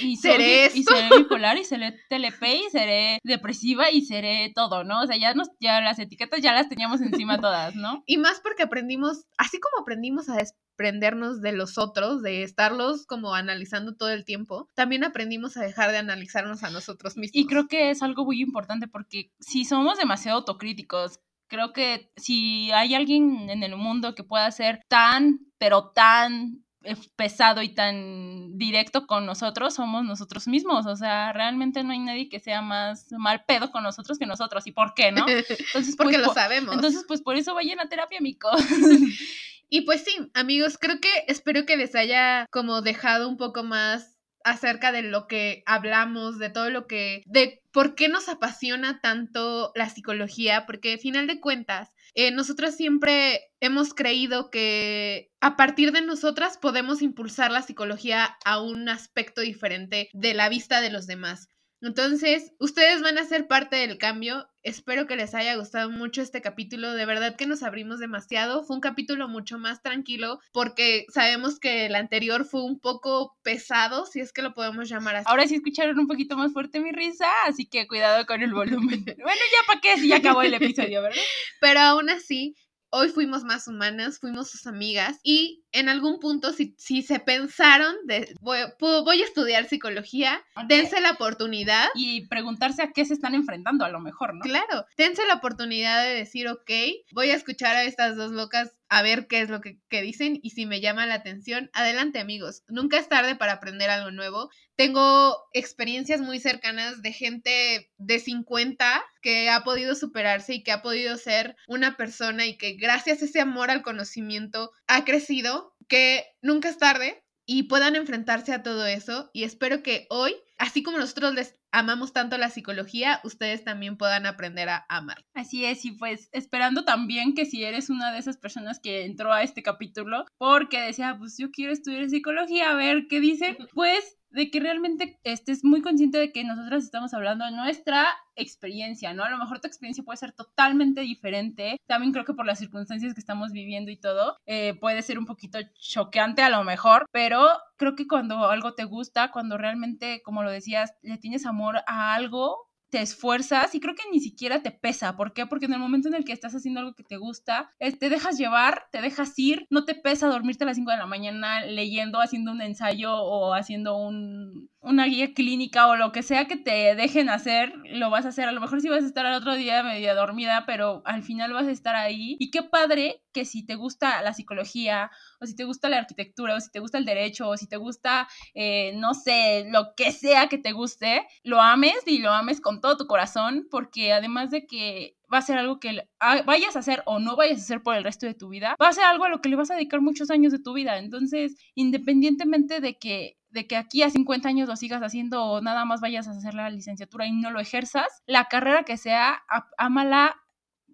y 0.00 0.14
seré 0.16 0.66
esto? 0.66 0.78
Y 0.78 0.84
seré 0.84 1.08
bipolar 1.18 1.58
y 1.58 1.64
seré 1.64 1.98
TLP 2.08 2.42
y 2.44 2.70
seré 2.70 3.18
depresiva 3.24 3.90
y 3.90 4.02
seré 4.02 4.52
todo, 4.54 4.84
¿no? 4.84 5.02
O 5.02 5.06
sea, 5.08 5.16
ya, 5.16 5.34
nos, 5.34 5.48
ya 5.58 5.80
las 5.80 5.98
etiquetas 5.98 6.40
ya 6.40 6.52
las 6.52 6.68
teníamos 6.68 7.00
encima 7.00 7.40
todas, 7.40 7.74
¿no? 7.74 8.04
Y 8.06 8.18
más 8.18 8.38
porque 8.38 8.62
aprendimos, 8.62 9.24
así 9.36 9.58
como 9.58 9.82
aprendimos 9.82 10.28
a, 10.28 10.36
aprendernos 10.74 11.40
de 11.40 11.52
los 11.52 11.78
otros, 11.78 12.22
de 12.22 12.42
estarlos 12.42 13.06
como 13.06 13.34
analizando 13.34 13.94
todo 13.96 14.10
el 14.10 14.24
tiempo, 14.24 14.68
también 14.74 15.04
aprendimos 15.04 15.56
a 15.56 15.62
dejar 15.62 15.90
de 15.92 15.98
analizarnos 15.98 16.62
a 16.62 16.70
nosotros 16.70 17.16
mismos. 17.16 17.36
Y 17.36 17.46
creo 17.46 17.68
que 17.68 17.90
es 17.90 18.02
algo 18.02 18.24
muy 18.24 18.40
importante 18.40 18.88
porque 18.88 19.32
si 19.40 19.64
somos 19.64 19.98
demasiado 19.98 20.38
autocríticos, 20.38 21.20
creo 21.48 21.72
que 21.72 22.10
si 22.16 22.70
hay 22.72 22.94
alguien 22.94 23.48
en 23.50 23.62
el 23.62 23.76
mundo 23.76 24.14
que 24.14 24.24
pueda 24.24 24.50
ser 24.50 24.80
tan, 24.88 25.40
pero 25.58 25.90
tan 25.90 26.64
eh, 26.82 26.96
pesado 27.16 27.62
y 27.62 27.70
tan 27.70 28.58
directo 28.58 29.06
con 29.06 29.24
nosotros 29.24 29.74
somos 29.74 30.04
nosotros 30.04 30.46
mismos. 30.48 30.86
O 30.86 30.96
sea, 30.96 31.32
realmente 31.32 31.82
no 31.82 31.92
hay 31.92 32.00
nadie 32.00 32.28
que 32.28 32.40
sea 32.40 32.60
más 32.60 33.06
mal 33.12 33.44
pedo 33.46 33.70
con 33.70 33.82
nosotros 33.82 34.18
que 34.18 34.26
nosotros. 34.26 34.66
¿Y 34.66 34.72
por 34.72 34.94
qué, 34.94 35.12
no? 35.12 35.26
Entonces, 35.28 35.96
Porque 35.96 36.16
pues, 36.16 36.26
lo 36.26 36.34
sabemos. 36.34 36.74
Entonces, 36.74 37.04
pues 37.06 37.22
por 37.22 37.36
eso 37.36 37.54
vayan 37.54 37.80
a 37.80 37.88
terapia, 37.88 38.18
amigos. 38.18 38.60
Y 39.68 39.82
pues 39.82 40.04
sí, 40.04 40.30
amigos, 40.34 40.78
creo 40.78 41.00
que 41.00 41.10
espero 41.26 41.66
que 41.66 41.76
les 41.76 41.94
haya 41.94 42.46
como 42.50 42.82
dejado 42.82 43.28
un 43.28 43.36
poco 43.36 43.62
más 43.62 44.14
acerca 44.44 44.92
de 44.92 45.02
lo 45.02 45.26
que 45.26 45.62
hablamos, 45.66 46.38
de 46.38 46.50
todo 46.50 46.70
lo 46.70 46.86
que, 46.86 47.22
de 47.26 47.62
por 47.72 47.94
qué 47.94 48.08
nos 48.08 48.28
apasiona 48.28 49.00
tanto 49.00 49.72
la 49.74 49.88
psicología, 49.88 50.66
porque 50.66 50.92
al 50.92 50.98
final 50.98 51.26
de 51.26 51.40
cuentas, 51.40 51.90
eh, 52.14 52.30
nosotros 52.30 52.74
siempre 52.76 53.40
hemos 53.60 53.94
creído 53.94 54.50
que 54.50 55.32
a 55.40 55.56
partir 55.56 55.90
de 55.90 56.02
nosotras 56.02 56.58
podemos 56.58 57.02
impulsar 57.02 57.50
la 57.50 57.62
psicología 57.62 58.36
a 58.44 58.60
un 58.60 58.88
aspecto 58.88 59.40
diferente 59.40 60.10
de 60.12 60.34
la 60.34 60.48
vista 60.48 60.80
de 60.80 60.90
los 60.90 61.06
demás. 61.06 61.48
Entonces, 61.80 62.52
ustedes 62.60 63.02
van 63.02 63.18
a 63.18 63.24
ser 63.24 63.48
parte 63.48 63.76
del 63.76 63.98
cambio. 63.98 64.46
Espero 64.64 65.06
que 65.06 65.14
les 65.14 65.34
haya 65.34 65.56
gustado 65.56 65.90
mucho 65.90 66.22
este 66.22 66.40
capítulo. 66.40 66.94
De 66.94 67.04
verdad 67.04 67.36
que 67.36 67.46
nos 67.46 67.62
abrimos 67.62 67.98
demasiado. 68.00 68.64
Fue 68.64 68.76
un 68.76 68.80
capítulo 68.80 69.28
mucho 69.28 69.58
más 69.58 69.82
tranquilo 69.82 70.40
porque 70.52 71.04
sabemos 71.12 71.60
que 71.60 71.84
el 71.84 71.94
anterior 71.94 72.46
fue 72.46 72.64
un 72.64 72.80
poco 72.80 73.36
pesado, 73.42 74.06
si 74.06 74.20
es 74.20 74.32
que 74.32 74.40
lo 74.40 74.54
podemos 74.54 74.88
llamar 74.88 75.16
así. 75.16 75.26
Ahora 75.28 75.46
sí 75.46 75.56
escucharon 75.56 75.98
un 75.98 76.06
poquito 76.06 76.36
más 76.38 76.54
fuerte 76.54 76.80
mi 76.80 76.92
risa, 76.92 77.26
así 77.46 77.66
que 77.66 77.86
cuidado 77.86 78.24
con 78.24 78.42
el 78.42 78.54
volumen. 78.54 79.04
bueno, 79.04 79.40
ya 79.52 79.66
para 79.66 79.80
qué, 79.82 79.98
si 79.98 80.08
ya 80.08 80.16
acabó 80.16 80.40
el 80.40 80.54
episodio, 80.54 81.02
¿verdad? 81.02 81.20
Pero 81.60 81.80
aún 81.80 82.08
así, 82.08 82.56
hoy 82.88 83.08
fuimos 83.08 83.44
más 83.44 83.68
humanas, 83.68 84.18
fuimos 84.18 84.48
sus 84.50 84.66
amigas 84.66 85.18
y 85.22 85.63
en 85.74 85.88
algún 85.88 86.20
punto 86.20 86.52
si, 86.52 86.74
si 86.78 87.02
se 87.02 87.18
pensaron 87.18 87.94
de 88.06 88.32
voy, 88.40 88.58
voy, 88.78 89.20
a 89.20 89.24
estudiar 89.24 89.68
psicología, 89.68 90.42
dense 90.68 91.00
la 91.00 91.10
oportunidad. 91.12 91.88
Y 91.94 92.26
preguntarse 92.28 92.82
a 92.82 92.92
qué 92.92 93.04
se 93.04 93.14
están 93.14 93.34
enfrentando 93.34 93.84
a 93.84 93.88
lo 93.88 94.00
mejor, 94.00 94.34
¿no? 94.34 94.40
Claro, 94.40 94.86
dense 94.96 95.26
la 95.26 95.34
oportunidad 95.34 96.02
de 96.04 96.14
decir, 96.14 96.48
ok, 96.48 96.70
voy 97.12 97.30
a 97.30 97.34
escuchar 97.34 97.76
a 97.76 97.84
estas 97.84 98.16
dos 98.16 98.30
locas 98.30 98.76
a 98.88 99.02
ver 99.02 99.26
qué 99.26 99.40
es 99.40 99.50
lo 99.50 99.60
que, 99.60 99.80
que, 99.88 100.02
dicen 100.02 100.38
y 100.42 100.50
si 100.50 100.66
me 100.66 100.80
llama 100.80 101.06
la 101.06 101.14
atención, 101.14 101.70
adelante 101.72 102.20
amigos, 102.20 102.62
nunca 102.68 102.98
es 102.98 103.08
tarde 103.08 103.34
para 103.34 103.54
aprender 103.54 103.90
algo 103.90 104.12
nuevo. 104.12 104.50
Tengo 104.76 105.36
experiencias 105.52 106.20
muy 106.20 106.38
cercanas 106.38 107.02
de 107.02 107.12
gente 107.12 107.90
de 107.98 108.18
50 108.18 109.04
que 109.22 109.48
ha 109.50 109.64
podido 109.64 109.94
superarse 109.94 110.54
y 110.54 110.62
que 110.62 110.72
ha 110.72 110.82
podido 110.82 111.16
ser 111.16 111.56
una 111.66 111.96
persona 111.96 112.46
y 112.46 112.56
que 112.56 112.74
gracias 112.74 113.22
a 113.22 113.24
ese 113.24 113.40
amor 113.40 113.70
al 113.70 113.82
conocimiento 113.82 114.70
ha 114.86 115.04
crecido, 115.04 115.63
que 115.88 116.24
nunca 116.42 116.68
es 116.68 116.78
tarde 116.78 117.24
y 117.46 117.64
puedan 117.64 117.96
enfrentarse 117.96 118.52
a 118.52 118.62
todo 118.62 118.86
eso 118.86 119.30
y 119.32 119.44
espero 119.44 119.82
que 119.82 120.06
hoy, 120.10 120.34
así 120.58 120.82
como 120.82 120.98
nosotros 120.98 121.34
les 121.34 121.58
amamos 121.74 122.12
tanto 122.12 122.38
la 122.38 122.50
psicología, 122.50 123.20
ustedes 123.24 123.64
también 123.64 123.96
puedan 123.96 124.26
aprender 124.26 124.68
a 124.68 124.86
amar. 124.88 125.24
Así 125.34 125.64
es, 125.64 125.84
y 125.84 125.90
pues 125.92 126.28
esperando 126.32 126.84
también 126.84 127.34
que 127.34 127.46
si 127.46 127.64
eres 127.64 127.90
una 127.90 128.12
de 128.12 128.18
esas 128.18 128.36
personas 128.36 128.78
que 128.78 129.04
entró 129.04 129.32
a 129.32 129.42
este 129.42 129.64
capítulo 129.64 130.24
porque 130.38 130.80
decía, 130.80 131.16
pues 131.18 131.36
yo 131.36 131.50
quiero 131.50 131.72
estudiar 131.72 132.08
psicología, 132.08 132.70
a 132.70 132.74
ver 132.74 133.06
qué 133.08 133.18
dice, 133.18 133.58
pues 133.74 134.16
de 134.34 134.50
que 134.50 134.58
realmente 134.58 135.20
estés 135.22 135.64
muy 135.64 135.80
consciente 135.80 136.18
de 136.18 136.32
que 136.32 136.42
nosotros 136.42 136.82
estamos 136.82 137.14
hablando 137.14 137.44
de 137.44 137.52
nuestra 137.52 138.08
experiencia, 138.34 139.14
¿no? 139.14 139.22
A 139.22 139.30
lo 139.30 139.38
mejor 139.38 139.60
tu 139.60 139.68
experiencia 139.68 140.02
puede 140.02 140.16
ser 140.16 140.32
totalmente 140.32 141.02
diferente. 141.02 141.76
También 141.86 142.12
creo 142.12 142.24
que 142.24 142.34
por 142.34 142.44
las 142.44 142.58
circunstancias 142.58 143.14
que 143.14 143.20
estamos 143.20 143.52
viviendo 143.52 143.92
y 143.92 143.96
todo, 143.96 144.36
eh, 144.46 144.74
puede 144.80 145.02
ser 145.02 145.20
un 145.20 145.26
poquito 145.26 145.60
choqueante 145.78 146.42
a 146.42 146.50
lo 146.50 146.64
mejor, 146.64 147.06
pero 147.12 147.46
creo 147.76 147.94
que 147.94 148.08
cuando 148.08 148.50
algo 148.50 148.74
te 148.74 148.84
gusta, 148.84 149.30
cuando 149.30 149.56
realmente, 149.56 150.20
como 150.24 150.42
lo 150.42 150.50
decías, 150.50 150.94
le 151.02 151.16
tienes 151.18 151.46
amor 151.46 151.63
a 151.86 152.14
algo, 152.14 152.68
te 152.90 153.02
esfuerzas 153.02 153.74
y 153.74 153.80
creo 153.80 153.96
que 153.96 154.08
ni 154.12 154.20
siquiera 154.20 154.62
te 154.62 154.70
pesa. 154.70 155.16
¿Por 155.16 155.32
qué? 155.32 155.46
Porque 155.46 155.66
en 155.66 155.72
el 155.72 155.80
momento 155.80 156.06
en 156.06 156.14
el 156.14 156.24
que 156.24 156.32
estás 156.32 156.54
haciendo 156.54 156.78
algo 156.78 156.94
que 156.94 157.02
te 157.02 157.16
gusta, 157.16 157.74
te 157.78 158.08
dejas 158.08 158.38
llevar, 158.38 158.84
te 158.92 159.00
dejas 159.00 159.36
ir, 159.36 159.66
no 159.68 159.84
te 159.84 159.96
pesa 159.96 160.28
dormirte 160.28 160.62
a 160.62 160.68
las 160.68 160.76
5 160.76 160.92
de 160.92 160.98
la 160.98 161.06
mañana 161.06 161.64
leyendo, 161.66 162.20
haciendo 162.20 162.52
un 162.52 162.62
ensayo 162.62 163.16
o 163.16 163.52
haciendo 163.52 163.96
un, 163.96 164.70
una 164.84 165.06
guía 165.06 165.32
clínica 165.32 165.88
o 165.88 165.96
lo 165.96 166.12
que 166.12 166.22
sea 166.22 166.46
que 166.46 166.56
te 166.56 166.94
dejen 166.94 167.30
hacer, 167.30 167.72
lo 167.84 168.10
vas 168.10 168.26
a 168.26 168.28
hacer. 168.28 168.48
A 168.48 168.52
lo 168.52 168.60
mejor 168.60 168.80
sí 168.80 168.88
vas 168.88 169.02
a 169.02 169.06
estar 169.06 169.24
al 169.24 169.34
otro 169.34 169.54
día 169.54 169.82
media 169.82 170.14
dormida, 170.14 170.64
pero 170.66 171.02
al 171.06 171.22
final 171.22 171.52
vas 171.52 171.66
a 171.66 171.70
estar 171.70 171.96
ahí. 171.96 172.36
Y 172.38 172.50
qué 172.50 172.62
padre 172.62 173.22
que 173.32 173.44
si 173.46 173.64
te 173.64 173.74
gusta 173.74 174.22
la 174.22 174.34
psicología 174.34 175.10
o 175.40 175.46
si 175.46 175.56
te 175.56 175.64
gusta 175.64 175.88
la 175.88 175.98
arquitectura 175.98 176.54
o 176.54 176.60
si 176.60 176.70
te 176.70 176.80
gusta 176.80 176.98
el 176.98 177.06
derecho 177.06 177.48
o 177.48 177.56
si 177.56 177.66
te 177.66 177.78
gusta, 177.78 178.28
eh, 178.54 178.92
no 178.96 179.14
sé, 179.14 179.66
lo 179.70 179.94
que 179.96 180.12
sea 180.12 180.48
que 180.48 180.58
te 180.58 180.72
guste, 180.72 181.26
lo 181.42 181.60
ames 181.60 181.96
y 182.06 182.18
lo 182.18 182.30
ames 182.30 182.60
con 182.60 182.80
todo 182.80 182.96
tu 182.96 183.06
corazón, 183.06 183.66
porque 183.70 184.12
además 184.12 184.50
de 184.50 184.66
que 184.66 185.16
va 185.32 185.38
a 185.38 185.42
ser 185.42 185.58
algo 185.58 185.80
que 185.80 186.06
vayas 186.44 186.76
a 186.76 186.80
hacer 186.80 187.02
o 187.06 187.18
no 187.18 187.36
vayas 187.36 187.58
a 187.58 187.62
hacer 187.62 187.82
por 187.82 187.96
el 187.96 188.04
resto 188.04 188.26
de 188.26 188.34
tu 188.34 188.50
vida, 188.50 188.76
va 188.80 188.88
a 188.88 188.92
ser 188.92 189.04
algo 189.04 189.24
a 189.24 189.28
lo 189.28 189.40
que 189.40 189.48
le 189.48 189.56
vas 189.56 189.70
a 189.70 189.74
dedicar 189.74 190.00
muchos 190.00 190.30
años 190.30 190.52
de 190.52 190.60
tu 190.60 190.74
vida. 190.74 190.98
Entonces, 190.98 191.56
independientemente 191.74 192.80
de 192.80 192.98
que 192.98 193.38
de 193.54 193.66
que 193.66 193.76
aquí 193.76 194.02
a 194.02 194.10
50 194.10 194.48
años 194.48 194.68
lo 194.68 194.76
sigas 194.76 195.02
haciendo 195.02 195.44
o 195.44 195.60
nada 195.62 195.86
más 195.86 196.00
vayas 196.02 196.28
a 196.28 196.32
hacer 196.32 196.54
la 196.54 196.68
licenciatura 196.68 197.26
y 197.26 197.32
no 197.32 197.50
lo 197.50 197.60
ejerzas, 197.60 198.22
la 198.26 198.46
carrera 198.46 198.82
que 198.82 198.98
sea, 198.98 199.42
ámala, 199.78 200.36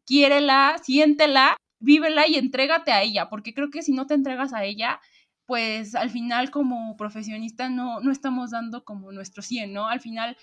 quiérela, 0.05 0.77
siéntela 0.83 1.57
vívela 1.81 2.29
y 2.29 2.37
entrégate 2.37 2.93
a 2.93 3.03
ella, 3.03 3.29
porque 3.29 3.55
creo 3.55 3.71
que 3.71 3.83
si 3.83 3.93
no 3.93 4.07
te 4.07 4.15
entregas 4.15 4.53
a 4.53 4.65
ella, 4.65 5.01
pues 5.47 5.95
al 5.95 6.11
final 6.11 6.51
como 6.51 6.97
profesionista 6.97 7.69
no, 7.69 8.01
no 8.01 8.13
estamos 8.13 8.53
dando 8.53 8.85
como 8.85 9.11
nuestro 9.11 9.43
100, 9.43 9.73
¿no? 9.73 9.89
Al 9.89 10.01
final 10.01 10.37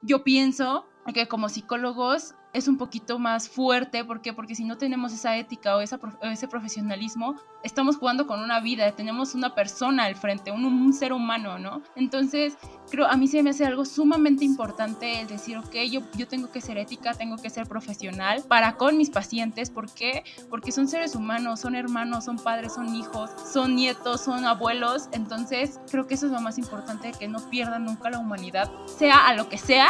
yo 0.00 0.24
pienso 0.24 0.86
que 1.12 1.26
como 1.28 1.48
psicólogos 1.48 2.34
es 2.54 2.68
un 2.68 2.78
poquito 2.78 3.18
más 3.18 3.48
fuerte, 3.48 4.04
¿por 4.04 4.22
qué? 4.22 4.32
Porque 4.32 4.54
si 4.54 4.64
no 4.64 4.78
tenemos 4.78 5.12
esa 5.12 5.36
ética 5.36 5.76
o, 5.76 5.80
ese 5.80 6.48
profesionalismo, 6.48 7.34
estamos 7.64 7.96
jugando 7.96 8.28
con 8.28 8.40
una 8.40 8.60
vida, 8.60 8.92
tenemos 8.92 9.34
una 9.34 9.54
persona 9.56 10.04
al 10.04 10.14
frente, 10.14 10.52
un, 10.52 10.92
ser 10.94 11.12
humano, 11.12 11.58
¿no? 11.58 11.82
Entonces, 11.96 12.56
creo, 12.88 13.06
a 13.06 13.16
mí 13.16 13.26
se 13.26 13.42
me 13.42 13.50
hace 13.50 13.66
algo 13.66 13.84
sumamente 13.84 14.44
importante 14.44 15.20
el 15.20 15.26
decir, 15.26 15.58
ok, 15.58 15.74
yo, 15.90 16.02
yo 16.16 16.28
tengo 16.28 16.52
que 16.52 16.60
ser 16.60 16.78
ética, 16.78 17.12
tengo 17.14 17.36
que 17.36 17.50
ser 17.50 17.66
profesional 17.66 18.44
para 18.46 18.76
con 18.76 18.96
mis 18.96 19.10
pacientes, 19.10 19.70
¿por 19.70 19.92
qué? 19.92 20.22
Porque 20.48 20.70
son 20.70 20.86
seres 20.86 21.16
humanos, 21.16 21.58
son 21.60 21.74
hermanos, 21.74 22.26
son 22.26 22.36
padres, 22.36 22.74
son 22.74 22.94
hijos, 22.94 23.30
son 23.52 23.74
nietos, 23.74 24.20
son 24.20 24.44
abuelos, 24.44 25.08
entonces 25.10 25.80
creo 25.90 26.06
que 26.06 26.14
eso 26.14 26.26
es 26.26 26.32
lo 26.32 26.40
más 26.40 26.58
importante, 26.58 27.10
que 27.18 27.26
no 27.26 27.40
pierdan 27.50 27.84
nunca 27.84 28.10
la 28.10 28.20
humanidad, 28.20 28.70
sea 28.86 29.26
a 29.26 29.34
lo 29.34 29.48
que 29.48 29.58
sea, 29.58 29.88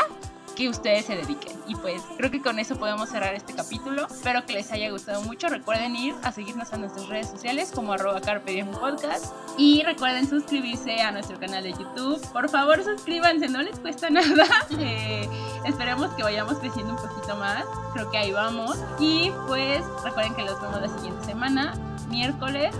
que 0.54 0.68
ustedes 0.68 1.06
se 1.06 1.16
dediquen. 1.16 1.52
Y 1.66 1.74
pues 1.76 2.02
creo 2.16 2.30
que 2.30 2.40
con 2.40 2.58
eso 2.58 2.76
podemos 2.76 3.08
cerrar 3.08 3.34
este 3.34 3.54
capítulo. 3.54 4.06
Espero 4.06 4.44
que 4.46 4.54
les 4.54 4.70
haya 4.72 4.90
gustado 4.90 5.22
mucho. 5.22 5.48
Recuerden 5.48 5.96
ir 5.96 6.14
a 6.22 6.32
seguirnos 6.32 6.72
a 6.72 6.76
nuestras 6.76 7.08
redes 7.08 7.28
sociales 7.28 7.70
como 7.74 7.92
arroba 7.92 8.20
carpe 8.20 8.64
podcast. 8.64 9.26
Y 9.58 9.82
recuerden 9.82 10.28
suscribirse 10.28 11.00
a 11.00 11.10
nuestro 11.12 11.38
canal 11.38 11.62
de 11.62 11.72
YouTube. 11.72 12.20
Por 12.32 12.48
favor 12.48 12.82
suscríbanse, 12.82 13.48
no 13.48 13.62
les 13.62 13.78
cuesta 13.78 14.10
nada. 14.10 14.46
Eh, 14.78 15.28
esperemos 15.64 16.10
que 16.14 16.22
vayamos 16.22 16.58
creciendo 16.58 16.94
un 16.94 16.98
poquito 16.98 17.36
más. 17.36 17.64
Creo 17.92 18.10
que 18.10 18.18
ahí 18.18 18.32
vamos. 18.32 18.78
Y 18.98 19.32
pues 19.46 19.82
recuerden 20.02 20.34
que 20.34 20.42
los 20.42 20.60
vemos 20.60 20.80
la 20.80 20.88
siguiente 20.88 21.24
semana, 21.24 21.74
miércoles, 22.08 22.74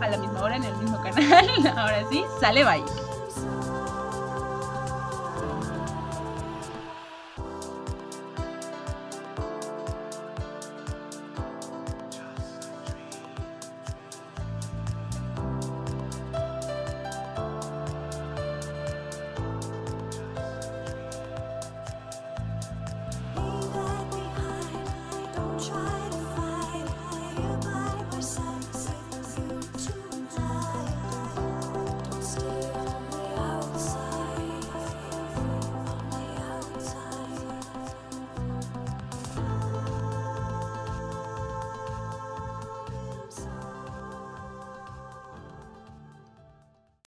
a 0.00 0.08
la 0.08 0.18
misma 0.18 0.42
hora 0.42 0.56
en 0.56 0.64
el 0.64 0.76
mismo 0.76 1.00
canal. 1.02 1.48
Ahora 1.76 2.02
sí, 2.10 2.22
sale 2.40 2.64
bye. 2.64 3.07